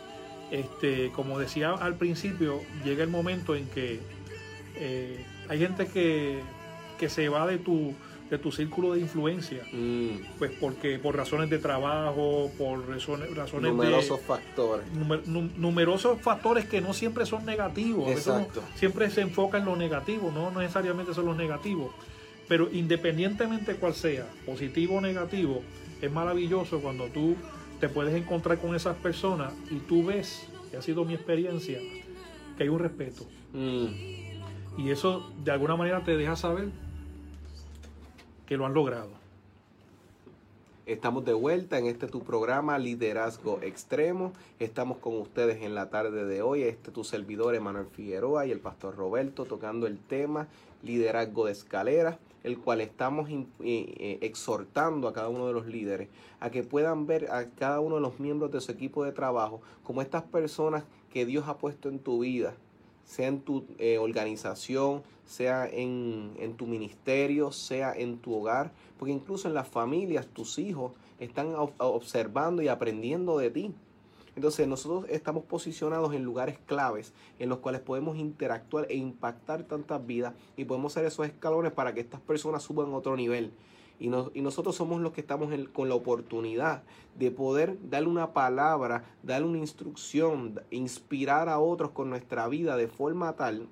este, 0.50 1.10
como 1.12 1.38
decía 1.38 1.70
al 1.72 1.94
principio, 1.96 2.60
llega 2.84 3.02
el 3.04 3.10
momento 3.10 3.54
en 3.54 3.66
que 3.68 4.00
eh, 4.76 5.24
hay 5.48 5.58
gente 5.60 5.86
que, 5.86 6.40
que 6.98 7.08
se 7.08 7.28
va 7.28 7.46
de 7.46 7.58
tu, 7.58 7.94
de 8.30 8.38
tu 8.38 8.52
círculo 8.52 8.92
de 8.94 9.00
influencia, 9.00 9.62
Mm. 9.72 10.38
pues 10.38 10.52
porque 10.60 10.98
por 11.00 11.16
razones 11.16 11.50
de 11.50 11.58
trabajo, 11.58 12.50
por 12.56 12.88
razones, 12.88 13.34
razones 13.34 13.72
Numerosos 13.72 14.20
de 14.20 14.24
factores. 14.24 14.86
numer- 14.94 15.24
num- 15.26 15.50
numerosos 15.56 16.20
factores 16.20 16.64
que 16.66 16.80
no 16.80 16.92
siempre 16.94 17.26
son 17.26 17.44
negativos, 17.44 18.08
Exacto. 18.10 18.62
siempre 18.76 19.10
se 19.10 19.22
enfoca 19.22 19.58
en 19.58 19.64
lo 19.64 19.74
negativo, 19.74 20.30
no 20.32 20.50
necesariamente 20.58 21.12
son 21.12 21.26
los 21.26 21.36
negativos, 21.36 21.92
pero 22.48 22.68
independientemente 22.72 23.74
cuál 23.74 23.94
sea, 23.94 24.26
positivo 24.46 24.96
o 24.96 25.00
negativo, 25.00 25.62
es 26.00 26.10
maravilloso 26.12 26.80
cuando 26.80 27.06
tú 27.06 27.34
te 27.80 27.88
puedes 27.88 28.14
encontrar 28.14 28.58
con 28.58 28.74
esas 28.76 28.96
personas 28.96 29.52
y 29.70 29.76
tú 29.80 30.04
ves, 30.04 30.46
que 30.70 30.76
ha 30.76 30.82
sido 30.82 31.04
mi 31.04 31.14
experiencia, 31.14 31.78
que 32.56 32.62
hay 32.62 32.68
un 32.68 32.78
respeto. 32.78 33.24
Mm. 33.52 33.86
Y 34.78 34.90
eso 34.90 35.32
de 35.44 35.50
alguna 35.50 35.74
manera 35.74 36.04
te 36.04 36.16
deja 36.16 36.36
saber 36.36 36.68
que 38.50 38.56
lo 38.56 38.66
han 38.66 38.74
logrado. 38.74 39.10
Estamos 40.84 41.24
de 41.24 41.32
vuelta 41.32 41.78
en 41.78 41.86
este 41.86 42.08
tu 42.08 42.24
programa 42.24 42.80
Liderazgo 42.80 43.60
Extremo. 43.62 44.32
Estamos 44.58 44.98
con 44.98 45.16
ustedes 45.20 45.62
en 45.62 45.76
la 45.76 45.88
tarde 45.88 46.24
de 46.24 46.42
hoy. 46.42 46.64
Este 46.64 46.90
tu 46.90 47.04
servidor 47.04 47.54
Emanuel 47.54 47.86
Figueroa 47.86 48.46
y 48.46 48.50
el 48.50 48.58
pastor 48.58 48.96
Roberto 48.96 49.44
tocando 49.44 49.86
el 49.86 50.00
tema 50.00 50.48
Liderazgo 50.82 51.46
de 51.46 51.52
Escalera, 51.52 52.18
el 52.42 52.58
cual 52.58 52.80
estamos 52.80 53.30
eh, 53.30 53.46
eh, 53.60 54.18
exhortando 54.20 55.06
a 55.06 55.12
cada 55.12 55.28
uno 55.28 55.46
de 55.46 55.52
los 55.52 55.66
líderes 55.66 56.08
a 56.40 56.50
que 56.50 56.64
puedan 56.64 57.06
ver 57.06 57.30
a 57.30 57.50
cada 57.50 57.78
uno 57.78 57.94
de 57.94 58.00
los 58.00 58.18
miembros 58.18 58.50
de 58.50 58.60
su 58.60 58.72
equipo 58.72 59.04
de 59.04 59.12
trabajo 59.12 59.60
como 59.84 60.02
estas 60.02 60.24
personas 60.24 60.82
que 61.12 61.24
Dios 61.24 61.46
ha 61.46 61.56
puesto 61.56 61.88
en 61.88 62.00
tu 62.00 62.18
vida, 62.18 62.54
sea 63.04 63.28
en 63.28 63.42
tu 63.42 63.64
eh, 63.78 63.98
organización, 63.98 65.04
sea 65.30 65.68
en, 65.68 66.32
en 66.40 66.56
tu 66.56 66.66
ministerio, 66.66 67.52
sea 67.52 67.92
en 67.92 68.18
tu 68.18 68.34
hogar, 68.34 68.72
porque 68.98 69.12
incluso 69.12 69.46
en 69.46 69.54
las 69.54 69.68
familias, 69.68 70.26
tus 70.26 70.58
hijos 70.58 70.90
están 71.20 71.52
ob- 71.54 71.72
observando 71.78 72.62
y 72.62 72.68
aprendiendo 72.68 73.38
de 73.38 73.50
ti. 73.50 73.72
Entonces 74.34 74.66
nosotros 74.66 75.06
estamos 75.08 75.44
posicionados 75.44 76.14
en 76.14 76.24
lugares 76.24 76.58
claves 76.66 77.12
en 77.38 77.48
los 77.48 77.58
cuales 77.58 77.80
podemos 77.80 78.16
interactuar 78.16 78.86
e 78.90 78.96
impactar 78.96 79.62
tantas 79.62 80.04
vidas 80.04 80.34
y 80.56 80.64
podemos 80.64 80.94
ser 80.94 81.04
esos 81.04 81.26
escalones 81.26 81.70
para 81.70 81.94
que 81.94 82.00
estas 82.00 82.20
personas 82.20 82.64
suban 82.64 82.92
a 82.92 82.96
otro 82.96 83.16
nivel. 83.16 83.52
Y, 84.00 84.08
nos- 84.08 84.32
y 84.34 84.40
nosotros 84.42 84.74
somos 84.74 85.00
los 85.00 85.12
que 85.12 85.20
estamos 85.20 85.52
con 85.72 85.88
la 85.88 85.94
oportunidad 85.94 86.82
de 87.16 87.30
poder 87.30 87.76
darle 87.88 88.08
una 88.08 88.32
palabra, 88.32 89.04
darle 89.22 89.46
una 89.46 89.58
instrucción, 89.58 90.60
inspirar 90.72 91.48
a 91.48 91.60
otros 91.60 91.92
con 91.92 92.10
nuestra 92.10 92.48
vida 92.48 92.76
de 92.76 92.88
forma 92.88 93.36
tal 93.36 93.68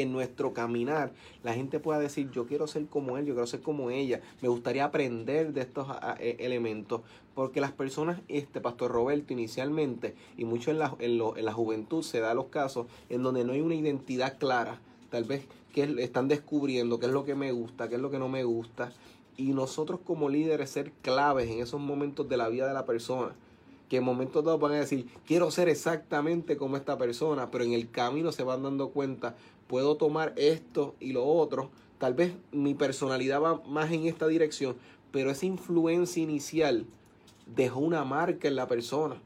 en 0.00 0.12
nuestro 0.12 0.52
caminar 0.52 1.12
la 1.42 1.54
gente 1.54 1.80
pueda 1.80 1.98
decir 1.98 2.30
yo 2.30 2.46
quiero 2.46 2.66
ser 2.66 2.86
como 2.86 3.16
él, 3.18 3.26
yo 3.26 3.34
quiero 3.34 3.46
ser 3.46 3.60
como 3.60 3.90
ella, 3.90 4.20
me 4.42 4.48
gustaría 4.48 4.84
aprender 4.84 5.52
de 5.52 5.60
estos 5.62 5.88
a- 5.88 6.12
a- 6.12 6.16
e- 6.20 6.36
elementos, 6.40 7.00
porque 7.34 7.60
las 7.60 7.72
personas, 7.72 8.20
este 8.28 8.60
Pastor 8.60 8.90
Roberto 8.90 9.32
inicialmente, 9.32 10.14
y 10.36 10.44
mucho 10.44 10.70
en 10.70 10.78
la, 10.78 10.94
en, 10.98 11.20
en 11.36 11.44
la 11.44 11.52
juventud 11.52 12.02
se 12.02 12.20
da 12.20 12.34
los 12.34 12.46
casos 12.46 12.86
en 13.08 13.22
donde 13.22 13.44
no 13.44 13.52
hay 13.52 13.60
una 13.60 13.74
identidad 13.74 14.38
clara, 14.38 14.80
tal 15.10 15.24
vez 15.24 15.46
que 15.72 15.82
es- 15.84 15.98
están 15.98 16.28
descubriendo 16.28 16.98
qué 16.98 17.06
es 17.06 17.12
lo 17.12 17.24
que 17.24 17.34
me 17.34 17.52
gusta, 17.52 17.88
qué 17.88 17.94
es 17.96 18.00
lo 18.00 18.10
que 18.10 18.18
no 18.18 18.28
me 18.28 18.44
gusta, 18.44 18.92
y 19.36 19.52
nosotros 19.52 20.00
como 20.04 20.28
líderes 20.28 20.70
ser 20.70 20.90
claves 21.02 21.48
en 21.48 21.60
esos 21.60 21.80
momentos 21.80 22.28
de 22.28 22.36
la 22.36 22.48
vida 22.48 22.66
de 22.66 22.74
la 22.74 22.84
persona. 22.86 23.32
Que 23.88 23.98
en 23.98 24.04
momentos 24.04 24.44
dados 24.44 24.60
van 24.60 24.72
a 24.72 24.80
decir, 24.80 25.06
quiero 25.26 25.50
ser 25.50 25.68
exactamente 25.68 26.56
como 26.58 26.76
esta 26.76 26.98
persona, 26.98 27.50
pero 27.50 27.64
en 27.64 27.72
el 27.72 27.88
camino 27.88 28.32
se 28.32 28.42
van 28.42 28.62
dando 28.62 28.90
cuenta, 28.90 29.34
puedo 29.68 29.96
tomar 29.96 30.32
esto 30.36 30.96
y 30.98 31.12
lo 31.12 31.24
otro, 31.24 31.70
tal 31.98 32.14
vez 32.14 32.32
mi 32.50 32.74
personalidad 32.74 33.40
va 33.40 33.62
más 33.66 33.92
en 33.92 34.06
esta 34.06 34.26
dirección, 34.26 34.76
pero 35.12 35.30
esa 35.30 35.46
influencia 35.46 36.22
inicial 36.22 36.86
dejó 37.46 37.80
una 37.80 38.04
marca 38.04 38.48
en 38.48 38.56
la 38.56 38.66
persona. 38.66 39.16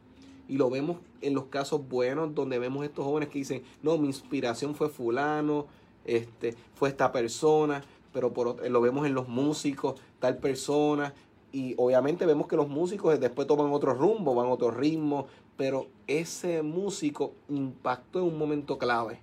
Y 0.48 0.56
lo 0.56 0.68
vemos 0.68 0.98
en 1.22 1.34
los 1.34 1.44
casos 1.44 1.88
buenos 1.88 2.34
donde 2.34 2.58
vemos 2.58 2.84
estos 2.84 3.04
jóvenes 3.04 3.30
que 3.30 3.38
dicen, 3.38 3.62
no, 3.82 3.96
mi 3.96 4.08
inspiración 4.08 4.74
fue 4.74 4.88
fulano, 4.88 5.66
este, 6.04 6.54
fue 6.74 6.88
esta 6.88 7.12
persona, 7.12 7.82
pero 8.12 8.32
por, 8.32 8.68
lo 8.68 8.80
vemos 8.80 9.06
en 9.06 9.14
los 9.14 9.28
músicos, 9.28 10.00
tal 10.18 10.38
persona, 10.38 11.14
y 11.52 11.74
obviamente 11.76 12.26
vemos 12.26 12.48
que 12.48 12.56
los 12.56 12.68
músicos 12.68 13.18
después 13.20 13.46
toman 13.46 13.72
otro 13.72 13.94
rumbo, 13.94 14.34
van 14.34 14.46
a 14.46 14.50
otro 14.50 14.70
ritmo, 14.70 15.26
pero 15.56 15.86
ese 16.06 16.62
músico 16.62 17.34
impactó 17.48 18.20
en 18.20 18.26
un 18.26 18.38
momento 18.38 18.78
clave. 18.78 19.20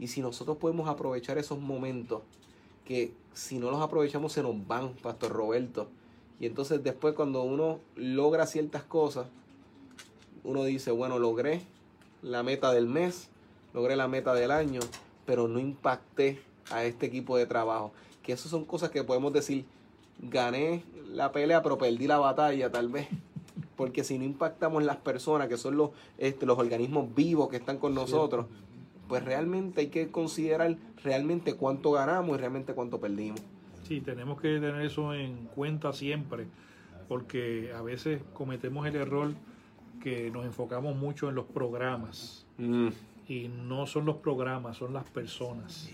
Y 0.00 0.08
si 0.08 0.22
nosotros 0.22 0.56
podemos 0.56 0.88
aprovechar 0.88 1.36
esos 1.36 1.58
momentos, 1.58 2.22
que 2.86 3.12
si 3.34 3.58
no 3.58 3.70
los 3.70 3.82
aprovechamos 3.82 4.32
se 4.32 4.42
nos 4.42 4.66
van, 4.66 4.94
Pastor 4.94 5.30
Roberto. 5.30 5.88
Y 6.40 6.46
entonces 6.46 6.82
después 6.82 7.12
cuando 7.12 7.42
uno 7.42 7.80
logra 7.96 8.46
ciertas 8.46 8.82
cosas, 8.82 9.26
uno 10.42 10.64
dice, 10.64 10.90
bueno, 10.90 11.18
logré 11.18 11.60
la 12.22 12.42
meta 12.42 12.72
del 12.72 12.86
mes, 12.86 13.28
logré 13.74 13.94
la 13.94 14.08
meta 14.08 14.32
del 14.32 14.52
año, 14.52 14.80
pero 15.26 15.48
no 15.48 15.58
impacté 15.58 16.40
a 16.70 16.82
este 16.84 17.04
equipo 17.04 17.36
de 17.36 17.44
trabajo. 17.44 17.92
Que 18.22 18.32
esas 18.32 18.50
son 18.50 18.64
cosas 18.64 18.88
que 18.88 19.04
podemos 19.04 19.34
decir, 19.34 19.66
gané 20.18 20.82
la 21.12 21.30
pelea, 21.30 21.62
pero 21.62 21.76
perdí 21.76 22.06
la 22.06 22.16
batalla 22.16 22.72
tal 22.72 22.88
vez. 22.88 23.06
Porque 23.76 24.02
si 24.02 24.18
no 24.18 24.24
impactamos 24.24 24.82
las 24.82 24.96
personas, 24.96 25.48
que 25.48 25.58
son 25.58 25.76
los, 25.76 25.90
este, 26.16 26.46
los 26.46 26.58
organismos 26.58 27.14
vivos 27.14 27.50
que 27.50 27.56
están 27.56 27.76
con 27.76 27.94
nosotros, 27.94 28.46
pues 29.10 29.24
realmente 29.24 29.80
hay 29.82 29.86
que 29.88 30.08
considerar 30.10 30.76
realmente 31.02 31.54
cuánto 31.54 31.90
ganamos 31.90 32.36
y 32.36 32.40
realmente 32.40 32.72
cuánto 32.74 32.98
perdimos. 33.00 33.40
Sí, 33.82 34.00
tenemos 34.00 34.40
que 34.40 34.48
tener 34.60 34.80
eso 34.82 35.12
en 35.12 35.46
cuenta 35.54 35.92
siempre, 35.92 36.46
porque 37.08 37.72
a 37.76 37.82
veces 37.82 38.22
cometemos 38.32 38.86
el 38.86 38.94
error 38.94 39.32
que 40.00 40.30
nos 40.30 40.46
enfocamos 40.46 40.96
mucho 40.96 41.28
en 41.28 41.34
los 41.34 41.44
programas 41.44 42.46
Mm, 42.56 42.88
y 43.26 43.48
no 43.48 43.86
son 43.86 44.04
los 44.06 44.16
programas, 44.16 44.76
son 44.76 44.92
las 44.94 45.04
personas. 45.10 45.90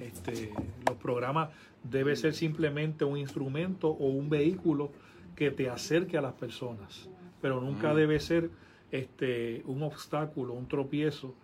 Este, 0.00 0.52
los 0.86 0.96
programas 0.96 1.48
debe 1.82 2.14
ser 2.14 2.34
simplemente 2.34 3.04
un 3.04 3.16
instrumento 3.18 3.88
o 3.88 4.06
un 4.08 4.28
vehículo 4.30 4.90
que 5.34 5.50
te 5.50 5.68
acerque 5.70 6.18
a 6.18 6.20
las 6.20 6.34
personas, 6.34 7.08
pero 7.42 7.60
nunca 7.60 7.92
Mm. 7.92 7.96
debe 7.96 8.20
ser 8.20 8.50
este, 8.92 9.62
un 9.66 9.82
obstáculo, 9.82 10.52
un 10.54 10.66
tropiezo 10.68 11.34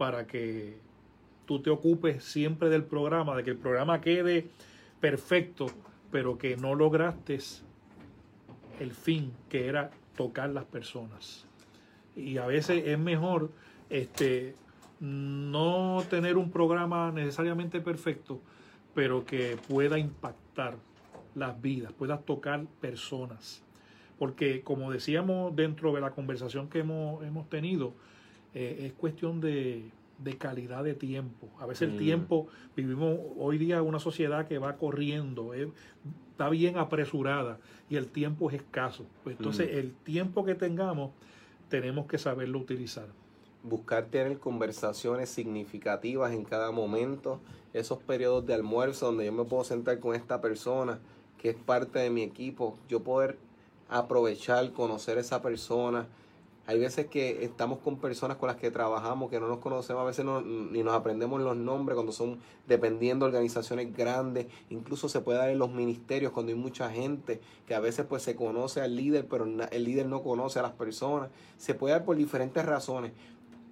para 0.00 0.26
que 0.26 0.78
tú 1.44 1.60
te 1.60 1.68
ocupes 1.68 2.24
siempre 2.24 2.70
del 2.70 2.84
programa, 2.84 3.36
de 3.36 3.44
que 3.44 3.50
el 3.50 3.58
programa 3.58 4.00
quede 4.00 4.46
perfecto, 4.98 5.66
pero 6.10 6.38
que 6.38 6.56
no 6.56 6.74
lograste 6.74 7.38
el 8.78 8.92
fin, 8.92 9.30
que 9.50 9.66
era 9.66 9.90
tocar 10.16 10.48
las 10.48 10.64
personas. 10.64 11.44
Y 12.16 12.38
a 12.38 12.46
veces 12.46 12.82
es 12.86 12.98
mejor 12.98 13.50
este, 13.90 14.54
no 15.00 16.02
tener 16.08 16.38
un 16.38 16.50
programa 16.50 17.12
necesariamente 17.12 17.82
perfecto, 17.82 18.40
pero 18.94 19.26
que 19.26 19.58
pueda 19.68 19.98
impactar 19.98 20.76
las 21.34 21.60
vidas, 21.60 21.92
pueda 21.92 22.20
tocar 22.20 22.64
personas. 22.80 23.62
Porque 24.18 24.62
como 24.62 24.90
decíamos 24.90 25.54
dentro 25.54 25.92
de 25.92 26.00
la 26.00 26.12
conversación 26.12 26.70
que 26.70 26.78
hemos, 26.78 27.22
hemos 27.22 27.50
tenido, 27.50 27.92
eh, 28.54 28.86
es 28.86 28.92
cuestión 28.92 29.40
de, 29.40 29.90
de, 30.18 30.38
calidad 30.38 30.84
de 30.84 30.94
tiempo. 30.94 31.48
A 31.58 31.66
veces 31.66 31.88
el 31.88 31.94
mm. 31.94 31.98
tiempo, 31.98 32.48
vivimos 32.76 33.18
hoy 33.38 33.58
día 33.58 33.82
una 33.82 33.98
sociedad 33.98 34.46
que 34.46 34.58
va 34.58 34.76
corriendo, 34.76 35.52
está 35.54 36.48
bien 36.48 36.78
apresurada 36.78 37.58
y 37.88 37.96
el 37.96 38.08
tiempo 38.08 38.50
es 38.50 38.56
escaso. 38.56 39.06
Pues 39.24 39.36
entonces 39.36 39.72
mm. 39.72 39.78
el 39.78 39.92
tiempo 39.92 40.44
que 40.44 40.54
tengamos 40.54 41.12
tenemos 41.68 42.06
que 42.06 42.18
saberlo 42.18 42.58
utilizar 42.58 43.06
buscar 43.62 44.06
tener 44.06 44.38
conversaciones 44.38 45.28
significativas 45.28 46.32
en 46.32 46.44
cada 46.44 46.70
momento, 46.70 47.40
esos 47.72 47.98
periodos 47.98 48.46
de 48.46 48.54
almuerzo 48.54 49.06
donde 49.06 49.26
yo 49.26 49.32
me 49.32 49.44
puedo 49.44 49.64
sentar 49.64 50.00
con 50.00 50.14
esta 50.14 50.40
persona 50.40 50.98
que 51.38 51.50
es 51.50 51.56
parte 51.56 51.98
de 51.98 52.10
mi 52.10 52.22
equipo, 52.22 52.78
yo 52.88 53.02
poder 53.02 53.38
aprovechar, 53.88 54.72
conocer 54.72 55.16
a 55.16 55.22
esa 55.22 55.40
persona. 55.40 56.06
Hay 56.70 56.78
veces 56.78 57.06
que 57.06 57.42
estamos 57.44 57.80
con 57.80 57.98
personas 57.98 58.36
con 58.36 58.46
las 58.46 58.56
que 58.56 58.70
trabajamos 58.70 59.28
que 59.28 59.40
no 59.40 59.48
nos 59.48 59.58
conocemos, 59.58 60.02
a 60.02 60.04
veces 60.04 60.24
ni 60.24 60.84
nos 60.84 60.94
aprendemos 60.94 61.40
los 61.40 61.56
nombres 61.56 61.96
cuando 61.96 62.12
son 62.12 62.38
dependiendo 62.68 63.26
de 63.26 63.30
organizaciones 63.30 63.92
grandes, 63.92 64.46
incluso 64.68 65.08
se 65.08 65.18
puede 65.20 65.38
dar 65.38 65.50
en 65.50 65.58
los 65.58 65.72
ministerios 65.72 66.30
cuando 66.30 66.52
hay 66.52 66.58
mucha 66.58 66.88
gente 66.88 67.40
que 67.66 67.74
a 67.74 67.80
veces 67.80 68.06
pues 68.08 68.22
se 68.22 68.36
conoce 68.36 68.80
al 68.80 68.94
líder, 68.94 69.26
pero 69.26 69.46
el 69.46 69.82
líder 69.82 70.06
no 70.06 70.22
conoce 70.22 70.60
a 70.60 70.62
las 70.62 70.70
personas. 70.70 71.30
Se 71.58 71.74
puede 71.74 71.94
dar 71.94 72.04
por 72.04 72.16
diferentes 72.16 72.64
razones, 72.64 73.10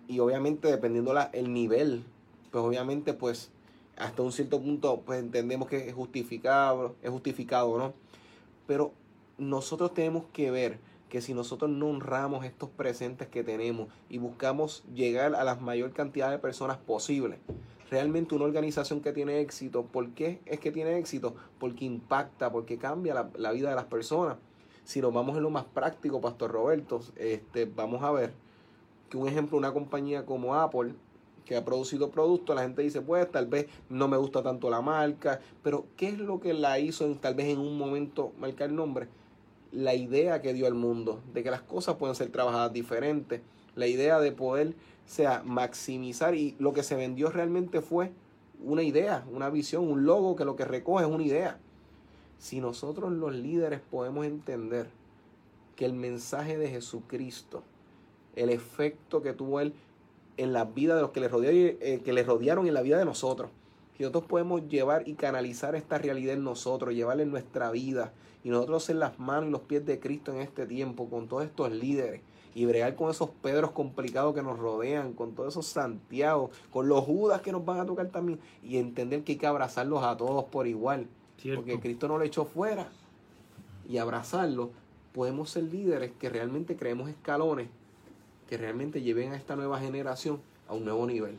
y 0.09 0.19
obviamente 0.19 0.67
dependiendo 0.67 1.15
la, 1.15 1.31
el 1.33 1.53
nivel, 1.53 2.03
pues 2.51 2.65
obviamente 2.65 3.15
pues 3.15 3.53
hasta 3.97 4.23
un 4.23 4.33
cierto 4.33 4.61
punto 4.61 5.03
pues 5.07 5.21
entendemos 5.21 5.69
que 5.69 5.89
es 5.89 5.95
justificado, 5.95 6.97
es 7.01 7.11
justificado, 7.11 7.79
¿no? 7.79 7.95
Pero 8.67 8.91
nosotros 9.39 9.95
tenemos 9.95 10.25
que 10.33 10.51
ver 10.51 10.89
que 11.09 11.21
si 11.21 11.35
nosotros 11.35 11.71
no 11.71 11.89
honramos 11.89 12.45
estos 12.45 12.69
presentes 12.71 13.29
que 13.29 13.43
tenemos 13.43 13.89
y 14.09 14.19
buscamos 14.19 14.85
llegar 14.95 15.35
a 15.35 15.45
la 15.45 15.55
mayor 15.57 15.93
cantidad 15.93 16.31
de 16.31 16.39
personas 16.39 16.77
posible, 16.79 17.39
realmente 17.91 18.35
una 18.35 18.45
organización 18.45 19.01
que 19.01 19.13
tiene 19.13 19.41
éxito, 19.41 19.85
¿por 19.85 20.11
qué 20.11 20.41
es 20.45 20.61
que 20.61 20.71
tiene 20.71 20.99
éxito? 20.99 21.35
Porque 21.59 21.85
impacta, 21.85 22.53
porque 22.53 22.79
cambia 22.79 23.15
la, 23.15 23.31
la 23.37 23.53
vida 23.53 23.71
de 23.71 23.77
las 23.77 23.87
personas. 23.87 24.37
Si 24.85 25.01
nos 25.01 25.13
vamos 25.13 25.37
en 25.37 25.43
lo 25.43 25.51
más 25.51 25.65
práctico, 25.65 26.21
Pastor 26.21 26.51
Roberto, 26.51 27.01
este, 27.17 27.67
vamos 27.67 28.03
a 28.03 28.11
ver 28.11 28.33
que 29.09 29.17
un 29.17 29.29
ejemplo, 29.29 29.57
una 29.57 29.73
compañía 29.73 30.27
como 30.27 30.55
Apple, 30.55 30.95
que 31.45 31.57
ha 31.57 31.65
producido 31.65 32.11
productos, 32.11 32.55
la 32.55 32.63
gente 32.63 32.83
dice, 32.83 33.01
pues 33.01 33.31
tal 33.31 33.47
vez 33.47 33.69
no 33.89 34.07
me 34.07 34.19
gusta 34.19 34.43
tanto 34.43 34.69
la 34.69 34.83
marca, 34.83 35.41
pero 35.63 35.87
¿qué 35.97 36.09
es 36.09 36.19
lo 36.19 36.41
que 36.41 36.53
la 36.53 36.79
hizo 36.79 37.07
en, 37.07 37.17
tal 37.17 37.35
vez 37.35 37.47
en 37.47 37.59
un 37.59 37.79
momento 37.79 38.33
marcar 38.39 38.69
el 38.69 38.77
nombre? 38.77 39.09
La 39.73 39.95
idea 39.95 40.41
que 40.41 40.55
dio 40.55 40.67
al 40.67 40.75
mundo, 40.75 41.23
de 41.33 41.43
que 41.43 41.51
las 41.51 41.63
cosas 41.63 41.97
pueden 41.97 42.15
ser 42.15 42.31
trabajadas 42.31 42.73
diferentes, 42.73 43.43
la 43.75 43.87
idea 43.87 44.19
de 44.21 44.33
poder, 44.33 44.75
sea, 45.07 45.43
maximizar 45.45 46.35
y 46.35 46.57
lo 46.59 46.73
que 46.73 46.83
se 46.83 46.97
vendió 46.97 47.31
realmente 47.31 47.81
fue 47.81 48.13
una 48.63 48.83
idea, 48.83 49.25
una 49.33 49.51
visión, 49.51 49.89
un 49.89 50.05
logo 50.05 50.37
que 50.37 50.45
lo 50.45 50.57
que 50.57 50.65
recoge 50.65 51.05
es 51.05 51.11
una 51.11 51.25
idea. 51.25 51.59
Si 52.39 52.61
nosotros 52.61 53.13
los 53.13 53.35
líderes 53.35 53.81
podemos 53.81 54.27
entender 54.27 54.89
que 55.77 55.85
el 55.85 55.93
mensaje 55.93 56.59
de 56.59 56.69
Jesucristo 56.69 57.63
el 58.39 58.51
efecto 58.51 59.23
que 59.23 59.33
tuvo 59.33 59.61
él 59.61 59.75
en 60.37 60.53
la 60.53 60.65
vida 60.65 60.95
de 60.95 61.03
los 61.03 61.11
que 61.11 61.21
le, 61.21 61.29
rodearon, 61.29 61.79
eh, 61.81 62.01
que 62.05 62.13
le 62.13 62.23
rodearon 62.23 62.67
en 62.67 62.75
la 62.75 62.83
vida 62.83 62.99
de 62.99 63.05
nosotros. 63.05 63.51
Y 63.99 64.03
nosotros 64.03 64.25
podemos 64.25 64.69
llevar 64.69 65.09
y 65.09 65.15
canalizar 65.15 65.75
esta 65.75 65.99
realidad 65.99 66.35
en 66.35 66.45
nosotros, 66.45 66.95
llevarla 66.95 67.25
en 67.25 67.31
nuestra 67.31 67.71
vida. 67.73 68.13
Y 68.45 68.51
nosotros 68.51 68.85
ser 68.85 68.97
las 68.97 69.19
manos 69.19 69.49
y 69.49 69.53
los 69.53 69.63
pies 69.63 69.85
de 69.85 69.99
Cristo 69.99 70.33
en 70.33 70.41
este 70.41 70.67
tiempo, 70.67 71.09
con 71.09 71.29
todos 71.29 71.45
estos 71.45 71.73
líderes. 71.73 72.23
Y 72.55 72.65
bregar 72.67 72.95
con 72.97 73.11
esos 73.11 73.31
Pedros 73.31 73.73
complicados 73.73 74.35
que 74.35 74.43
nos 74.43 74.59
rodean, 74.59 75.13
con 75.13 75.35
todos 75.35 75.55
esos 75.55 75.67
Santiago, 75.67 76.51
con 76.73 76.89
los 76.89 77.05
Judas 77.05 77.43
que 77.43 77.53
nos 77.53 77.65
van 77.65 77.81
a 77.81 77.87
tocar 77.87 78.09
también. 78.09 78.41
Y 78.63 78.79
entender 78.79 79.23
que 79.23 79.33
hay 79.33 79.39
que 79.39 79.47
abrazarlos 79.47 80.03
a 80.03 80.17
todos 80.17 80.45
por 80.45 80.67
igual. 80.67 81.07
Porque 81.55 81.79
Cristo 81.79 82.09
no 82.09 82.19
lo 82.19 82.25
echó 82.25 82.45
fuera. 82.45 82.89
Y 83.89 83.99
abrazarlos, 83.99 84.71
podemos 85.13 85.51
ser 85.51 85.65
líderes 85.65 86.13
que 86.19 86.29
realmente 86.29 86.77
creemos 86.77 87.09
escalones 87.09 87.69
que 88.49 88.57
realmente 88.57 89.03
lleven 89.03 89.33
a 89.33 89.37
esta 89.37 89.55
nueva 89.57 89.79
generación 89.79 90.41
a 90.69 90.75
un 90.75 90.85
nuevo 90.85 91.07
nivel. 91.07 91.37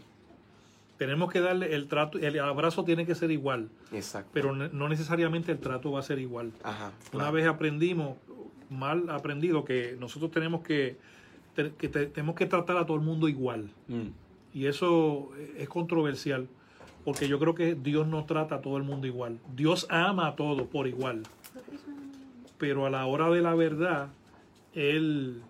Tenemos 0.99 1.31
que 1.31 1.39
darle 1.39 1.73
el 1.75 1.87
trato, 1.87 2.19
el 2.19 2.37
abrazo 2.41 2.83
tiene 2.83 3.05
que 3.05 3.15
ser 3.15 3.31
igual. 3.31 3.69
Exacto. 3.93 4.31
Pero 4.33 4.53
no 4.53 4.89
necesariamente 4.89 5.49
el 5.53 5.59
trato 5.59 5.93
va 5.93 6.01
a 6.01 6.03
ser 6.03 6.19
igual. 6.19 6.51
Una 7.13 7.31
vez 7.31 7.47
aprendimos, 7.47 8.17
mal 8.69 9.09
aprendido, 9.09 9.63
que 9.63 9.95
nosotros 9.97 10.29
tenemos 10.29 10.61
que, 10.61 10.97
que 11.55 11.87
tenemos 11.87 12.35
que 12.35 12.47
tratar 12.47 12.75
a 12.75 12.85
todo 12.85 12.97
el 12.97 13.03
mundo 13.03 13.29
igual. 13.29 13.69
Mm. 13.87 14.09
Y 14.53 14.65
eso 14.65 15.29
es 15.57 15.69
controversial, 15.69 16.49
porque 17.05 17.29
yo 17.29 17.39
creo 17.39 17.55
que 17.55 17.75
Dios 17.75 18.05
no 18.05 18.25
trata 18.25 18.55
a 18.55 18.61
todo 18.61 18.75
el 18.75 18.83
mundo 18.83 19.07
igual. 19.07 19.39
Dios 19.55 19.87
ama 19.89 20.27
a 20.27 20.35
todos 20.35 20.67
por 20.67 20.85
igual. 20.85 21.23
Pero 22.57 22.85
a 22.85 22.89
la 22.89 23.05
hora 23.05 23.29
de 23.29 23.41
la 23.41 23.55
verdad, 23.55 24.09
Él 24.73 25.43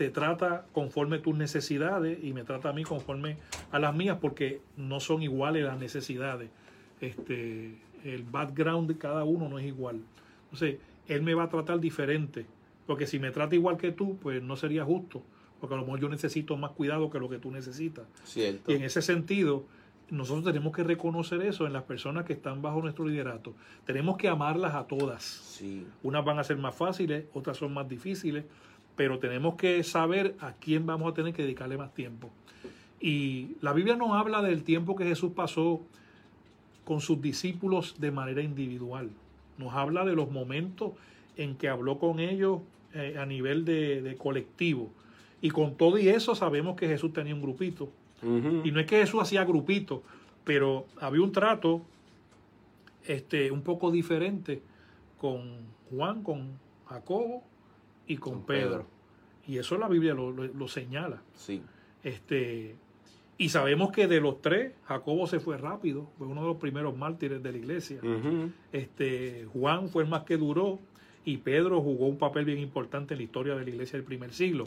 te 0.00 0.08
trata 0.08 0.64
conforme 0.72 1.18
tus 1.18 1.36
necesidades 1.36 2.24
y 2.24 2.32
me 2.32 2.42
trata 2.42 2.70
a 2.70 2.72
mí 2.72 2.84
conforme 2.84 3.36
a 3.70 3.78
las 3.78 3.94
mías 3.94 4.16
porque 4.18 4.62
no 4.78 4.98
son 4.98 5.22
iguales 5.22 5.62
las 5.62 5.78
necesidades. 5.78 6.48
Este, 7.02 7.76
el 8.02 8.22
background 8.22 8.88
de 8.88 8.96
cada 8.96 9.24
uno 9.24 9.50
no 9.50 9.58
es 9.58 9.66
igual. 9.66 10.00
Entonces, 10.44 10.78
él 11.06 11.20
me 11.20 11.34
va 11.34 11.42
a 11.42 11.48
tratar 11.50 11.80
diferente. 11.80 12.46
Porque 12.86 13.06
si 13.06 13.18
me 13.18 13.30
trata 13.30 13.54
igual 13.54 13.76
que 13.76 13.92
tú, 13.92 14.16
pues 14.16 14.42
no 14.42 14.56
sería 14.56 14.86
justo. 14.86 15.22
Porque 15.60 15.74
a 15.74 15.76
lo 15.76 15.84
mejor 15.84 16.00
yo 16.00 16.08
necesito 16.08 16.56
más 16.56 16.70
cuidado 16.70 17.10
que 17.10 17.18
lo 17.18 17.28
que 17.28 17.36
tú 17.36 17.50
necesitas. 17.50 18.06
Cierto. 18.24 18.72
Y 18.72 18.76
en 18.76 18.84
ese 18.84 19.02
sentido, 19.02 19.66
nosotros 20.08 20.46
tenemos 20.46 20.74
que 20.74 20.82
reconocer 20.82 21.42
eso 21.42 21.66
en 21.66 21.74
las 21.74 21.82
personas 21.82 22.24
que 22.24 22.32
están 22.32 22.62
bajo 22.62 22.80
nuestro 22.80 23.06
liderato. 23.06 23.52
Tenemos 23.84 24.16
que 24.16 24.28
amarlas 24.28 24.74
a 24.74 24.84
todas. 24.84 25.22
Sí. 25.22 25.86
Unas 26.02 26.24
van 26.24 26.38
a 26.38 26.44
ser 26.44 26.56
más 26.56 26.74
fáciles, 26.74 27.26
otras 27.34 27.58
son 27.58 27.74
más 27.74 27.86
difíciles, 27.86 28.46
pero 28.96 29.18
tenemos 29.18 29.54
que 29.54 29.82
saber 29.82 30.34
a 30.40 30.52
quién 30.52 30.86
vamos 30.86 31.10
a 31.10 31.14
tener 31.14 31.32
que 31.32 31.42
dedicarle 31.42 31.76
más 31.76 31.94
tiempo. 31.94 32.30
Y 33.00 33.56
la 33.62 33.72
Biblia 33.72 33.96
nos 33.96 34.12
habla 34.12 34.42
del 34.42 34.62
tiempo 34.62 34.94
que 34.94 35.04
Jesús 35.04 35.32
pasó 35.34 35.80
con 36.84 37.00
sus 37.00 37.20
discípulos 37.22 37.96
de 37.98 38.10
manera 38.10 38.42
individual. 38.42 39.10
Nos 39.56 39.72
habla 39.74 40.04
de 40.04 40.14
los 40.14 40.30
momentos 40.30 40.92
en 41.36 41.56
que 41.56 41.68
habló 41.68 41.98
con 41.98 42.20
ellos 42.20 42.60
eh, 42.94 43.16
a 43.18 43.24
nivel 43.24 43.64
de, 43.64 44.16
colectivo. 44.18 44.90
Y 45.40 45.50
con 45.50 45.76
todo 45.76 45.98
y 45.98 46.08
eso 46.08 46.34
sabemos 46.34 46.76
que 46.76 46.86
Jesús 46.86 47.12
tenía 47.12 47.34
un 47.34 47.40
grupito. 47.40 47.88
Y 48.22 48.70
no 48.70 48.80
es 48.80 48.86
que 48.86 48.98
Jesús 48.98 49.22
hacía 49.22 49.44
grupito, 49.44 50.02
pero 50.44 50.84
había 51.00 51.22
un 51.22 51.32
trato 51.32 51.80
este, 53.06 53.50
un 53.50 53.62
poco 53.62 53.90
diferente 53.90 54.60
con 55.18 55.40
Juan, 55.88 56.22
con 56.22 56.48
Jacobo 56.86 57.42
y 58.10 58.16
con, 58.16 58.42
Pedro. 58.42 58.86
Y 59.46 59.58
eso 59.58 59.78
la 59.78 59.88
Biblia 59.88 60.14
lo, 60.14 60.68
señala. 60.68 61.22
Sí. 61.34 61.62
Este, 62.02 62.74
y 63.38 63.50
sabemos 63.50 63.92
que 63.92 64.08
de 64.08 64.20
los 64.20 64.42
tres, 64.42 64.72
Jacobo 64.84 65.28
se 65.28 65.38
fue 65.38 65.56
rápido, 65.56 66.10
fue 66.18 66.26
uno 66.26 66.40
de 66.40 66.48
los 66.48 66.56
primeros 66.56 66.96
mártires 66.96 67.40
de 67.40 67.52
la 67.52 67.58
iglesia. 67.58 68.00
este, 68.72 69.46
Juan 69.52 69.88
fue 69.88 70.02
el 70.02 70.08
más 70.08 70.24
que 70.24 70.36
duró 70.36 70.80
y 71.24 71.36
Pedro 71.36 71.80
jugó 71.80 72.06
un 72.06 72.18
papel 72.18 72.46
bien 72.46 72.58
importante 72.58 73.14
en 73.14 73.18
la 73.18 73.24
historia 73.24 73.54
de 73.54 73.62
la 73.62 73.70
iglesia 73.70 73.96
del 73.96 74.04
primer 74.04 74.32
siglo. 74.32 74.64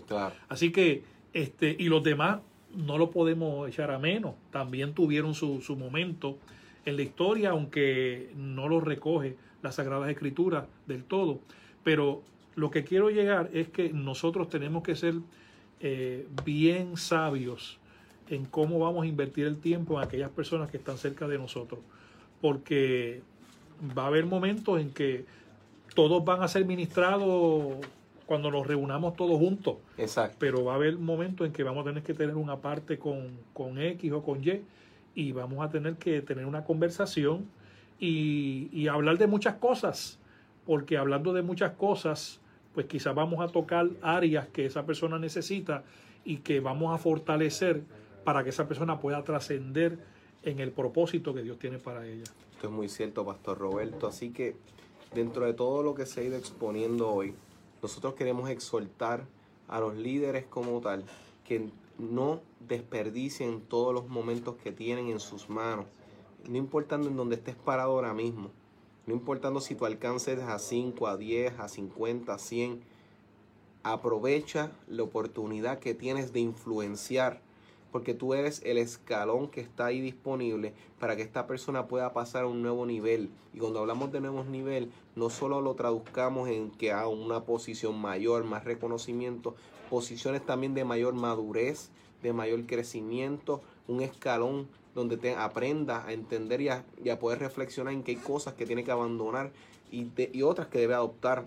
Así 0.47 0.71
que, 0.71 1.03
este, 1.33 1.75
y 1.77 1.89
los 1.89 2.01
demás 2.01 2.39
no 2.73 2.97
lo 2.97 3.11
podemos 3.11 3.67
echar 3.67 3.91
a 3.91 3.99
menos, 3.99 4.35
también 4.51 4.93
tuvieron 4.93 5.33
su, 5.33 5.61
su 5.61 5.75
momento 5.75 6.37
en 6.85 6.95
la 6.95 7.01
historia, 7.01 7.49
aunque 7.49 8.31
no 8.37 8.69
lo 8.69 8.79
recoge 8.79 9.35
la 9.61 9.73
Sagrada 9.73 10.09
Escritura 10.09 10.67
del 10.87 11.03
todo. 11.03 11.41
Pero 11.83 12.23
lo 12.55 12.71
que 12.71 12.83
quiero 12.83 13.09
llegar 13.09 13.49
es 13.53 13.69
que 13.69 13.91
nosotros 13.91 14.49
tenemos 14.49 14.83
que 14.83 14.95
ser 14.95 15.15
eh, 15.79 16.27
bien 16.45 16.97
sabios 16.97 17.79
en 18.29 18.45
cómo 18.45 18.79
vamos 18.79 19.03
a 19.03 19.07
invertir 19.07 19.45
el 19.45 19.57
tiempo 19.57 19.97
en 19.97 20.07
aquellas 20.07 20.29
personas 20.29 20.69
que 20.69 20.77
están 20.77 20.97
cerca 20.97 21.27
de 21.27 21.37
nosotros. 21.37 21.79
Porque 22.41 23.21
va 23.97 24.03
a 24.03 24.07
haber 24.07 24.25
momentos 24.25 24.79
en 24.79 24.91
que 24.91 25.25
todos 25.95 26.23
van 26.23 26.41
a 26.41 26.47
ser 26.47 26.65
ministrados 26.65 27.75
cuando 28.25 28.49
nos 28.49 28.65
reunamos 28.65 29.15
todos 29.15 29.37
juntos. 29.37 29.77
Exacto. 29.97 30.37
Pero 30.39 30.63
va 30.63 30.73
a 30.73 30.75
haber 30.75 30.97
momentos 30.97 31.45
en 31.45 31.53
que 31.53 31.63
vamos 31.63 31.85
a 31.85 31.89
tener 31.89 32.03
que 32.03 32.13
tener 32.13 32.35
una 32.35 32.57
parte 32.57 32.97
con, 32.97 33.31
con 33.53 33.79
X 33.79 34.11
o 34.11 34.23
con 34.23 34.43
Y 34.43 34.61
y 35.15 35.31
vamos 35.31 35.63
a 35.63 35.69
tener 35.69 35.95
que 35.95 36.21
tener 36.21 36.45
una 36.45 36.63
conversación 36.63 37.45
y, 37.99 38.69
y 38.71 38.87
hablar 38.87 39.17
de 39.17 39.27
muchas 39.27 39.55
cosas 39.55 40.17
porque 40.65 40.97
hablando 40.97 41.33
de 41.33 41.41
muchas 41.41 41.73
cosas, 41.73 42.39
pues 42.73 42.87
quizás 42.87 43.13
vamos 43.13 43.39
a 43.39 43.51
tocar 43.51 43.89
áreas 44.01 44.47
que 44.47 44.65
esa 44.65 44.85
persona 44.85 45.19
necesita 45.19 45.83
y 46.25 46.37
que 46.37 46.59
vamos 46.59 46.93
a 46.93 46.97
fortalecer 46.97 47.83
para 48.23 48.43
que 48.43 48.49
esa 48.49 48.67
persona 48.67 48.99
pueda 48.99 49.23
trascender 49.23 49.99
en 50.43 50.59
el 50.59 50.71
propósito 50.71 51.33
que 51.33 51.43
Dios 51.43 51.59
tiene 51.59 51.77
para 51.77 52.05
ella. 52.05 52.23
Esto 52.51 52.67
es 52.67 52.71
muy 52.71 52.89
cierto, 52.89 53.25
Pastor 53.25 53.57
Roberto. 53.57 54.07
Así 54.07 54.31
que 54.31 54.55
dentro 55.13 55.45
de 55.45 55.53
todo 55.53 55.83
lo 55.83 55.93
que 55.95 56.05
se 56.05 56.21
ha 56.21 56.23
ido 56.23 56.37
exponiendo 56.37 57.09
hoy, 57.09 57.35
nosotros 57.81 58.13
queremos 58.15 58.49
exhortar 58.49 59.25
a 59.67 59.79
los 59.79 59.95
líderes 59.95 60.45
como 60.45 60.79
tal 60.81 61.03
que 61.45 61.69
no 61.97 62.41
desperdicien 62.59 63.61
todos 63.61 63.93
los 63.93 64.07
momentos 64.07 64.55
que 64.55 64.71
tienen 64.71 65.09
en 65.09 65.19
sus 65.19 65.49
manos, 65.49 65.85
no 66.49 66.57
importando 66.57 67.09
en 67.09 67.15
donde 67.15 67.35
estés 67.35 67.55
parado 67.55 67.91
ahora 67.91 68.13
mismo, 68.13 68.51
no 69.05 69.13
importando 69.13 69.61
si 69.61 69.75
tu 69.75 69.85
alcance 69.85 70.33
es 70.33 70.39
a 70.39 70.59
5, 70.59 71.07
a 71.07 71.17
10, 71.17 71.59
a 71.59 71.67
50, 71.67 72.33
a 72.33 72.37
100, 72.37 72.81
aprovecha 73.83 74.71
la 74.87 75.03
oportunidad 75.03 75.79
que 75.79 75.93
tienes 75.93 76.31
de 76.33 76.39
influenciar 76.39 77.41
porque 77.93 78.15
tú 78.15 78.33
eres 78.33 78.59
el 78.65 78.79
escalón 78.79 79.49
que 79.49 79.61
está 79.61 79.85
ahí 79.85 80.01
disponible 80.01 80.73
para 80.99 81.15
que 81.15 81.21
esta 81.21 81.45
persona 81.45 81.87
pueda 81.87 82.11
pasar 82.11 82.45
a 82.45 82.47
un 82.47 82.63
nuevo 82.63 82.87
nivel. 82.87 83.29
Y 83.53 83.59
cuando 83.59 83.79
hablamos 83.79 84.11
de 84.11 84.19
nuevos 84.19 84.47
nivel, 84.47 84.91
no 85.15 85.29
solo 85.29 85.61
lo 85.61 85.75
traduzcamos 85.75 86.49
en 86.49 86.71
que 86.71 86.91
a 86.91 87.07
una 87.07 87.43
posición 87.43 88.01
mayor, 88.01 88.45
más 88.45 88.63
reconocimiento, 88.63 89.55
posiciones 89.91 90.43
también 90.43 90.73
de 90.73 90.85
mayor 90.85 91.13
madurez, 91.13 91.91
de 92.23 92.33
mayor 92.33 92.65
crecimiento, 92.65 93.61
un 93.87 94.01
escalón 94.01 94.67
donde 94.95 95.17
te 95.17 95.35
aprenda 95.35 96.05
a 96.05 96.13
entender 96.13 96.61
y 96.61 96.69
a, 96.69 97.19
poder 97.19 97.39
reflexionar 97.39 97.93
en 97.93 98.03
qué 98.03 98.11
hay 98.11 98.17
cosas 98.17 98.53
que 98.53 98.65
tiene 98.65 98.83
que 98.83 98.91
abandonar 98.91 99.51
y, 99.91 100.07
y 100.31 100.41
otras 100.43 100.67
que 100.67 100.79
debe 100.79 100.93
adoptar. 100.93 101.45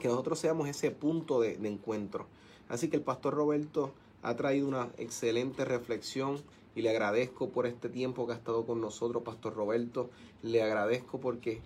Que 0.00 0.08
nosotros 0.08 0.38
seamos 0.38 0.68
ese 0.68 0.90
punto 0.90 1.40
de, 1.40 1.56
de 1.56 1.68
encuentro. 1.68 2.26
Así 2.68 2.88
que 2.88 2.96
el 2.96 3.02
pastor 3.02 3.34
Roberto 3.34 3.92
ha 4.22 4.36
traído 4.36 4.68
una 4.68 4.90
excelente 4.96 5.64
reflexión 5.64 6.38
y 6.74 6.82
le 6.82 6.90
agradezco 6.90 7.48
por 7.48 7.66
este 7.66 7.88
tiempo 7.88 8.26
que 8.26 8.32
ha 8.34 8.36
estado 8.36 8.64
con 8.64 8.80
nosotros, 8.80 9.22
Pastor 9.24 9.54
Roberto. 9.54 10.10
Le 10.42 10.62
agradezco 10.62 11.18
porque 11.18 11.60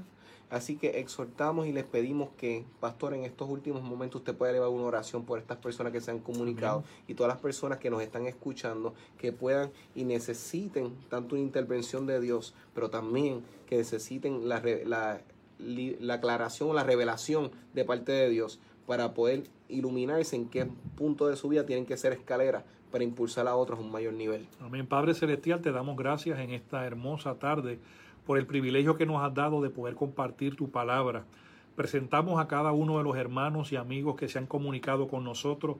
Así 0.52 0.78
que 0.78 1.00
exhortamos 1.00 1.66
y 1.66 1.72
les 1.72 1.86
pedimos 1.86 2.30
que, 2.38 2.66
pastor, 2.80 3.16
en 3.16 3.24
estos 3.24 3.50
últimos 3.50 3.82
momentos 3.82 4.22
usted 4.22 4.36
pueda 4.36 4.52
elevar 4.52 4.70
una 4.70 4.84
oración 4.84 5.26
por 5.26 5.40
estas 5.40 5.58
personas 5.58 5.92
que 5.92 6.02
se 6.02 6.12
han 6.12 6.20
comunicado 6.20 6.84
y 7.08 7.16
todas 7.16 7.34
las 7.34 7.42
personas 7.42 7.80
que 7.80 7.90
nos 7.90 8.04
están 8.04 8.28
escuchando, 8.28 8.94
que 9.18 9.32
puedan 9.32 9.72
y 9.96 10.04
necesiten 10.04 10.94
tanto 11.10 11.34
una 11.34 11.44
intervención 11.44 12.06
de 12.06 12.22
Dios, 12.22 12.54
pero 12.76 12.92
también 12.92 13.44
que 13.66 13.78
necesiten 13.78 14.48
la, 14.48 14.62
la, 14.86 15.22
la 15.58 16.14
aclaración, 16.14 16.76
la 16.76 16.84
revelación 16.84 17.52
de 17.74 17.84
parte 17.84 18.12
de 18.12 18.30
Dios 18.30 18.60
para 18.86 19.14
poder 19.14 19.44
iluminarse 19.70 20.36
en 20.36 20.48
qué 20.48 20.68
punto 20.96 21.28
de 21.28 21.36
su 21.36 21.50
vida 21.50 21.66
tienen 21.66 21.86
que 21.86 21.98
ser 21.98 22.14
escaleras 22.14 22.64
para 22.92 23.04
impulsar 23.04 23.48
a 23.48 23.56
otros 23.56 23.80
a 23.80 23.82
un 23.82 23.92
mayor 23.92 24.14
nivel. 24.14 24.48
Amén. 24.62 24.88
Padre 24.88 25.14
Celestial, 25.14 25.62
te 25.62 25.72
damos 25.72 25.98
gracias 25.98 26.40
en 26.40 26.52
esta 26.52 26.86
hermosa 26.86 27.36
tarde 27.36 27.80
por 28.26 28.38
el 28.38 28.46
privilegio 28.46 28.96
que 28.96 29.06
nos 29.06 29.22
has 29.22 29.34
dado 29.34 29.62
de 29.62 29.70
poder 29.70 29.96
compartir 29.96 30.56
tu 30.56 30.70
palabra. 30.70 31.26
Presentamos 31.76 32.40
a 32.40 32.48
cada 32.48 32.72
uno 32.72 32.98
de 32.98 33.04
los 33.04 33.18
hermanos 33.18 33.72
y 33.72 33.76
amigos 33.76 34.16
que 34.16 34.30
se 34.30 34.40
han 34.40 34.48
comunicado 34.48 35.08
con 35.08 35.24
nosotros. 35.24 35.78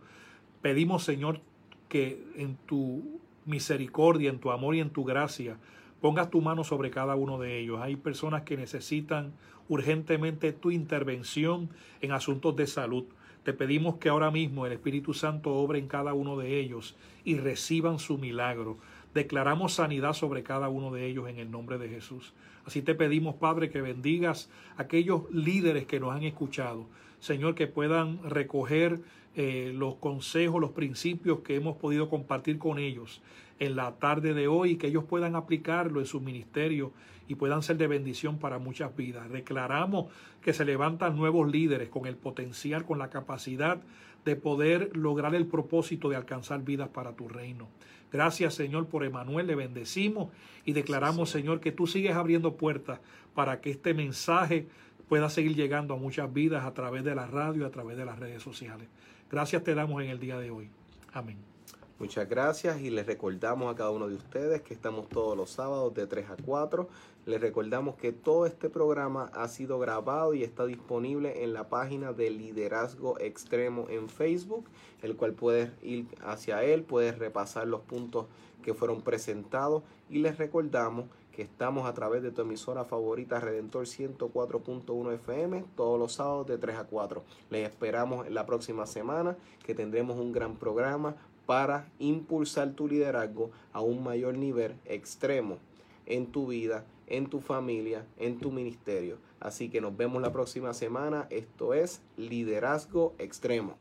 Pedimos, 0.62 1.04
Señor, 1.04 1.40
que 1.88 2.22
en 2.36 2.58
tu 2.66 3.20
misericordia, 3.46 4.30
en 4.30 4.40
tu 4.40 4.52
amor 4.52 4.76
y 4.76 4.82
en 4.82 4.90
tu 4.90 5.06
gracia, 5.06 5.58
pongas 6.02 6.30
tu 6.30 6.42
mano 6.42 6.64
sobre 6.64 6.92
cada 6.92 7.16
uno 7.16 7.40
de 7.40 7.60
ellos. 7.60 7.80
Hay 7.82 7.96
personas 7.96 8.44
que 8.44 8.58
necesitan 8.58 9.34
urgentemente 9.68 10.52
tu 10.54 10.72
intervención 10.72 11.70
en 12.02 12.12
asuntos 12.12 12.56
de 12.56 12.68
salud. 12.68 13.06
Te 13.44 13.54
pedimos 13.54 13.98
que 13.98 14.10
ahora 14.10 14.32
mismo 14.32 14.66
el 14.66 14.74
Espíritu 14.74 15.14
Santo 15.14 15.54
obre 15.54 15.80
en 15.80 15.88
cada 15.88 16.14
uno 16.14 16.38
de 16.38 16.60
ellos 16.60 16.96
y 17.24 17.38
reciban 17.38 18.00
su 18.00 18.18
milagro. 18.18 18.78
Declaramos 19.14 19.74
sanidad 19.74 20.14
sobre 20.14 20.44
cada 20.44 20.68
uno 20.68 20.92
de 20.92 21.06
ellos 21.06 21.30
en 21.30 21.40
el 21.40 21.52
nombre 21.52 21.78
de 21.78 21.88
Jesús. 21.88 22.34
Así 22.66 22.82
te 22.82 22.96
pedimos, 22.96 23.36
Padre, 23.36 23.70
que 23.70 23.82
bendigas 23.82 24.50
a 24.78 24.84
aquellos 24.84 25.30
líderes 25.32 25.86
que 25.86 26.00
nos 26.00 26.14
han 26.14 26.24
escuchado. 26.24 26.88
Señor, 27.20 27.56
que 27.56 27.68
puedan 27.68 28.22
recoger 28.30 29.00
eh, 29.36 29.72
los 29.76 29.96
consejos, 29.96 30.60
los 30.60 30.72
principios 30.72 31.40
que 31.40 31.56
hemos 31.56 31.78
podido 31.78 32.10
compartir 32.10 32.58
con 32.58 32.80
ellos 32.80 33.22
en 33.60 33.76
la 33.76 33.94
tarde 33.96 34.34
de 34.34 34.48
hoy, 34.48 34.78
que 34.78 34.88
ellos 34.88 35.06
puedan 35.06 35.36
aplicarlo 35.36 36.00
en 36.00 36.06
su 36.06 36.20
ministerio 36.20 36.92
y 37.28 37.36
puedan 37.36 37.64
ser 37.64 37.78
de 37.78 37.88
bendición 37.88 38.38
para 38.38 38.60
muchas 38.60 38.96
vidas. 38.96 39.30
Declaramos 39.30 40.08
que 40.42 40.54
se 40.54 40.66
levantan 40.66 41.18
nuevos 41.18 41.52
líderes 41.52 41.90
con 41.90 42.06
el 42.06 42.16
potencial, 42.16 42.86
con 42.86 43.00
la 43.00 43.10
capacidad 43.10 43.80
de 44.26 44.36
poder 44.36 44.96
lograr 44.96 45.36
el 45.36 45.46
propósito 45.46 46.10
de 46.10 46.16
alcanzar 46.16 46.64
vidas 46.64 46.90
para 46.90 47.14
tu 47.14 47.28
reino. 47.28 47.68
Gracias, 48.12 48.54
Señor, 48.54 48.88
por 48.88 49.04
Emanuel. 49.04 49.48
Le 49.48 49.56
bendecimos 49.56 50.30
y 50.66 50.74
declaramos, 50.74 51.30
Señor, 51.30 51.60
que 51.60 51.72
tú 51.72 51.88
sigues 51.88 52.16
abriendo 52.16 52.56
puertas 52.56 53.00
para 53.34 53.62
que 53.62 53.72
este 53.72 53.94
mensaje 53.94 54.68
pueda 55.08 55.30
seguir 55.30 55.56
llegando 55.56 55.94
a 55.94 55.98
muchas 55.98 56.32
vidas 56.34 56.66
a 56.66 56.74
través 56.74 57.04
de 57.04 57.16
la 57.16 57.28
radio 57.28 57.64
y 57.64 57.66
a 57.66 57.72
través 57.72 57.98
de 57.98 58.06
las 58.06 58.20
redes 58.20 58.42
sociales. 58.42 58.88
Gracias 59.30 59.64
te 59.64 59.76
damos 59.76 60.02
en 60.04 60.10
el 60.10 60.20
día 60.20 60.38
de 60.40 60.52
hoy. 60.52 60.70
Amén. 61.14 61.55
Muchas 61.98 62.28
gracias 62.28 62.82
y 62.82 62.90
les 62.90 63.06
recordamos 63.06 63.72
a 63.72 63.78
cada 63.78 63.90
uno 63.90 64.10
de 64.10 64.16
ustedes 64.16 64.62
que 64.62 64.74
estamos 64.74 65.08
todos 65.08 65.38
los 65.38 65.50
sábados 65.50 65.94
de 65.94 66.06
3 66.06 66.30
a 66.30 66.36
4. 66.36 66.90
Les 67.26 67.40
recordamos 67.40 67.96
que 67.96 68.12
todo 68.12 68.46
este 68.46 68.70
programa 68.70 69.32
ha 69.34 69.48
sido 69.48 69.80
grabado 69.80 70.34
y 70.34 70.44
está 70.44 70.66
disponible 70.66 71.46
en 71.46 71.54
la 71.54 71.70
página 71.70 72.12
de 72.12 72.32
Liderazgo 72.32 73.18
Extremo 73.22 73.88
en 73.90 74.10
Facebook, 74.10 74.66
el 75.04 75.16
cual 75.16 75.32
puedes 75.32 75.72
ir 75.82 76.06
hacia 76.22 76.66
él, 76.66 76.84
puedes 76.84 77.18
repasar 77.18 77.66
los 77.66 77.80
puntos 77.80 78.26
que 78.62 78.74
fueron 78.74 79.02
presentados 79.02 79.84
y 80.10 80.20
les 80.20 80.38
recordamos 80.38 81.06
que 81.32 81.44
estamos 81.44 81.88
a 81.88 81.94
través 81.94 82.24
de 82.24 82.32
tu 82.32 82.42
emisora 82.42 82.84
favorita 82.84 83.40
Redentor 83.40 83.86
104.1 83.86 85.14
FM 85.14 85.64
todos 85.78 85.98
los 85.98 86.14
sábados 86.14 86.48
de 86.48 86.58
3 86.58 86.76
a 86.76 86.84
4. 86.84 87.24
Les 87.52 87.66
esperamos 87.66 88.30
la 88.30 88.46
próxima 88.46 88.86
semana 88.86 89.38
que 89.64 89.74
tendremos 89.74 90.18
un 90.18 90.34
gran 90.34 90.56
programa 90.56 91.16
para 91.46 91.88
impulsar 92.00 92.74
tu 92.74 92.88
liderazgo 92.88 93.52
a 93.74 93.82
un 93.82 94.04
mayor 94.04 94.38
nivel 94.38 94.76
extremo 94.86 95.58
en 96.06 96.28
tu 96.28 96.48
vida, 96.48 96.86
en 97.08 97.28
tu 97.28 97.40
familia, 97.40 98.06
en 98.18 98.40
tu 98.40 98.52
ministerio. 98.52 99.18
Así 99.40 99.70
que 99.70 99.82
nos 99.82 99.96
vemos 99.96 100.22
la 100.22 100.32
próxima 100.32 100.74
semana. 100.74 101.28
Esto 101.30 101.74
es 101.74 102.02
Liderazgo 102.18 103.14
Extremo. 103.20 103.74